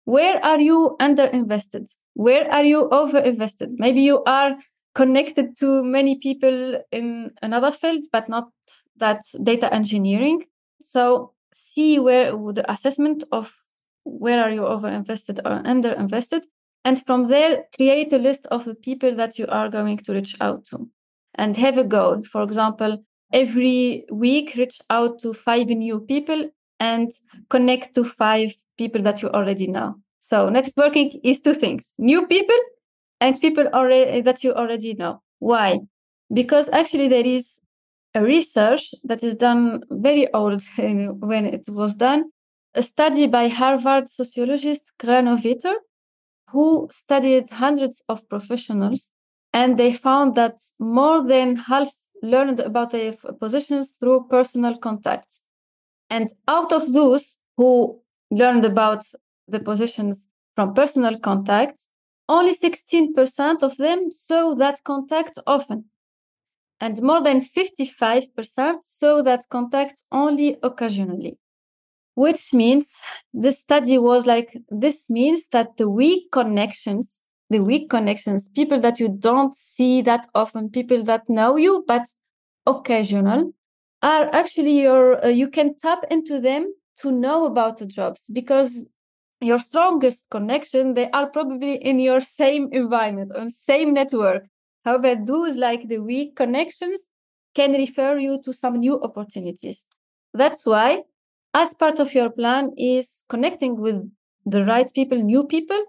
where 0.04 0.44
are 0.44 0.60
you 0.60 0.96
underinvested? 1.00 1.94
Where 2.14 2.50
are 2.52 2.64
you 2.64 2.88
overinvested? 2.90 3.74
Maybe 3.78 4.02
you 4.02 4.22
are 4.24 4.56
connected 4.94 5.56
to 5.58 5.82
many 5.82 6.18
people 6.18 6.80
in 6.92 7.30
another 7.42 7.72
field, 7.72 8.04
but 8.12 8.28
not 8.28 8.48
that 8.96 9.22
data 9.42 9.72
engineering. 9.72 10.42
So 10.82 11.33
see 11.54 11.98
where 11.98 12.32
the 12.32 12.64
assessment 12.70 13.24
of 13.32 13.54
where 14.04 14.42
are 14.42 14.50
you 14.50 14.62
overinvested 14.62 15.38
or 15.38 15.62
underinvested. 15.62 16.42
And 16.84 17.02
from 17.02 17.26
there, 17.26 17.64
create 17.74 18.12
a 18.12 18.18
list 18.18 18.46
of 18.50 18.66
the 18.66 18.74
people 18.74 19.14
that 19.14 19.38
you 19.38 19.46
are 19.48 19.70
going 19.70 19.98
to 19.98 20.12
reach 20.12 20.36
out 20.40 20.66
to 20.66 20.90
and 21.36 21.56
have 21.56 21.78
a 21.78 21.84
goal. 21.84 22.22
For 22.22 22.42
example, 22.42 23.02
every 23.32 24.04
week, 24.10 24.54
reach 24.56 24.80
out 24.90 25.20
to 25.20 25.32
five 25.32 25.68
new 25.68 26.00
people 26.00 26.50
and 26.78 27.12
connect 27.48 27.94
to 27.94 28.04
five 28.04 28.52
people 28.76 29.00
that 29.02 29.22
you 29.22 29.30
already 29.30 29.66
know. 29.66 29.94
So 30.20 30.50
networking 30.50 31.20
is 31.22 31.40
two 31.40 31.54
things, 31.54 31.86
new 31.98 32.26
people 32.26 32.56
and 33.20 33.40
people 33.40 33.66
already 33.68 34.20
that 34.22 34.44
you 34.44 34.52
already 34.54 34.94
know. 34.94 35.22
Why? 35.38 35.80
Because 36.32 36.68
actually 36.70 37.08
there 37.08 37.26
is 37.26 37.60
a 38.14 38.22
research 38.22 38.94
that 39.02 39.22
is 39.24 39.34
done 39.34 39.82
very 39.90 40.32
old 40.32 40.62
when 40.76 41.46
it 41.46 41.68
was 41.68 41.94
done, 41.94 42.30
a 42.74 42.82
study 42.82 43.26
by 43.26 43.48
Harvard 43.48 44.08
sociologist 44.08 44.92
Granovetter, 44.98 45.74
who 46.50 46.88
studied 46.92 47.50
hundreds 47.50 48.02
of 48.08 48.28
professionals, 48.28 49.10
and 49.52 49.78
they 49.78 49.92
found 49.92 50.34
that 50.34 50.56
more 50.78 51.22
than 51.22 51.56
half 51.56 51.90
learned 52.22 52.60
about 52.60 52.90
their 52.90 53.12
positions 53.40 53.96
through 54.00 54.26
personal 54.30 54.78
contact. 54.78 55.40
And 56.10 56.28
out 56.48 56.72
of 56.72 56.92
those 56.92 57.38
who 57.56 58.00
learned 58.30 58.64
about 58.64 59.04
the 59.48 59.60
positions 59.60 60.28
from 60.54 60.74
personal 60.74 61.18
contact, 61.18 61.86
only 62.28 62.54
16% 62.54 63.62
of 63.62 63.76
them 63.76 64.10
saw 64.10 64.54
that 64.54 64.82
contact 64.84 65.38
often 65.46 65.84
and 66.80 67.00
more 67.02 67.22
than 67.22 67.40
55% 67.40 68.76
saw 68.82 69.22
that 69.22 69.44
contact 69.50 70.02
only 70.12 70.56
occasionally. 70.62 71.38
Which 72.14 72.54
means 72.54 72.94
the 73.32 73.52
study 73.52 73.98
was 73.98 74.26
like, 74.26 74.56
this 74.68 75.10
means 75.10 75.48
that 75.48 75.76
the 75.76 75.88
weak 75.88 76.30
connections, 76.30 77.22
the 77.50 77.60
weak 77.60 77.90
connections, 77.90 78.48
people 78.48 78.80
that 78.80 79.00
you 79.00 79.08
don't 79.08 79.54
see 79.54 80.00
that 80.02 80.28
often, 80.34 80.70
people 80.70 81.02
that 81.04 81.28
know 81.28 81.56
you, 81.56 81.84
but 81.86 82.06
occasional, 82.66 83.52
are 84.02 84.28
actually 84.32 84.80
your, 84.82 85.24
uh, 85.24 85.28
you 85.28 85.48
can 85.48 85.76
tap 85.78 86.00
into 86.10 86.38
them 86.38 86.72
to 86.98 87.10
know 87.10 87.46
about 87.46 87.78
the 87.78 87.86
jobs 87.86 88.24
because 88.32 88.86
your 89.40 89.58
strongest 89.58 90.30
connection, 90.30 90.94
they 90.94 91.10
are 91.10 91.28
probably 91.28 91.74
in 91.76 91.98
your 91.98 92.20
same 92.40 92.68
environment, 92.72 93.32
on 93.34 93.48
same 93.48 93.92
network. 93.92 94.44
However, 94.84 95.14
those 95.16 95.56
like 95.56 95.88
the 95.88 95.98
weak 95.98 96.36
connections 96.36 97.08
can 97.54 97.72
refer 97.72 98.18
you 98.18 98.40
to 98.42 98.52
some 98.52 98.80
new 98.80 99.00
opportunities. 99.00 99.84
That's 100.32 100.66
why, 100.66 101.04
as 101.54 101.74
part 101.74 102.00
of 102.00 102.14
your 102.14 102.30
plan, 102.30 102.72
is 102.76 103.24
connecting 103.28 103.80
with 103.80 104.10
the 104.44 104.64
right 104.64 104.90
people, 104.92 105.18
new 105.18 105.44
people, 105.44 105.80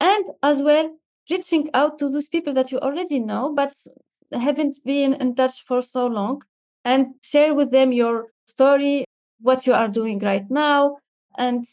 and 0.00 0.24
as 0.42 0.62
well 0.62 0.96
reaching 1.30 1.68
out 1.74 1.98
to 1.98 2.08
those 2.08 2.28
people 2.28 2.54
that 2.54 2.72
you 2.72 2.78
already 2.78 3.18
know 3.18 3.52
but 3.54 3.74
haven't 4.32 4.78
been 4.84 5.14
in 5.14 5.34
touch 5.34 5.62
for 5.64 5.80
so 5.82 6.06
long 6.06 6.42
and 6.84 7.14
share 7.22 7.54
with 7.54 7.70
them 7.70 7.92
your 7.92 8.28
story, 8.46 9.04
what 9.40 9.66
you 9.66 9.74
are 9.74 9.88
doing 9.88 10.18
right 10.20 10.50
now, 10.50 10.96
and 11.36 11.64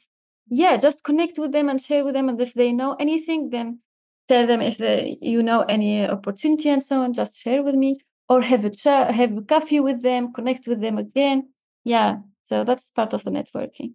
yeah, 0.48 0.78
just 0.78 1.04
connect 1.04 1.38
with 1.40 1.52
them 1.52 1.70
and 1.70 1.82
share 1.82 2.04
with 2.04 2.14
them. 2.14 2.30
And 2.30 2.40
if 2.42 2.54
they 2.54 2.72
know 2.72 2.96
anything, 3.00 3.50
then 3.50 3.80
tell 4.28 4.48
them 4.48 4.62
if 4.62 4.78
they, 4.78 5.18
you 5.22 5.44
know 5.44 5.62
any 5.62 6.08
opportunity 6.08 6.70
and 6.70 6.84
so 6.84 7.02
on 7.02 7.14
just 7.14 7.40
share 7.40 7.64
with 7.64 7.76
me 7.76 8.00
or 8.30 8.42
have 8.42 8.66
a 8.66 8.70
chat 8.70 9.12
have 9.12 9.38
a 9.38 9.42
coffee 9.42 9.80
with 9.80 10.02
them 10.02 10.34
connect 10.34 10.68
with 10.68 10.82
them 10.82 10.98
again. 10.98 11.50
Yeah 11.84 12.18
so 12.44 12.64
that's 12.64 12.92
part 12.92 13.14
of 13.14 13.24
the 13.24 13.32
networking. 13.32 13.94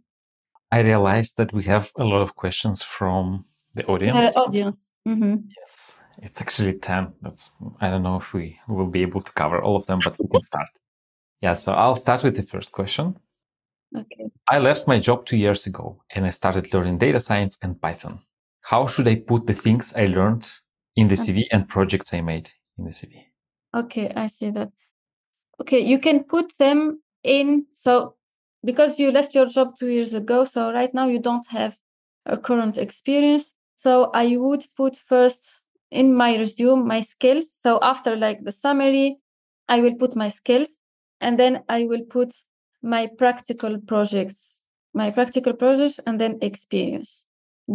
I 0.73 0.81
realized 0.81 1.37
that 1.37 1.53
we 1.53 1.65
have 1.65 1.91
a 1.99 2.05
lot 2.05 2.23
of 2.23 2.37
questions 2.37 2.83
from 2.83 3.45
the 3.75 3.85
audience. 3.87 4.37
uh, 4.37 4.41
audience. 4.41 4.93
Mm-hmm. 5.07 5.37
yes 5.61 6.01
it's 6.23 6.41
actually 6.41 6.75
10 6.75 7.13
that's 7.23 7.51
i 7.81 7.89
don't 7.89 8.03
know 8.03 8.17
if 8.17 8.33
we 8.35 8.59
will 8.69 8.87
be 8.87 9.03
able 9.03 9.21
to 9.21 9.33
cover 9.33 9.63
all 9.63 9.77
of 9.77 9.87
them 9.87 10.01
but 10.05 10.19
we 10.19 10.29
can 10.29 10.43
start. 10.43 10.69
Yeah 11.41 11.55
so 11.55 11.73
i'll 11.73 11.97
start 11.97 12.23
with 12.23 12.37
the 12.37 12.43
first 12.43 12.73
question. 12.73 13.17
Okay. 13.97 14.31
I 14.47 14.61
left 14.61 14.87
my 14.87 15.01
job 15.01 15.27
two 15.27 15.37
years 15.37 15.67
ago 15.67 16.03
and 16.15 16.25
i 16.27 16.31
started 16.31 16.73
learning 16.73 16.99
data 16.99 17.19
science 17.19 17.59
and 17.63 17.81
python 17.81 18.21
how 18.63 18.87
should 18.87 19.09
I 19.09 19.17
put 19.17 19.47
the 19.47 19.55
things 19.55 19.95
I 19.97 20.07
learned 20.07 20.49
in 20.97 21.09
the 21.09 21.15
uh-huh. 21.15 21.25
CV 21.25 21.45
and 21.51 21.69
projects 21.69 22.13
I 22.13 22.21
made 22.21 22.51
in 22.79 22.85
the 22.85 22.91
CV? 22.91 23.25
Okay, 23.75 24.13
I 24.15 24.27
see 24.27 24.51
that. 24.51 24.71
Okay, 25.61 25.81
you 25.81 25.99
can 25.99 26.25
put 26.25 26.57
them 26.59 27.01
in. 27.23 27.67
So, 27.75 28.15
because 28.65 28.99
you 28.99 29.11
left 29.11 29.35
your 29.35 29.47
job 29.47 29.77
two 29.79 29.89
years 29.89 30.15
ago, 30.15 30.45
so 30.45 30.73
right 30.73 30.93
now 30.93 31.07
you 31.07 31.21
don't 31.21 31.47
have 31.49 31.79
a 32.27 32.37
current 32.37 32.79
experience. 32.79 33.55
So, 33.77 34.11
I 34.13 34.37
would 34.37 34.67
put 34.77 34.97
first 34.97 35.63
in 35.91 36.15
my 36.15 36.37
resume 36.37 36.87
my 36.87 37.01
skills. 37.01 37.53
So, 37.53 37.79
after 37.83 38.17
like 38.17 38.41
the 38.41 38.53
summary, 38.53 39.19
I 39.69 39.81
will 39.81 39.95
put 39.95 40.17
my 40.17 40.29
skills 40.29 40.81
and 41.21 41.39
then 41.39 41.63
I 41.69 41.85
will 41.85 42.03
put 42.03 42.35
my 42.83 43.07
practical 43.07 43.79
projects, 43.79 44.61
my 44.95 45.11
practical 45.11 45.53
projects, 45.53 46.01
and 46.07 46.21
then 46.21 46.39
experience 46.41 47.25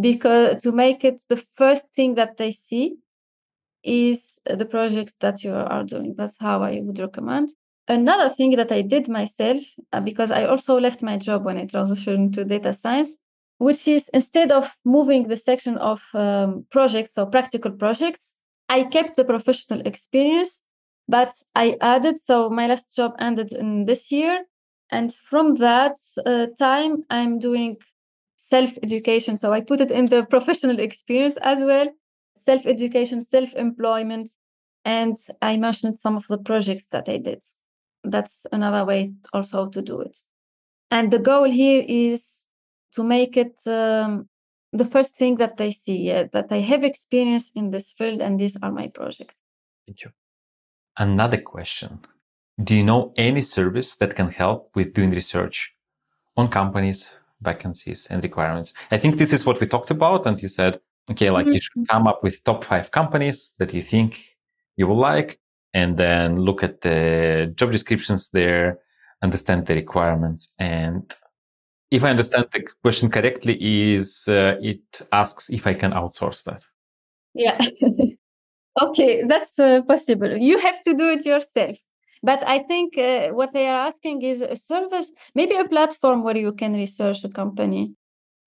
because 0.00 0.62
to 0.62 0.72
make 0.72 1.04
it 1.04 1.20
the 1.28 1.36
first 1.36 1.86
thing 1.94 2.14
that 2.14 2.36
they 2.36 2.50
see 2.50 2.96
is 3.82 4.38
the 4.44 4.66
projects 4.66 5.14
that 5.20 5.44
you 5.44 5.54
are 5.54 5.84
doing. 5.84 6.14
That's 6.16 6.38
how 6.38 6.62
I 6.62 6.80
would 6.82 6.98
recommend. 6.98 7.50
Another 7.88 8.28
thing 8.28 8.56
that 8.56 8.72
I 8.72 8.82
did 8.82 9.08
myself, 9.08 9.60
uh, 9.92 10.00
because 10.00 10.32
I 10.32 10.44
also 10.44 10.78
left 10.80 11.02
my 11.02 11.16
job 11.16 11.44
when 11.44 11.56
I 11.56 11.66
transitioned 11.66 12.32
to 12.34 12.44
data 12.44 12.72
science, 12.72 13.16
which 13.58 13.86
is 13.86 14.10
instead 14.12 14.50
of 14.50 14.74
moving 14.84 15.28
the 15.28 15.36
section 15.36 15.78
of 15.78 16.02
um, 16.12 16.66
projects 16.70 17.16
or 17.16 17.26
practical 17.26 17.70
projects, 17.70 18.34
I 18.68 18.82
kept 18.84 19.14
the 19.14 19.24
professional 19.24 19.80
experience, 19.86 20.62
but 21.08 21.32
I 21.54 21.76
added. 21.80 22.18
So 22.18 22.50
my 22.50 22.66
last 22.66 22.96
job 22.96 23.14
ended 23.20 23.52
in 23.52 23.84
this 23.84 24.10
year. 24.10 24.44
And 24.90 25.14
from 25.14 25.56
that 25.56 25.96
uh, 26.24 26.46
time, 26.58 27.04
I'm 27.08 27.38
doing 27.38 27.76
self 28.48 28.78
education. 28.82 29.36
So 29.36 29.52
I 29.52 29.60
put 29.60 29.80
it 29.80 29.90
in 29.90 30.06
the 30.06 30.24
professional 30.24 30.78
experience 30.78 31.36
as 31.38 31.62
well 31.62 31.88
self 32.44 32.66
education, 32.66 33.20
self 33.20 33.54
employment. 33.54 34.30
And 34.84 35.16
I 35.42 35.56
mentioned 35.56 35.98
some 35.98 36.16
of 36.16 36.26
the 36.28 36.38
projects 36.38 36.86
that 36.92 37.08
I 37.08 37.18
did. 37.18 37.42
That's 38.04 38.46
another 38.52 38.84
way 38.84 39.12
also 39.32 39.68
to 39.68 39.82
do 39.82 40.00
it. 40.00 40.16
And 40.90 41.12
the 41.12 41.18
goal 41.18 41.50
here 41.50 41.84
is 41.86 42.46
to 42.94 43.02
make 43.02 43.36
it 43.36 43.56
um, 43.66 44.28
the 44.72 44.84
first 44.84 45.16
thing 45.16 45.36
that 45.36 45.56
they 45.56 45.72
see 45.72 45.98
yes, 45.98 46.28
that 46.32 46.46
I 46.50 46.60
have 46.60 46.84
experience 46.84 47.50
in 47.54 47.70
this 47.70 47.90
field 47.92 48.20
and 48.20 48.38
these 48.38 48.56
are 48.62 48.70
my 48.70 48.88
projects. 48.88 49.34
Thank 49.86 50.04
you. 50.04 50.10
Another 50.96 51.40
question 51.40 52.00
Do 52.62 52.74
you 52.74 52.84
know 52.84 53.12
any 53.16 53.42
service 53.42 53.96
that 53.96 54.14
can 54.14 54.30
help 54.30 54.70
with 54.76 54.94
doing 54.94 55.10
research 55.10 55.74
on 56.36 56.48
companies, 56.48 57.12
vacancies 57.42 58.06
and 58.08 58.22
requirements. 58.22 58.72
I 58.90 58.98
think 58.98 59.16
this 59.16 59.32
is 59.32 59.44
what 59.44 59.60
we 59.60 59.66
talked 59.66 59.90
about. 59.90 60.26
And 60.26 60.40
you 60.40 60.48
said, 60.48 60.80
okay, 61.10 61.30
like 61.30 61.46
mm-hmm. 61.46 61.54
you 61.54 61.60
should 61.60 61.88
come 61.88 62.06
up 62.06 62.22
with 62.22 62.42
top 62.44 62.64
five 62.64 62.90
companies 62.90 63.54
that 63.58 63.72
you 63.74 63.82
think 63.82 64.36
you 64.76 64.86
will 64.86 64.98
like, 64.98 65.38
and 65.74 65.96
then 65.96 66.40
look 66.40 66.62
at 66.62 66.80
the 66.80 67.52
job 67.54 67.70
descriptions 67.72 68.30
there, 68.30 68.78
understand 69.22 69.66
the 69.66 69.74
requirements. 69.74 70.54
And 70.58 71.14
if 71.90 72.04
I 72.04 72.10
understand 72.10 72.46
the 72.52 72.66
question 72.82 73.10
correctly, 73.10 73.56
is 73.92 74.26
uh, 74.28 74.56
it 74.60 75.02
asks 75.12 75.50
if 75.50 75.66
I 75.66 75.74
can 75.74 75.92
outsource 75.92 76.44
that? 76.44 76.64
Yeah. 77.34 77.58
okay, 78.82 79.22
that's 79.26 79.58
uh, 79.58 79.82
possible. 79.82 80.36
You 80.36 80.58
have 80.58 80.82
to 80.82 80.94
do 80.94 81.10
it 81.10 81.24
yourself. 81.24 81.76
But 82.26 82.42
I 82.44 82.58
think 82.58 82.98
uh, 82.98 83.28
what 83.28 83.52
they 83.52 83.68
are 83.68 83.86
asking 83.86 84.22
is 84.22 84.42
a 84.42 84.56
service, 84.56 85.12
maybe 85.36 85.54
a 85.54 85.68
platform 85.68 86.24
where 86.24 86.36
you 86.36 86.52
can 86.52 86.72
research 86.74 87.22
a 87.22 87.28
company. 87.28 87.94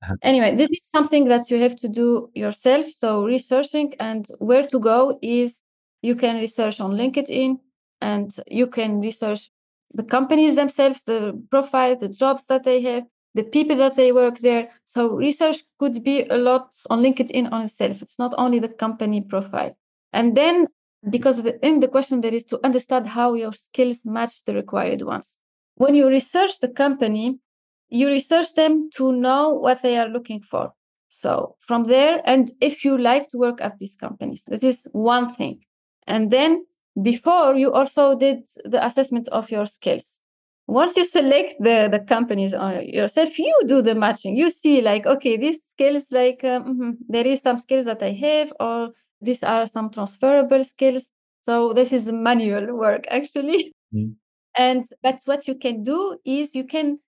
Uh-huh. 0.03 0.17
Anyway, 0.21 0.53
this 0.53 0.69
is 0.69 0.83
something 0.95 1.29
that 1.29 1.49
you 1.49 1.57
have 1.61 1.77
to 1.77 1.87
do 1.87 2.29
yourself. 2.35 2.85
So, 2.87 3.23
researching 3.23 3.93
and 3.97 4.27
where 4.39 4.65
to 4.67 4.79
go 4.79 5.17
is 5.21 5.61
you 6.01 6.15
can 6.15 6.35
research 6.35 6.81
on 6.81 6.91
LinkedIn 6.91 7.55
and 8.01 8.29
you 8.47 8.67
can 8.67 8.99
research 8.99 9.49
the 9.93 10.03
companies 10.03 10.55
themselves, 10.55 11.05
the 11.05 11.41
profile, 11.49 11.95
the 11.95 12.09
jobs 12.09 12.43
that 12.49 12.65
they 12.65 12.81
have, 12.81 13.05
the 13.33 13.43
people 13.43 13.77
that 13.77 13.95
they 13.95 14.11
work 14.11 14.39
there. 14.39 14.67
So, 14.83 15.07
research 15.07 15.63
could 15.79 16.03
be 16.03 16.25
a 16.29 16.37
lot 16.37 16.67
on 16.89 17.01
LinkedIn 17.01 17.49
on 17.53 17.61
itself. 17.63 18.01
It's 18.01 18.19
not 18.19 18.33
only 18.37 18.59
the 18.59 18.75
company 18.83 19.21
profile. 19.21 19.73
And 20.11 20.35
then 20.35 20.67
because 21.09 21.45
in 21.61 21.79
the 21.79 21.87
question 21.87 22.21
there 22.21 22.33
is 22.33 22.45
to 22.45 22.59
understand 22.63 23.07
how 23.07 23.33
your 23.33 23.53
skills 23.53 24.05
match 24.05 24.43
the 24.45 24.53
required 24.53 25.01
ones 25.01 25.37
when 25.75 25.95
you 25.95 26.07
research 26.07 26.59
the 26.59 26.67
company 26.67 27.37
you 27.89 28.07
research 28.07 28.53
them 28.55 28.89
to 28.95 29.11
know 29.11 29.53
what 29.53 29.81
they 29.81 29.97
are 29.97 30.09
looking 30.09 30.41
for 30.41 30.73
So 31.09 31.55
from 31.59 31.85
there, 31.85 32.21
and 32.25 32.51
if 32.61 32.85
you 32.85 32.97
like 32.97 33.29
to 33.29 33.37
work 33.37 33.61
at 33.61 33.79
these 33.79 33.95
companies, 33.95 34.43
this 34.47 34.63
is 34.63 34.87
one 34.91 35.27
thing. 35.27 35.63
And 36.07 36.31
then 36.31 36.65
before 37.01 37.55
you 37.55 37.73
also 37.73 38.15
did 38.15 38.43
the 38.63 38.83
assessment 38.85 39.27
of 39.29 39.49
your 39.51 39.65
skills. 39.65 40.19
Once 40.67 40.95
you 40.95 41.03
select 41.03 41.55
the, 41.59 41.89
the 41.91 41.99
companies 41.99 42.53
on 42.53 42.87
yourself, 42.87 43.39
you 43.39 43.53
do 43.65 43.81
the 43.81 43.95
matching. 43.95 44.35
You 44.35 44.51
see 44.51 44.81
like, 44.81 45.07
okay, 45.07 45.35
these 45.35 45.59
skills, 45.71 46.05
like 46.11 46.43
um, 46.43 46.97
there 47.07 47.25
is 47.25 47.41
some 47.41 47.57
skills 47.57 47.85
that 47.85 48.03
I 48.03 48.11
have, 48.11 48.53
or 48.59 48.89
these 49.21 49.43
are 49.43 49.65
some 49.65 49.89
transferable 49.89 50.63
skills. 50.63 51.11
So 51.43 51.73
this 51.73 51.91
is 51.93 52.11
manual 52.11 52.75
work 52.75 53.05
actually. 53.09 53.73
Mm. 53.93 54.15
And 54.57 54.83
that's 55.03 55.25
what 55.25 55.47
you 55.47 55.55
can 55.55 55.83
do 55.83 56.17
is 56.25 56.55
you 56.55 56.65
can 56.65 56.99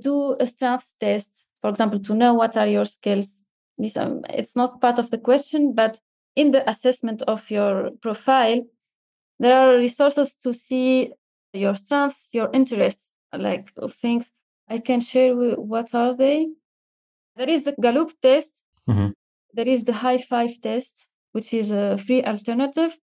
do 0.00 0.36
a 0.40 0.46
strengths 0.46 0.94
test, 1.00 1.46
for 1.62 1.70
example, 1.70 2.00
to 2.00 2.14
know 2.14 2.34
what 2.34 2.56
are 2.56 2.66
your 2.66 2.84
skills. 2.84 3.40
This, 3.78 3.96
um, 3.96 4.24
it's 4.28 4.56
not 4.56 4.80
part 4.80 4.98
of 4.98 5.10
the 5.10 5.16
question, 5.16 5.74
but 5.74 6.00
in 6.36 6.50
the 6.50 6.68
assessment 6.68 7.22
of 7.22 7.50
your 7.50 7.90
profile, 8.02 8.60
there 9.38 9.58
are 9.58 9.78
resources 9.78 10.36
to 10.42 10.52
see 10.52 11.12
your 11.52 11.74
strengths, 11.76 12.28
your 12.32 12.50
interests, 12.52 13.14
like 13.32 13.72
of 13.76 13.92
things. 13.94 14.32
I 14.68 14.78
can 14.78 15.00
share 15.00 15.34
with, 15.34 15.58
what 15.58 15.94
are 15.94 16.14
they. 16.14 16.48
There 17.36 17.48
is 17.48 17.64
the 17.64 17.74
Gallup 17.80 18.10
test. 18.20 18.64
Mm-hmm. 18.88 19.10
There 19.54 19.68
is 19.68 19.84
the 19.84 19.94
High 19.94 20.18
Five 20.18 20.60
test, 20.60 21.08
which 21.32 21.52
is 21.52 21.70
a 21.70 21.98
free 21.98 22.22
alternative. 22.24 22.98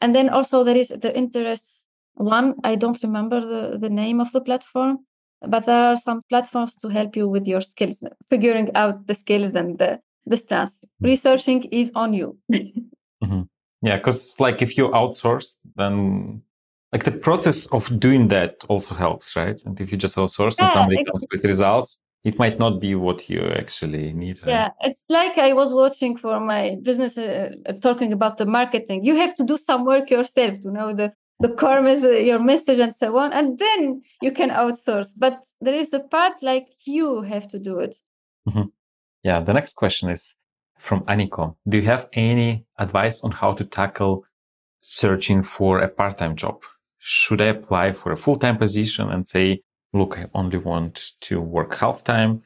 And 0.00 0.14
then 0.14 0.28
also 0.28 0.64
there 0.64 0.76
is 0.76 0.88
the 0.88 1.16
interest 1.16 1.86
one. 2.14 2.54
I 2.64 2.76
don't 2.76 3.02
remember 3.02 3.40
the, 3.40 3.78
the 3.78 3.90
name 3.90 4.20
of 4.20 4.32
the 4.32 4.40
platform, 4.40 4.98
but 5.40 5.66
there 5.66 5.84
are 5.84 5.96
some 5.96 6.22
platforms 6.28 6.76
to 6.76 6.88
help 6.88 7.16
you 7.16 7.28
with 7.28 7.46
your 7.46 7.60
skills, 7.60 8.02
figuring 8.28 8.70
out 8.74 9.06
the 9.06 9.14
skills 9.14 9.54
and 9.54 9.78
the, 9.78 10.00
the 10.26 10.36
strengths. 10.36 10.74
Mm-hmm. 10.74 11.06
Researching 11.06 11.64
is 11.64 11.92
on 11.94 12.14
you. 12.14 12.38
mm-hmm. 12.52 13.42
Yeah, 13.82 13.96
because 13.96 14.38
like 14.40 14.62
if 14.62 14.76
you 14.76 14.88
outsource, 14.88 15.56
then 15.76 16.42
like 16.92 17.04
the 17.04 17.12
process 17.12 17.66
of 17.68 18.00
doing 18.00 18.28
that 18.28 18.56
also 18.68 18.94
helps, 18.94 19.36
right? 19.36 19.60
And 19.64 19.80
if 19.80 19.92
you 19.92 19.98
just 19.98 20.16
outsource 20.16 20.58
yeah, 20.58 20.64
and 20.64 20.72
somebody 20.72 21.04
comes 21.04 21.24
with 21.30 21.44
results, 21.44 22.00
it 22.24 22.38
might 22.38 22.58
not 22.58 22.80
be 22.80 22.94
what 22.94 23.30
you 23.30 23.40
actually 23.56 24.12
need. 24.12 24.40
Right? 24.42 24.52
Yeah, 24.52 24.70
it's 24.80 25.04
like 25.08 25.38
I 25.38 25.52
was 25.52 25.72
watching 25.72 26.16
for 26.16 26.40
my 26.40 26.76
business 26.82 27.16
uh, 27.16 27.50
uh, 27.66 27.72
talking 27.74 28.12
about 28.12 28.38
the 28.38 28.46
marketing. 28.46 29.04
You 29.04 29.16
have 29.16 29.34
to 29.36 29.44
do 29.44 29.56
some 29.56 29.84
work 29.84 30.10
yourself 30.10 30.60
to 30.60 30.70
know 30.70 30.92
the 30.92 31.12
the 31.40 31.50
core 31.50 31.80
message, 31.80 32.26
your 32.26 32.40
message, 32.40 32.80
and 32.80 32.92
so 32.94 33.16
on, 33.16 33.32
and 33.32 33.58
then 33.58 34.02
you 34.20 34.32
can 34.32 34.50
outsource. 34.50 35.12
But 35.16 35.44
there 35.60 35.74
is 35.74 35.94
a 35.94 36.00
part 36.00 36.42
like 36.42 36.66
you 36.84 37.22
have 37.22 37.46
to 37.48 37.58
do 37.60 37.78
it. 37.78 37.96
Mm-hmm. 38.48 38.68
Yeah. 39.22 39.40
The 39.40 39.52
next 39.52 39.74
question 39.74 40.10
is 40.10 40.36
from 40.78 41.04
Aniko. 41.04 41.54
Do 41.68 41.78
you 41.78 41.84
have 41.84 42.08
any 42.12 42.66
advice 42.78 43.22
on 43.22 43.30
how 43.30 43.52
to 43.52 43.64
tackle 43.64 44.24
searching 44.80 45.42
for 45.42 45.78
a 45.78 45.88
part-time 45.88 46.34
job? 46.34 46.62
Should 46.98 47.40
I 47.40 47.46
apply 47.46 47.92
for 47.92 48.10
a 48.12 48.16
full-time 48.16 48.58
position 48.58 49.08
and 49.08 49.26
say, 49.26 49.62
look, 49.92 50.18
I 50.18 50.26
only 50.34 50.58
want 50.58 51.12
to 51.22 51.40
work 51.40 51.74
half-time 51.74 52.42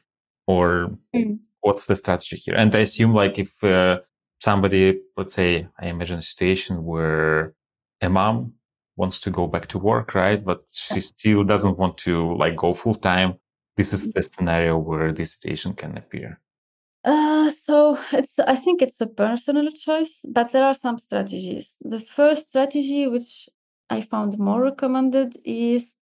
or 0.47 0.91
mm. 1.15 1.39
what's 1.61 1.85
the 1.85 1.95
strategy 1.95 2.37
here? 2.37 2.55
And 2.55 2.75
I 2.75 2.79
assume 2.79 3.13
like 3.13 3.39
if 3.39 3.63
uh, 3.63 3.99
somebody, 4.39 4.99
let's 5.17 5.33
say, 5.33 5.67
I 5.79 5.87
imagine 5.87 6.19
a 6.19 6.21
situation 6.21 6.83
where 6.83 7.53
a 8.01 8.09
mom 8.09 8.53
wants 8.95 9.19
to 9.21 9.31
go 9.31 9.47
back 9.47 9.67
to 9.67 9.79
work, 9.79 10.13
right? 10.13 10.43
But 10.43 10.63
she 10.71 10.99
still 10.99 11.43
doesn't 11.43 11.77
want 11.77 11.97
to 11.99 12.35
like 12.35 12.55
go 12.55 12.73
full-time. 12.73 13.35
This 13.75 13.91
is 13.93 14.07
mm. 14.07 14.13
the 14.13 14.23
scenario 14.23 14.77
where 14.77 15.11
this 15.11 15.33
situation 15.33 15.73
can 15.73 15.97
appear. 15.97 16.39
Uh, 17.05 17.49
so 17.49 17.99
it's 18.13 18.39
I 18.39 18.55
think 18.55 18.81
it's 18.81 19.01
a 19.01 19.07
personal 19.07 19.69
choice, 19.71 20.21
but 20.25 20.51
there 20.51 20.63
are 20.63 20.73
some 20.73 20.97
strategies. 20.97 21.77
The 21.81 21.99
first 21.99 22.49
strategy, 22.49 23.07
which 23.07 23.49
I 23.89 23.99
found 24.01 24.39
more 24.39 24.61
recommended, 24.61 25.35
is 25.43 25.95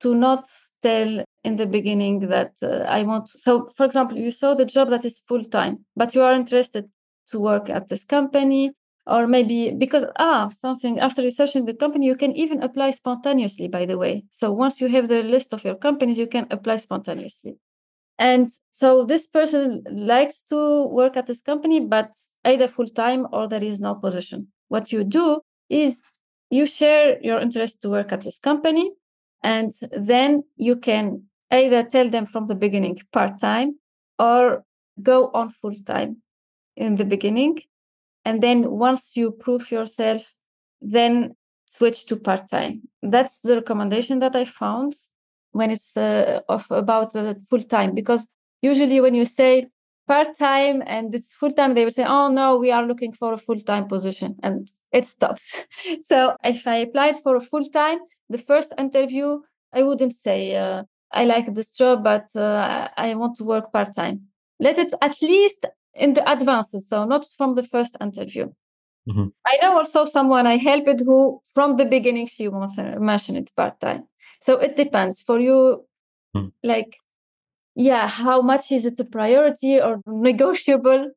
to 0.00 0.14
not 0.14 0.48
tell 0.82 1.24
in 1.44 1.56
the 1.56 1.66
beginning 1.66 2.20
that 2.28 2.52
uh, 2.62 2.84
I 2.88 3.02
want. 3.02 3.28
So, 3.28 3.68
for 3.76 3.84
example, 3.84 4.16
you 4.18 4.30
saw 4.30 4.54
the 4.54 4.64
job 4.64 4.90
that 4.90 5.04
is 5.04 5.20
full 5.28 5.44
time, 5.44 5.84
but 5.96 6.14
you 6.14 6.22
are 6.22 6.32
interested 6.32 6.84
to 7.30 7.40
work 7.40 7.68
at 7.68 7.88
this 7.88 8.04
company, 8.04 8.72
or 9.06 9.26
maybe 9.26 9.70
because 9.70 10.04
ah 10.18 10.48
something 10.48 10.98
after 10.98 11.22
researching 11.22 11.64
the 11.64 11.74
company, 11.74 12.06
you 12.06 12.16
can 12.16 12.32
even 12.36 12.62
apply 12.62 12.90
spontaneously. 12.90 13.68
By 13.68 13.86
the 13.86 13.98
way, 13.98 14.24
so 14.30 14.52
once 14.52 14.80
you 14.80 14.88
have 14.88 15.08
the 15.08 15.22
list 15.22 15.52
of 15.52 15.64
your 15.64 15.74
companies, 15.74 16.18
you 16.18 16.26
can 16.26 16.46
apply 16.50 16.76
spontaneously. 16.76 17.56
And 18.18 18.48
so 18.70 19.04
this 19.04 19.28
person 19.28 19.82
likes 19.90 20.42
to 20.44 20.86
work 20.86 21.16
at 21.16 21.26
this 21.26 21.40
company, 21.40 21.80
but 21.80 22.10
either 22.44 22.66
full 22.66 22.88
time 22.88 23.26
or 23.32 23.48
there 23.48 23.62
is 23.62 23.80
no 23.80 23.94
position. 23.94 24.48
What 24.68 24.90
you 24.92 25.04
do 25.04 25.40
is 25.68 26.02
you 26.50 26.66
share 26.66 27.18
your 27.22 27.40
interest 27.40 27.80
to 27.82 27.90
work 27.90 28.12
at 28.12 28.22
this 28.22 28.38
company, 28.38 28.90
and 29.42 29.72
then 29.92 30.44
you 30.56 30.76
can 30.76 31.22
either 31.50 31.82
tell 31.82 32.08
them 32.08 32.26
from 32.26 32.46
the 32.46 32.54
beginning 32.54 32.98
part 33.12 33.40
time 33.40 33.78
or 34.18 34.64
go 35.02 35.30
on 35.34 35.50
full 35.50 35.74
time 35.86 36.18
in 36.76 36.96
the 36.96 37.04
beginning. 37.04 37.58
And 38.24 38.42
then 38.42 38.70
once 38.70 39.16
you 39.16 39.30
prove 39.30 39.70
yourself, 39.70 40.34
then 40.80 41.36
switch 41.70 42.06
to 42.06 42.16
part 42.16 42.48
time. 42.50 42.82
That's 43.02 43.40
the 43.40 43.56
recommendation 43.56 44.18
that 44.20 44.36
I 44.36 44.44
found 44.44 44.94
when 45.52 45.70
it's 45.70 45.96
uh, 45.96 46.40
of 46.48 46.66
about 46.70 47.14
uh, 47.16 47.34
full 47.48 47.62
time 47.62 47.94
because 47.94 48.26
usually 48.62 49.00
when 49.00 49.14
you 49.14 49.24
say 49.24 49.68
part 50.06 50.36
time 50.38 50.82
and 50.86 51.14
it's 51.14 51.32
full 51.32 51.52
time 51.52 51.74
they 51.74 51.84
will 51.84 51.90
say 51.90 52.04
oh 52.04 52.28
no 52.28 52.56
we 52.56 52.70
are 52.70 52.86
looking 52.86 53.12
for 53.12 53.32
a 53.32 53.36
full 53.36 53.58
time 53.58 53.86
position 53.86 54.36
and 54.42 54.68
it 54.92 55.04
stops 55.06 55.54
so 56.00 56.36
if 56.44 56.66
i 56.66 56.76
applied 56.76 57.16
for 57.18 57.36
a 57.36 57.40
full 57.40 57.64
time 57.64 57.98
the 58.28 58.38
first 58.38 58.72
interview 58.78 59.40
i 59.72 59.82
wouldn't 59.82 60.14
say 60.14 60.56
uh, 60.56 60.82
i 61.12 61.24
like 61.24 61.54
this 61.54 61.74
job 61.76 62.04
but 62.04 62.28
uh, 62.36 62.88
i 62.96 63.14
want 63.14 63.36
to 63.36 63.44
work 63.44 63.72
part 63.72 63.94
time 63.94 64.20
let 64.60 64.78
it 64.78 64.92
at 65.02 65.20
least 65.22 65.66
in 65.94 66.14
the 66.14 66.30
advances 66.30 66.88
so 66.88 67.04
not 67.04 67.24
from 67.36 67.54
the 67.54 67.62
first 67.62 67.96
interview 68.00 68.46
mm-hmm. 69.08 69.28
i 69.46 69.58
know 69.62 69.76
also 69.78 70.04
someone 70.04 70.46
i 70.46 70.56
helped 70.56 71.00
who 71.00 71.40
from 71.54 71.76
the 71.76 71.84
beginning 71.84 72.26
she 72.26 72.48
mentioned 72.98 73.38
it 73.38 73.50
part 73.56 73.78
time 73.80 74.04
so 74.40 74.58
it 74.58 74.76
depends 74.76 75.20
for 75.20 75.40
you 75.40 75.84
hmm. 76.34 76.48
like 76.62 76.96
yeah 77.74 78.06
how 78.06 78.42
much 78.42 78.72
is 78.72 78.84
it 78.86 79.00
a 79.00 79.04
priority 79.04 79.80
or 79.80 80.00
negotiable 80.06 81.10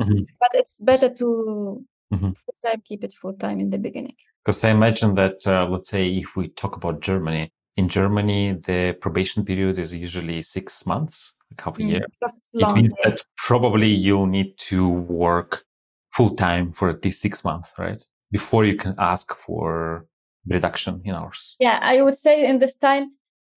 mm-hmm. 0.00 0.22
but 0.40 0.50
it's 0.54 0.78
better 0.80 1.08
to 1.08 1.84
mm-hmm. 2.12 2.32
full 2.32 2.54
time 2.64 2.82
keep 2.84 3.04
it 3.04 3.12
full 3.12 3.34
time 3.34 3.60
in 3.60 3.70
the 3.70 3.78
beginning 3.78 4.16
because 4.44 4.64
i 4.64 4.70
imagine 4.70 5.14
that 5.14 5.46
uh, 5.46 5.66
let's 5.68 5.90
say 5.90 6.08
if 6.08 6.36
we 6.36 6.48
talk 6.48 6.76
about 6.76 7.00
germany 7.00 7.50
in 7.76 7.88
germany 7.88 8.52
the 8.52 8.96
probation 9.00 9.44
period 9.44 9.78
is 9.78 9.94
usually 9.94 10.42
six 10.42 10.86
months 10.86 11.34
like 11.50 11.60
half 11.60 11.78
a 11.78 11.82
mm, 11.82 11.90
year. 11.90 12.06
it 12.54 12.74
means 12.74 12.94
that 13.04 13.22
probably 13.36 13.88
you'll 13.88 14.26
need 14.26 14.56
to 14.58 14.88
work 14.88 15.64
full 16.12 16.34
time 16.34 16.72
for 16.72 16.88
at 16.88 17.04
least 17.04 17.22
six 17.22 17.44
months 17.44 17.72
right? 17.78 18.04
Before 18.30 18.64
you 18.64 18.76
can 18.76 18.94
ask 18.98 19.34
for 19.46 20.06
reduction 20.46 21.00
in 21.04 21.14
hours? 21.14 21.56
Yeah, 21.58 21.78
I 21.82 22.02
would 22.02 22.16
say 22.16 22.46
in 22.46 22.58
this 22.58 22.76
time, 22.76 23.12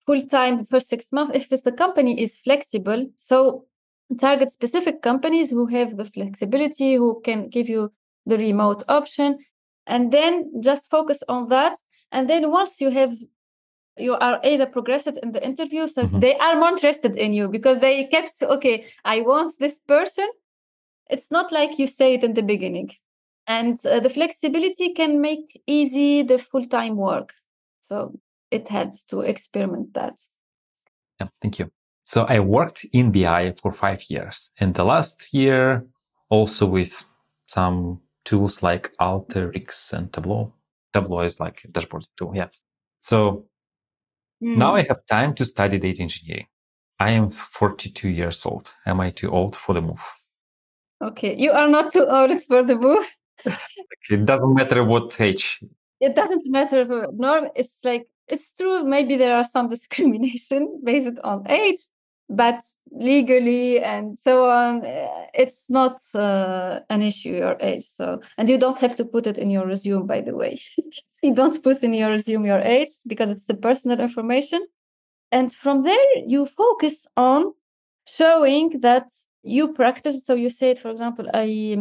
full 0.05 0.21
time 0.21 0.63
for 0.63 0.79
six 0.79 1.11
months, 1.11 1.31
if 1.33 1.63
the 1.63 1.71
company 1.71 2.21
is 2.21 2.37
flexible, 2.37 3.07
so 3.17 3.65
target 4.19 4.49
specific 4.49 5.01
companies 5.01 5.49
who 5.49 5.67
have 5.67 5.97
the 5.97 6.05
flexibility, 6.05 6.95
who 6.95 7.21
can 7.23 7.49
give 7.49 7.69
you 7.69 7.91
the 8.25 8.37
remote 8.37 8.83
option, 8.87 9.39
and 9.87 10.11
then 10.11 10.61
just 10.61 10.89
focus 10.89 11.23
on 11.27 11.49
that. 11.49 11.77
And 12.11 12.29
then 12.29 12.51
once 12.51 12.81
you 12.81 12.89
have 12.89 13.13
you 13.97 14.15
are 14.15 14.39
either 14.43 14.65
progressed 14.65 15.17
in 15.21 15.31
the 15.33 15.43
interview 15.43 15.85
so 15.85 16.03
mm-hmm. 16.03 16.19
they 16.19 16.37
are 16.37 16.55
more 16.55 16.69
interested 16.69 17.17
in 17.17 17.33
you 17.33 17.49
because 17.49 17.81
they 17.81 18.05
kept 18.05 18.31
okay 18.41 18.85
i 19.03 19.19
want 19.19 19.53
this 19.59 19.79
person. 19.87 20.27
It's 21.09 21.29
not 21.29 21.51
like 21.51 21.77
you 21.77 21.87
say 21.87 22.13
it 22.13 22.23
in 22.23 22.35
the 22.35 22.41
beginning. 22.41 22.91
And 23.45 23.77
uh, 23.85 23.99
the 23.99 24.09
flexibility 24.09 24.93
can 24.93 25.19
make 25.19 25.61
easy 25.67 26.21
the 26.23 26.37
full-time 26.37 26.95
work. 26.95 27.33
So 27.81 28.13
it 28.49 28.69
helps 28.69 29.03
to 29.05 29.19
experiment 29.19 29.93
that. 29.93 30.13
Yeah 31.19 31.27
thank 31.41 31.59
you. 31.59 31.69
So 32.05 32.25
i 32.35 32.39
worked 32.39 32.85
in 32.93 33.11
bi 33.11 33.53
for 33.61 33.71
five 33.73 34.01
years 34.09 34.51
and 34.59 34.73
the 34.73 34.85
last 34.85 35.33
year 35.33 35.85
also 36.29 36.65
with 36.65 37.05
some 37.47 37.99
tools 38.25 38.63
like 38.63 38.91
alteryx 38.99 39.93
and 39.93 40.11
tableau 40.13 40.53
tableau 40.93 41.21
is 41.21 41.39
like 41.39 41.61
a 41.65 41.67
dashboard 41.69 42.05
tool 42.17 42.31
yeah 42.35 42.47
so 43.01 43.45
mm. 44.43 44.57
now 44.57 44.75
i 44.75 44.81
have 44.81 45.05
time 45.09 45.33
to 45.33 45.45
study 45.45 45.77
data 45.77 46.01
engineering 46.01 46.47
i 46.99 47.11
am 47.11 47.29
42 47.29 48.09
years 48.09 48.45
old 48.45 48.73
am 48.85 48.99
i 48.99 49.09
too 49.09 49.29
old 49.29 49.55
for 49.55 49.73
the 49.73 49.81
move 49.81 50.03
okay 51.01 51.35
you 51.37 51.51
are 51.51 51.67
not 51.67 51.91
too 51.91 52.05
old 52.07 52.41
for 52.43 52.63
the 52.63 52.75
move 52.75 53.05
it 54.09 54.25
doesn't 54.25 54.53
matter 54.53 54.83
what 54.83 55.19
age. 55.19 55.59
It 55.99 56.15
doesn't 56.15 56.43
matter. 56.47 57.07
Norm, 57.13 57.49
it's 57.55 57.79
like 57.83 58.07
it's 58.27 58.53
true. 58.53 58.83
Maybe 58.83 59.15
there 59.15 59.35
are 59.35 59.43
some 59.43 59.69
discrimination 59.75 60.81
based 60.83 61.19
on 61.23 61.49
age, 61.49 61.79
but 62.31 62.63
legally 62.91 63.79
and 63.79 64.17
so 64.17 64.49
on, 64.49 64.85
uh, 64.85 65.07
it's 65.33 65.69
not 65.69 66.01
uh, 66.15 66.79
an 66.89 67.01
issue 67.01 67.35
your 67.35 67.57
age. 67.59 67.83
So, 67.83 68.21
and 68.37 68.49
you 68.49 68.57
don't 68.57 68.79
have 68.79 68.95
to 68.95 69.05
put 69.05 69.27
it 69.27 69.37
in 69.37 69.49
your 69.49 69.67
resume, 69.67 70.07
by 70.07 70.21
the 70.21 70.33
way. 70.33 70.57
you 71.21 71.35
don't 71.35 71.61
put 71.61 71.83
in 71.83 71.93
your 71.93 72.09
resume 72.09 72.45
your 72.45 72.61
age 72.61 72.89
because 73.05 73.29
it's 73.29 73.47
the 73.47 73.53
personal 73.53 73.99
information. 73.99 74.65
And 75.31 75.53
from 75.53 75.83
there, 75.83 76.07
you 76.25 76.45
focus 76.45 77.05
on 77.17 77.53
showing 78.07 78.79
that 78.79 79.09
you 79.43 79.73
practice. 79.73 80.25
So 80.25 80.33
you 80.33 80.49
said, 80.49 80.79
for 80.79 80.89
example, 80.89 81.25
I 81.33 81.77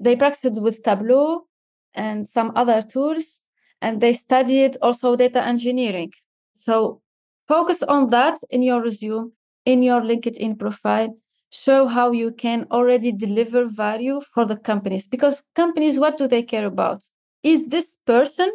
they 0.00 0.16
practiced 0.16 0.60
with 0.60 0.82
Tableau 0.82 1.46
and 1.94 2.28
some 2.28 2.50
other 2.56 2.82
tools, 2.82 3.40
and 3.80 4.00
they 4.00 4.12
studied 4.12 4.76
also 4.82 5.14
data 5.14 5.44
engineering. 5.44 6.12
So 6.52 7.00
focus 7.46 7.84
on 7.84 8.08
that 8.08 8.38
in 8.50 8.62
your 8.62 8.82
resume, 8.82 9.30
in 9.64 9.82
your 9.82 10.00
LinkedIn 10.00 10.58
profile. 10.58 11.16
Show 11.50 11.86
how 11.86 12.10
you 12.10 12.32
can 12.32 12.66
already 12.70 13.12
deliver 13.12 13.66
value 13.68 14.20
for 14.32 14.44
the 14.44 14.56
companies 14.56 15.06
because 15.06 15.42
companies, 15.54 16.00
what 16.00 16.16
do 16.18 16.26
they 16.26 16.42
care 16.42 16.66
about? 16.66 17.04
Is 17.42 17.68
this 17.68 17.96
person 18.06 18.50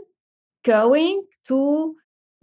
going 0.66 1.24
to 1.48 1.96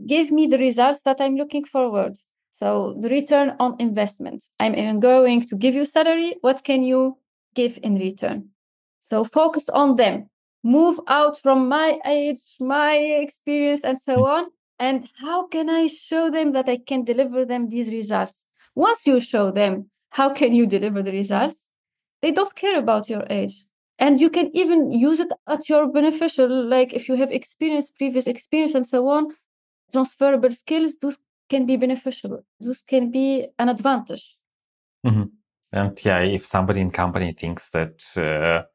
give 0.07 0.31
me 0.31 0.47
the 0.47 0.59
results 0.59 1.03
that 1.03 1.21
I'm 1.21 1.37
looking 1.37 1.65
forward? 1.65 2.17
So 2.53 2.97
the 2.99 3.11
return 3.11 3.55
on 3.61 3.77
investment. 3.79 4.45
I'm 4.59 4.75
even 4.75 4.99
going 4.99 5.43
to 5.43 5.57
give 5.57 5.75
you 5.75 5.85
salary. 5.85 6.37
What 6.41 6.65
can 6.65 6.83
you 6.83 7.19
give 7.55 7.79
in 7.83 7.97
return? 7.97 8.49
So 9.03 9.25
focus 9.25 9.69
on 9.69 9.97
them. 9.97 10.31
Move 10.65 10.99
out 11.07 11.39
from 11.39 11.69
my 11.69 11.99
age, 12.07 12.41
my 12.59 12.97
experience, 12.97 13.83
and 13.85 14.01
so 14.01 14.17
mm. 14.17 14.27
on. 14.27 14.45
And 14.79 15.07
how 15.21 15.47
can 15.49 15.69
I 15.69 15.87
show 15.87 16.31
them 16.31 16.53
that 16.53 16.69
I 16.69 16.79
can 16.79 17.05
deliver 17.05 17.45
them 17.45 17.69
these 17.69 17.91
results? 17.91 18.46
Once 18.77 19.07
you 19.07 19.19
show 19.19 19.51
them 19.51 19.91
how 20.11 20.31
can 20.31 20.55
you 20.55 20.67
deliver 20.67 21.03
the 21.03 21.11
results, 21.11 21.69
they 22.23 22.31
don't 22.31 22.55
care 22.55 22.79
about 22.79 23.09
your 23.09 23.25
age. 23.29 23.65
And 23.99 24.21
you 24.21 24.31
can 24.31 24.51
even 24.55 24.93
use 24.93 25.19
it 25.21 25.33
at 25.49 25.69
your 25.69 25.89
beneficial, 25.89 26.49
like 26.69 26.93
if 26.93 27.09
you 27.09 27.17
have 27.17 27.33
experience, 27.33 27.91
previous 27.91 28.27
experience, 28.27 28.75
and 28.75 28.87
so 28.87 29.09
on, 29.09 29.29
transferable 29.91 30.53
skills, 30.53 30.99
those 30.99 31.19
can 31.49 31.65
be 31.65 31.77
beneficial. 31.77 32.45
Those 32.61 32.83
can 32.83 33.11
be 33.11 33.49
an 33.59 33.71
advantage. 33.71 34.37
Mm-hmm. 35.07 35.25
And 35.73 36.05
yeah, 36.05 36.21
if 36.21 36.45
somebody 36.45 36.81
in 36.81 36.91
company 36.91 37.33
thinks 37.33 37.71
that 37.71 38.05
uh, 38.17 38.67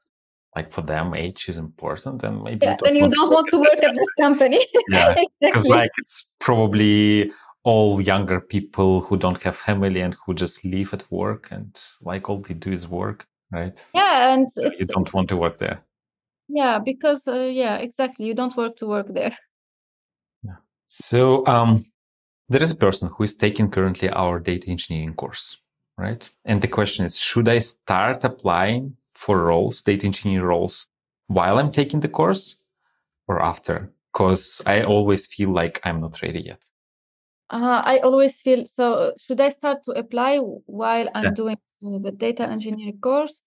like 0.55 0.71
for 0.71 0.81
them 0.81 1.13
age 1.13 1.47
is 1.47 1.57
important 1.57 2.21
then 2.21 2.43
maybe 2.43 2.65
yeah, 2.65 2.77
then 2.83 2.95
you 2.95 3.09
don't 3.09 3.31
want 3.31 3.47
to 3.51 3.57
work 3.57 3.83
at 3.83 3.95
this 3.95 4.13
company 4.19 4.65
yeah 4.89 5.13
because 5.13 5.27
exactly. 5.41 5.69
like 5.69 5.91
it's 5.97 6.29
probably 6.39 7.31
all 7.63 8.01
younger 8.01 8.39
people 8.41 9.01
who 9.01 9.17
don't 9.17 9.41
have 9.43 9.55
family 9.55 10.01
and 10.01 10.15
who 10.25 10.33
just 10.33 10.65
live 10.65 10.93
at 10.93 11.09
work 11.11 11.49
and 11.51 11.81
like 12.01 12.29
all 12.29 12.39
they 12.39 12.53
do 12.53 12.71
is 12.71 12.87
work 12.87 13.27
right? 13.51 13.85
Yeah 13.93 14.33
and 14.33 14.47
you 14.55 14.85
don't 14.87 15.13
want 15.13 15.29
to 15.29 15.37
work 15.37 15.57
there. 15.57 15.81
Yeah 16.47 16.79
because 16.79 17.27
uh, 17.27 17.41
yeah 17.41 17.77
exactly 17.77 18.25
you 18.25 18.33
don't 18.33 18.55
work 18.55 18.77
to 18.77 18.87
work 18.87 19.13
there. 19.13 19.37
Yeah. 20.43 20.57
So 20.87 21.45
um 21.45 21.85
there 22.49 22.63
is 22.63 22.71
a 22.71 22.75
person 22.75 23.09
who 23.15 23.23
is 23.23 23.35
taking 23.35 23.69
currently 23.69 24.09
our 24.09 24.39
data 24.39 24.69
engineering 24.69 25.13
course 25.13 25.57
right? 25.97 26.29
And 26.45 26.61
the 26.61 26.67
question 26.67 27.05
is 27.05 27.19
should 27.19 27.47
i 27.47 27.59
start 27.59 28.23
applying 28.23 28.97
for 29.13 29.43
roles, 29.43 29.81
data 29.81 30.05
engineering 30.05 30.45
roles, 30.45 30.87
while 31.27 31.59
I'm 31.59 31.71
taking 31.71 31.99
the 31.99 32.09
course 32.09 32.57
or 33.27 33.41
after? 33.41 33.91
Because 34.11 34.61
I 34.65 34.83
always 34.83 35.27
feel 35.27 35.53
like 35.53 35.79
I'm 35.83 36.01
not 36.01 36.21
ready 36.21 36.41
yet. 36.41 36.63
Uh, 37.51 37.81
I 37.83 37.97
always 37.99 38.39
feel 38.39 38.65
so. 38.65 39.13
Should 39.17 39.41
I 39.41 39.49
start 39.49 39.83
to 39.83 39.91
apply 39.91 40.37
while 40.37 41.09
I'm 41.13 41.25
yeah. 41.25 41.31
doing 41.31 41.57
the 41.81 42.11
data 42.11 42.43
engineering 42.43 42.99
course 43.01 43.41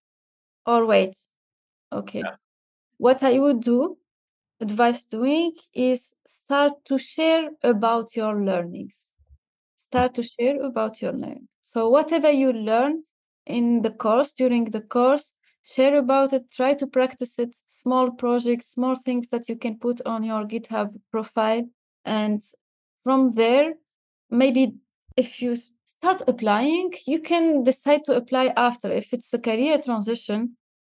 or 0.66 0.84
wait? 0.84 1.16
Okay. 1.90 2.18
Yeah. 2.18 2.36
What 2.98 3.22
I 3.22 3.38
would 3.38 3.60
do, 3.62 3.96
advise 4.60 5.06
doing, 5.06 5.52
is 5.72 6.12
start 6.26 6.84
to 6.84 6.98
share 6.98 7.48
about 7.62 8.14
your 8.14 8.44
learnings. 8.44 9.06
Start 9.78 10.14
to 10.16 10.22
share 10.22 10.62
about 10.62 11.00
your 11.00 11.12
learning. 11.12 11.48
So, 11.62 11.88
whatever 11.88 12.30
you 12.30 12.52
learn 12.52 13.04
in 13.46 13.80
the 13.80 13.90
course, 13.90 14.32
during 14.32 14.66
the 14.66 14.82
course, 14.82 15.32
share 15.62 15.96
about 15.96 16.34
it 16.34 16.50
try 16.50 16.74
to 16.74 16.86
practice 16.86 17.38
it 17.38 17.56
small 17.68 18.10
projects 18.10 18.72
small 18.72 18.94
things 18.94 19.28
that 19.28 19.48
you 19.48 19.56
can 19.56 19.78
put 19.78 19.98
on 20.04 20.22
your 20.22 20.44
github 20.44 20.92
profile 21.10 21.66
and 22.04 22.42
from 23.02 23.32
there 23.32 23.72
maybe 24.34 24.74
if 25.16 25.40
you 25.40 25.56
start 25.84 26.22
applying 26.26 26.92
you 27.06 27.20
can 27.20 27.62
decide 27.62 28.04
to 28.04 28.14
apply 28.14 28.52
after 28.56 28.90
if 28.90 29.12
it's 29.12 29.32
a 29.32 29.38
career 29.38 29.78
transition 29.78 30.56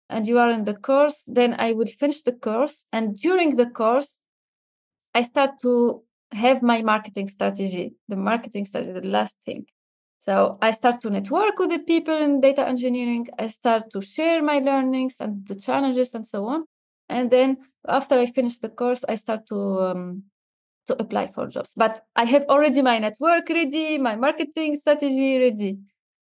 and 0.09 0.27
you 0.27 0.39
are 0.39 0.49
in 0.49 0.63
the 0.63 0.73
course 0.73 1.23
then 1.27 1.55
i 1.59 1.71
will 1.73 1.85
finish 1.85 2.21
the 2.23 2.31
course 2.31 2.85
and 2.91 3.15
during 3.15 3.55
the 3.55 3.69
course 3.69 4.19
i 5.13 5.21
start 5.21 5.51
to 5.61 6.01
have 6.31 6.61
my 6.63 6.81
marketing 6.81 7.27
strategy 7.27 7.93
the 8.07 8.15
marketing 8.15 8.65
strategy 8.65 8.93
the 8.93 9.07
last 9.07 9.37
thing 9.45 9.65
so 10.25 10.57
I 10.59 10.71
start 10.71 11.01
to 11.01 11.11
network 11.11 11.59
with 11.59 11.69
the 11.69 11.77
people 11.77 12.17
in 12.17 12.41
data 12.41 12.67
engineering. 12.67 13.27
I 13.37 13.45
start 13.45 13.91
to 13.91 14.01
share 14.01 14.41
my 14.41 14.57
learnings 14.57 15.17
and 15.19 15.47
the 15.47 15.53
challenges 15.53 16.15
and 16.15 16.25
so 16.25 16.47
on. 16.47 16.65
And 17.07 17.29
then 17.29 17.57
after 17.87 18.17
I 18.17 18.25
finish 18.25 18.57
the 18.57 18.69
course, 18.69 19.05
I 19.07 19.15
start 19.15 19.45
to 19.49 19.59
um, 19.81 20.23
to 20.87 21.01
apply 21.01 21.27
for 21.27 21.47
jobs. 21.47 21.73
But 21.75 22.01
I 22.15 22.25
have 22.25 22.45
already 22.47 22.81
my 22.81 22.99
network 22.99 23.49
ready, 23.49 23.97
my 23.97 24.15
marketing 24.15 24.75
strategy 24.75 25.39
ready. 25.39 25.77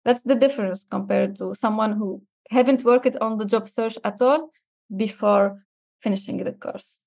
That's 0.05 0.24
the 0.24 0.36
difference 0.36 0.86
compared 0.89 1.36
to 1.38 1.53
someone 1.55 1.93
who 1.93 2.22
haven't 2.49 2.84
worked 2.84 3.16
on 3.22 3.38
the 3.38 3.45
job 3.45 3.68
search 3.68 3.97
at 4.03 4.22
all 4.22 4.49
before 4.95 5.64
finishing 6.01 6.43
the 6.43 6.51
course. 6.51 6.97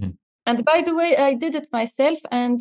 Mm. 0.00 0.16
And 0.46 0.64
by 0.64 0.82
the 0.84 0.94
way, 0.94 1.16
I 1.16 1.34
did 1.34 1.54
it 1.54 1.68
myself 1.72 2.18
and 2.30 2.60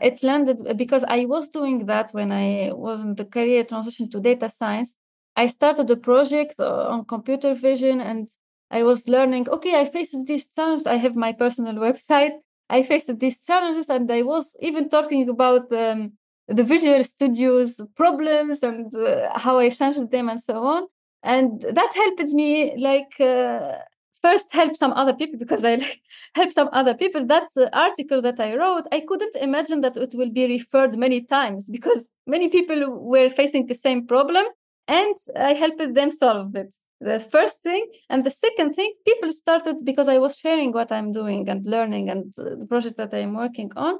it 0.00 0.22
landed 0.22 0.76
because 0.76 1.04
I 1.04 1.24
was 1.24 1.48
doing 1.48 1.86
that 1.86 2.10
when 2.12 2.32
I 2.32 2.72
was 2.72 3.00
in 3.02 3.14
the 3.14 3.24
career 3.24 3.64
transition 3.64 4.10
to 4.10 4.20
data 4.20 4.48
science. 4.48 4.96
I 5.36 5.46
started 5.48 5.90
a 5.90 5.96
project 5.96 6.54
uh, 6.58 6.88
on 6.88 7.04
computer 7.04 7.54
vision 7.54 8.00
and 8.00 8.28
I 8.70 8.82
was 8.82 9.06
learning, 9.06 9.48
okay, 9.50 9.78
I 9.80 9.84
faced 9.84 10.16
these 10.26 10.48
challenges. 10.48 10.86
I 10.86 10.96
have 10.96 11.14
my 11.14 11.32
personal 11.32 11.74
website. 11.88 12.32
I 12.68 12.82
faced 12.82 13.18
these 13.18 13.44
challenges 13.44 13.88
and 13.88 14.10
I 14.10 14.22
was 14.22 14.54
even 14.60 14.88
talking 14.88 15.28
about 15.28 15.72
um, 15.72 16.12
the 16.48 16.64
Visual 16.64 17.02
Studio's 17.04 17.80
problems 17.96 18.62
and 18.62 18.94
uh, 18.94 19.38
how 19.38 19.58
I 19.58 19.68
changed 19.70 20.10
them 20.10 20.28
and 20.28 20.40
so 20.40 20.62
on. 20.64 20.86
And 21.22 21.60
that 21.60 21.92
helped 21.94 22.32
me 22.34 22.76
like 22.76 23.20
uh, 23.20 23.78
first 24.22 24.52
help 24.52 24.76
some 24.76 24.92
other 24.92 25.12
people 25.12 25.38
because 25.38 25.64
I 25.64 25.74
help 26.34 26.52
some 26.52 26.68
other 26.72 26.94
people. 26.94 27.24
That 27.26 27.48
article 27.72 28.20
that 28.22 28.40
I 28.40 28.56
wrote, 28.56 28.86
I 28.92 29.00
couldn't 29.00 29.36
imagine 29.36 29.80
that 29.82 29.96
it 29.96 30.14
will 30.14 30.30
be 30.30 30.46
referred 30.46 30.96
many 30.98 31.20
times 31.22 31.68
because 31.68 32.08
many 32.26 32.48
people 32.48 32.80
were 33.12 33.30
facing 33.30 33.66
the 33.66 33.74
same 33.74 34.06
problem 34.06 34.46
and 34.88 35.16
I 35.36 35.52
helped 35.52 35.94
them 35.94 36.10
solve 36.10 36.54
it. 36.56 36.74
The 37.00 37.20
first 37.20 37.62
thing. 37.62 37.86
And 38.08 38.24
the 38.24 38.30
second 38.30 38.74
thing, 38.74 38.92
people 39.04 39.30
started 39.32 39.84
because 39.84 40.08
I 40.08 40.18
was 40.18 40.36
sharing 40.38 40.72
what 40.72 40.90
I'm 40.90 41.12
doing 41.12 41.48
and 41.48 41.66
learning 41.66 42.08
and 42.10 42.34
uh, 42.38 42.56
the 42.56 42.66
project 42.66 42.96
that 42.96 43.12
I'm 43.12 43.34
working 43.34 43.70
on. 43.76 43.98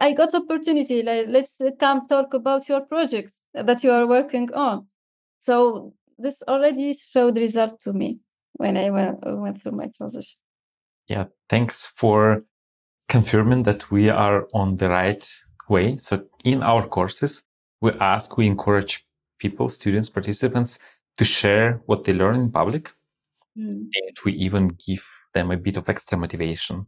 I 0.00 0.12
got 0.12 0.34
opportunity 0.34 1.02
like 1.02 1.26
let's 1.28 1.60
uh, 1.60 1.70
come 1.78 2.06
talk 2.06 2.32
about 2.32 2.68
your 2.68 2.82
project 2.82 3.32
that 3.52 3.82
you 3.82 3.90
are 3.90 4.06
working 4.06 4.52
on. 4.54 4.86
So 5.40 5.94
this 6.18 6.42
already 6.48 6.94
showed 6.94 7.36
result 7.36 7.80
to 7.80 7.92
me 7.92 8.18
when 8.54 8.76
I 8.76 8.90
went, 8.90 9.18
uh, 9.26 9.36
went 9.36 9.60
through 9.60 9.72
my 9.72 9.88
transition. 9.96 10.38
Yeah, 11.08 11.24
thanks 11.48 11.92
for 11.96 12.44
confirming 13.08 13.64
that 13.64 13.90
we 13.90 14.08
are 14.08 14.46
on 14.54 14.76
the 14.76 14.88
right 14.88 15.28
way. 15.68 15.96
So 15.96 16.24
in 16.44 16.62
our 16.62 16.86
courses, 16.86 17.44
we 17.80 17.92
ask, 18.00 18.36
we 18.36 18.46
encourage 18.46 19.04
people, 19.38 19.68
students, 19.68 20.08
participants 20.08 20.78
to 21.18 21.24
share 21.24 21.82
what 21.86 22.04
they 22.04 22.14
learn 22.14 22.36
in 22.36 22.50
public. 22.50 22.90
Mm. 23.56 23.88
And 23.94 24.16
we 24.24 24.32
even 24.32 24.76
give 24.86 25.04
them 25.34 25.50
a 25.50 25.56
bit 25.56 25.76
of 25.76 25.88
extra 25.88 26.16
motivation 26.16 26.86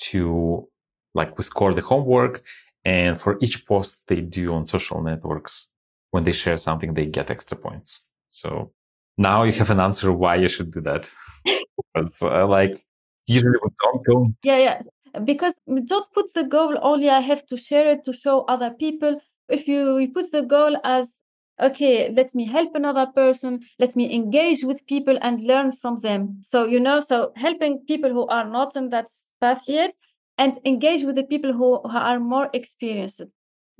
to 0.00 0.68
like 1.14 1.36
we 1.36 1.42
score 1.44 1.74
the 1.74 1.82
homework 1.82 2.42
and 2.84 3.20
for 3.20 3.36
each 3.40 3.66
post 3.66 3.98
they 4.06 4.20
do 4.20 4.54
on 4.54 4.66
social 4.66 5.02
networks, 5.02 5.68
when 6.10 6.24
they 6.24 6.32
share 6.32 6.56
something, 6.56 6.94
they 6.94 7.06
get 7.06 7.30
extra 7.30 7.56
points. 7.56 8.06
So 8.28 8.72
now 9.18 9.42
you 9.42 9.52
have 9.52 9.70
an 9.70 9.80
answer 9.80 10.12
why 10.12 10.36
you 10.36 10.48
should 10.48 10.70
do 10.70 10.80
that. 10.82 11.10
it's 11.94 12.22
uh, 12.22 12.46
like 12.46 12.82
usually 13.26 13.58
we 13.62 13.70
don't 13.84 14.06
go. 14.06 14.32
Yeah, 14.42 14.58
yeah. 14.58 14.82
Because 15.24 15.54
don't 15.66 16.08
put 16.14 16.32
the 16.34 16.44
goal 16.44 16.78
only 16.80 17.10
I 17.10 17.20
have 17.20 17.46
to 17.48 17.56
share 17.56 17.90
it 17.90 18.04
to 18.04 18.12
show 18.12 18.42
other 18.42 18.70
people. 18.70 19.20
If 19.48 19.66
you, 19.66 19.98
you 19.98 20.08
put 20.08 20.30
the 20.30 20.42
goal 20.42 20.76
as 20.84 21.20
okay, 21.60 22.12
let 22.14 22.34
me 22.34 22.44
help 22.46 22.74
another 22.74 23.06
person, 23.06 23.60
let 23.78 23.96
me 23.96 24.14
engage 24.14 24.64
with 24.64 24.86
people 24.86 25.18
and 25.22 25.40
learn 25.42 25.72
from 25.72 26.00
them. 26.00 26.40
So 26.42 26.64
you 26.66 26.80
know, 26.80 27.00
so 27.00 27.32
helping 27.36 27.80
people 27.86 28.10
who 28.10 28.26
are 28.26 28.48
not 28.48 28.76
in 28.76 28.88
that 28.90 29.08
path 29.40 29.62
yet 29.66 29.94
and 30.38 30.58
engage 30.64 31.04
with 31.04 31.16
the 31.16 31.24
people 31.24 31.52
who, 31.52 31.80
who 31.80 31.98
are 31.98 32.18
more 32.18 32.48
experienced. 32.52 33.22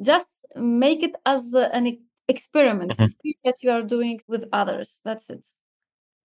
Just 0.03 0.47
make 0.57 1.03
it 1.03 1.16
as 1.26 1.55
an 1.55 1.99
experiment, 2.28 2.93
mm-hmm. 2.93 3.31
that 3.45 3.57
you 3.62 3.70
are 3.70 3.83
doing 3.83 4.20
with 4.28 4.45
others. 4.53 5.01
That's 5.05 5.28
it. 5.31 5.47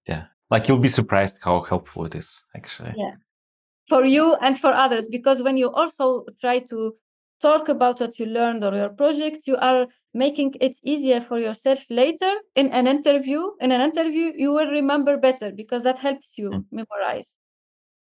Yeah. 0.07 0.25
Like 0.49 0.67
you'll 0.67 0.79
be 0.79 0.89
surprised 0.89 1.39
how 1.43 1.63
helpful 1.63 2.05
it 2.05 2.15
is, 2.15 2.45
actually. 2.55 2.93
Yeah. 2.95 3.15
For 3.89 4.05
you 4.05 4.35
and 4.41 4.57
for 4.57 4.73
others, 4.73 5.07
because 5.07 5.41
when 5.41 5.57
you 5.57 5.71
also 5.71 6.25
try 6.41 6.59
to 6.59 6.95
talk 7.41 7.69
about 7.69 7.99
what 7.99 8.17
you 8.19 8.25
learned 8.25 8.63
or 8.63 8.73
your 8.75 8.89
project, 8.89 9.47
you 9.47 9.57
are 9.57 9.87
making 10.13 10.55
it 10.61 10.77
easier 10.83 11.21
for 11.21 11.37
yourself 11.39 11.85
later 11.89 12.31
in 12.55 12.71
an 12.71 12.87
interview. 12.87 13.41
In 13.59 13.71
an 13.71 13.81
interview, 13.81 14.31
you 14.35 14.51
will 14.51 14.69
remember 14.69 15.17
better 15.17 15.51
because 15.51 15.83
that 15.83 15.99
helps 15.99 16.37
you 16.37 16.49
mm. 16.49 16.65
memorize. 16.71 17.35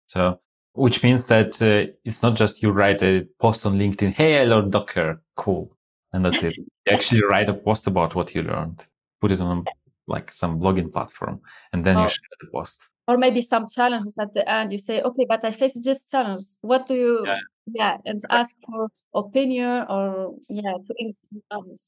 So, 0.07 0.39
which 0.73 1.03
means 1.03 1.25
that 1.25 1.61
uh, 1.61 1.91
it's 2.03 2.23
not 2.23 2.35
just 2.35 2.63
you 2.63 2.71
write 2.71 3.03
a 3.03 3.27
post 3.39 3.65
on 3.65 3.77
LinkedIn, 3.77 4.13
hey, 4.13 4.41
I 4.41 4.45
learned 4.45 4.71
Docker, 4.71 5.21
cool, 5.35 5.75
and 6.13 6.25
that's 6.25 6.43
it. 6.43 6.57
you 6.57 6.65
actually 6.89 7.23
write 7.23 7.49
a 7.49 7.53
post 7.53 7.87
about 7.87 8.15
what 8.15 8.33
you 8.33 8.41
learned, 8.41 8.85
put 9.21 9.31
it 9.31 9.41
on 9.41 9.65
like 10.07 10.31
some 10.31 10.59
blogging 10.59 10.91
platform, 10.91 11.39
and 11.73 11.85
then 11.85 11.97
oh. 11.97 12.03
you 12.03 12.09
share 12.09 12.37
the 12.41 12.47
post. 12.51 12.89
Or 13.07 13.17
maybe 13.17 13.41
some 13.41 13.67
challenges 13.67 14.17
at 14.19 14.33
the 14.33 14.47
end. 14.49 14.71
You 14.71 14.77
say, 14.77 15.01
okay, 15.01 15.25
but 15.27 15.43
I 15.43 15.51
faced 15.51 15.83
this 15.83 16.09
challenge. 16.09 16.43
What 16.61 16.85
do 16.87 16.95
you, 16.95 17.23
yeah, 17.25 17.39
yeah 17.73 17.97
and 18.05 18.21
ask 18.29 18.55
for 18.65 18.87
opinion 19.13 19.85
or, 19.89 20.35
yeah, 20.49 20.73
to 20.85 21.13
others. 21.51 21.81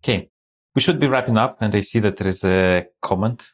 Okay, 0.00 0.30
we 0.74 0.80
should 0.80 0.98
be 0.98 1.06
wrapping 1.06 1.36
up. 1.36 1.60
And 1.60 1.74
I 1.74 1.80
see 1.80 2.00
that 2.00 2.16
there 2.16 2.28
is 2.28 2.44
a 2.44 2.86
comment. 3.02 3.52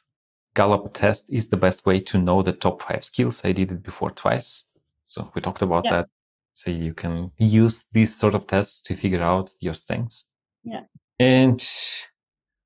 Gallup 0.54 0.92
test 0.92 1.26
is 1.32 1.48
the 1.48 1.56
best 1.56 1.86
way 1.86 2.00
to 2.00 2.18
know 2.18 2.42
the 2.42 2.52
top 2.52 2.82
five 2.82 3.04
skills. 3.04 3.44
I 3.44 3.52
did 3.52 3.70
it 3.70 3.82
before 3.82 4.10
twice. 4.10 4.64
So 5.04 5.30
we 5.34 5.40
talked 5.40 5.62
about 5.62 5.84
yeah. 5.84 5.90
that. 5.92 6.08
So 6.52 6.70
you 6.70 6.92
can 6.94 7.30
use 7.38 7.86
these 7.92 8.16
sort 8.16 8.34
of 8.34 8.46
tests 8.46 8.82
to 8.82 8.96
figure 8.96 9.22
out 9.22 9.52
your 9.60 9.74
strengths. 9.74 10.26
Yeah. 10.64 10.82
And 11.18 11.64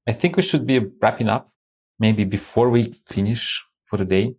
I 0.08 0.12
think 0.12 0.36
we 0.36 0.42
should 0.42 0.66
be 0.66 0.78
wrapping 1.00 1.28
up. 1.28 1.50
Maybe 1.98 2.24
before 2.24 2.70
we 2.70 2.92
finish 3.06 3.62
for 3.84 3.96
the 3.98 4.04
day, 4.04 4.34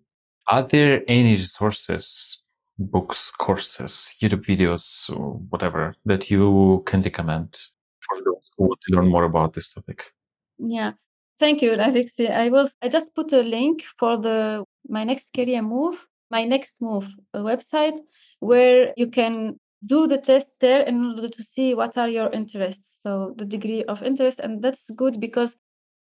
are 0.50 0.64
there 0.64 1.04
any 1.08 1.34
resources, 1.34 2.42
books, 2.78 3.32
courses, 3.32 4.14
YouTube 4.22 4.46
videos, 4.46 5.10
or 5.10 5.34
whatever 5.50 5.96
that 6.06 6.30
you 6.30 6.84
can 6.86 7.02
recommend 7.02 7.58
for 8.02 8.18
those 8.24 8.52
who 8.58 8.66
want 8.66 8.80
to 8.82 8.96
learn 8.96 9.08
more 9.08 9.24
about 9.24 9.54
this 9.54 9.74
topic? 9.74 10.12
Yeah. 10.58 10.94
Thank 11.40 11.62
you, 11.62 11.74
Alexey. 11.74 12.30
I 12.30 12.50
was 12.50 12.76
I 12.82 12.88
just 12.88 13.14
put 13.14 13.34
a 13.34 13.42
link 13.42 13.84
for 14.00 14.18
the 14.18 14.64
my 14.88 15.04
next 15.04 15.34
career 15.34 15.62
move, 15.62 16.08
my 16.32 16.46
next 16.46 16.82
move 16.82 17.14
website 17.36 17.98
where 18.40 18.94
you 18.98 19.08
can 19.08 19.60
do 19.86 20.08
the 20.08 20.18
test 20.18 20.50
there 20.60 20.82
in 20.82 21.06
order 21.06 21.30
to 21.30 21.44
see 21.44 21.74
what 21.74 21.98
are 21.98 22.10
your 22.10 22.30
interests 22.32 23.00
so 23.02 23.34
the 23.38 23.46
degree 23.46 23.84
of 23.86 24.02
interest 24.02 24.40
and 24.40 24.62
that's 24.62 24.90
good 24.92 25.20
because 25.20 25.56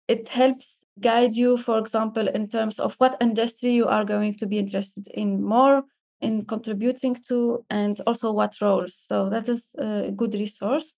it 0.09 0.29
helps 0.29 0.83
guide 1.01 1.35
you 1.35 1.57
for 1.57 1.79
example 1.79 2.29
in 2.29 2.49
terms 2.49 2.79
of 2.79 2.95
what 2.99 3.16
industry 3.20 3.73
you 3.73 3.87
are 3.87 4.05
going 4.05 4.37
to 4.37 4.47
be 4.47 4.59
interested 4.59 5.09
in 5.09 5.43
more 5.43 5.83
in 6.23 6.45
contributing 6.45 7.16
to 7.29 7.64
and 7.70 8.01
also 8.07 8.33
what 8.33 8.61
roles 8.61 8.95
so 8.97 9.29
that 9.29 9.49
is 9.49 9.75
a 9.79 10.11
good 10.14 10.35
resource 10.35 10.95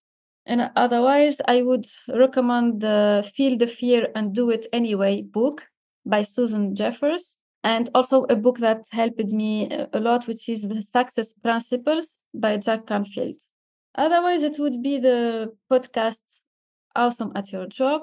and 0.47 0.71
otherwise 0.77 1.39
i 1.49 1.63
would 1.63 1.87
recommend 2.09 2.81
the 2.81 3.29
feel 3.35 3.57
the 3.57 3.67
fear 3.67 4.09
and 4.15 4.35
do 4.35 4.51
it 4.51 4.67
anyway 4.73 5.23
book 5.23 5.67
by 6.05 6.23
susan 6.23 6.75
jeffers 6.75 7.37
and 7.65 7.89
also 7.95 8.25
a 8.25 8.37
book 8.37 8.59
that 8.59 8.85
helped 8.93 9.33
me 9.33 9.71
a 9.93 9.99
lot, 9.99 10.29
which 10.29 10.49
is 10.51 10.69
The 10.69 10.83
Success 10.83 11.33
Principles 11.33 12.19
by 12.35 12.59
Jack 12.59 12.87
Canfield. 12.87 13.41
Otherwise, 13.95 14.43
it 14.43 14.59
would 14.59 14.83
be 14.83 14.99
the 14.99 15.53
podcast 15.73 16.23
Awesome 16.95 17.33
at 17.35 17.51
Your 17.53 17.67
Job, 17.67 18.03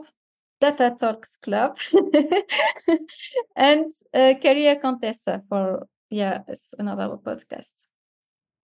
DataTalks 0.62 1.40
Club, 1.44 1.78
and 3.56 3.94
uh, 4.14 4.34
Career 4.42 4.78
Contessa 4.78 5.44
for, 5.48 5.88
yeah, 6.12 6.44
it's 6.48 6.74
another 6.78 7.18
podcast. 7.18 7.74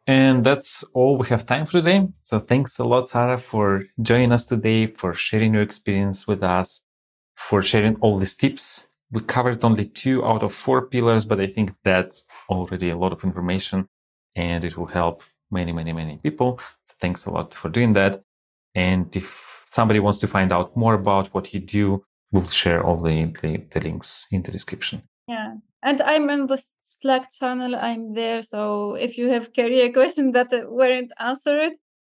And 0.06 0.44
that's 0.44 0.84
all 0.94 1.18
we 1.18 1.28
have 1.28 1.46
time 1.46 1.66
for 1.66 1.74
today. 1.74 2.08
So 2.22 2.40
thanks 2.40 2.80
a 2.80 2.86
lot, 2.86 3.10
Sarah, 3.10 3.38
for 3.38 3.84
joining 4.02 4.32
us 4.32 4.46
today, 4.46 4.86
for 4.86 5.14
sharing 5.14 5.54
your 5.54 5.64
experience 5.64 6.28
with 6.28 6.44
us, 6.44 6.84
for 7.36 7.62
sharing 7.62 7.96
all 7.96 8.18
these 8.18 8.36
tips 8.36 8.88
we 9.12 9.22
covered 9.22 9.64
only 9.64 9.86
two 9.86 10.26
out 10.26 10.44
of 10.44 10.54
four 10.54 10.88
pillars, 10.88 11.26
but 11.26 11.40
I 11.40 11.48
think 11.48 11.72
that's 11.84 12.26
already 12.50 12.90
a 12.90 12.98
lot 12.98 13.14
of 13.14 13.24
information 13.24 13.88
and 14.36 14.66
it 14.66 14.78
will 14.78 14.88
help 14.88 15.24
many, 15.50 15.72
many, 15.72 15.94
many 15.94 16.18
people. 16.18 16.60
So 16.84 16.96
thanks 17.00 17.26
a 17.26 17.32
lot 17.32 17.54
for 17.54 17.70
doing 17.70 17.94
that. 17.94 18.22
And 18.76 19.14
if 19.16 19.64
somebody 19.66 20.00
wants 20.00 20.20
to 20.20 20.28
find 20.28 20.52
out 20.52 20.76
more 20.76 20.94
about 20.94 21.28
what 21.28 21.54
you 21.54 21.60
do, 21.60 22.04
we'll 22.32 22.44
share 22.44 22.84
all 22.84 23.02
the, 23.02 23.34
the, 23.42 23.64
the 23.72 23.80
links 23.80 24.28
in 24.32 24.42
the 24.44 24.52
description. 24.52 25.04
Yeah. 25.28 25.56
And 25.84 26.02
I'm 26.02 26.30
in 26.30 26.48
the 26.48 26.62
Slack 26.84 27.32
channel. 27.32 27.76
I'm 27.76 28.14
there. 28.14 28.42
So 28.42 28.96
if 28.96 29.18
you 29.18 29.30
have 29.30 29.54
career 29.54 29.92
questions 30.00 30.34
that 30.34 30.50
weren't 30.70 31.12
answered, 31.20 31.74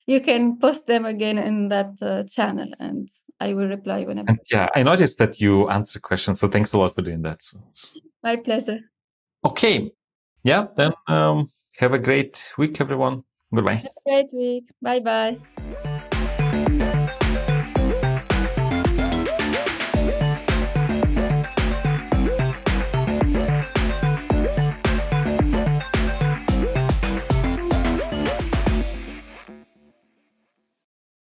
you 0.07 0.21
can 0.21 0.59
post 0.59 0.87
them 0.87 1.05
again 1.05 1.37
in 1.39 1.69
that 1.69 1.93
uh, 2.01 2.23
channel 2.25 2.71
and 2.81 3.09
I 3.41 3.53
will 3.53 3.69
reply 3.69 4.05
whenever. 4.05 4.31
And 4.31 4.39
yeah, 4.51 4.69
I 4.75 4.83
noticed 4.83 5.19
that 5.19 5.41
you 5.41 5.69
answer 5.69 6.01
questions. 6.01 6.41
So 6.41 6.49
thanks 6.49 6.73
a 6.73 6.79
lot 6.79 6.95
for 6.95 7.03
doing 7.03 7.23
that. 7.23 7.43
My 8.23 8.37
pleasure. 8.37 8.81
Okay. 9.45 9.93
Yeah, 10.45 10.69
then 10.77 10.93
um, 11.09 11.51
have 11.79 11.93
a 11.93 11.99
great 11.99 12.53
week, 12.57 12.81
everyone. 12.81 13.25
Goodbye. 13.55 13.75
Have 13.75 13.93
a 14.07 14.11
great 14.11 14.31
week. 14.33 14.65
Bye 14.81 15.01
bye. 15.01 15.95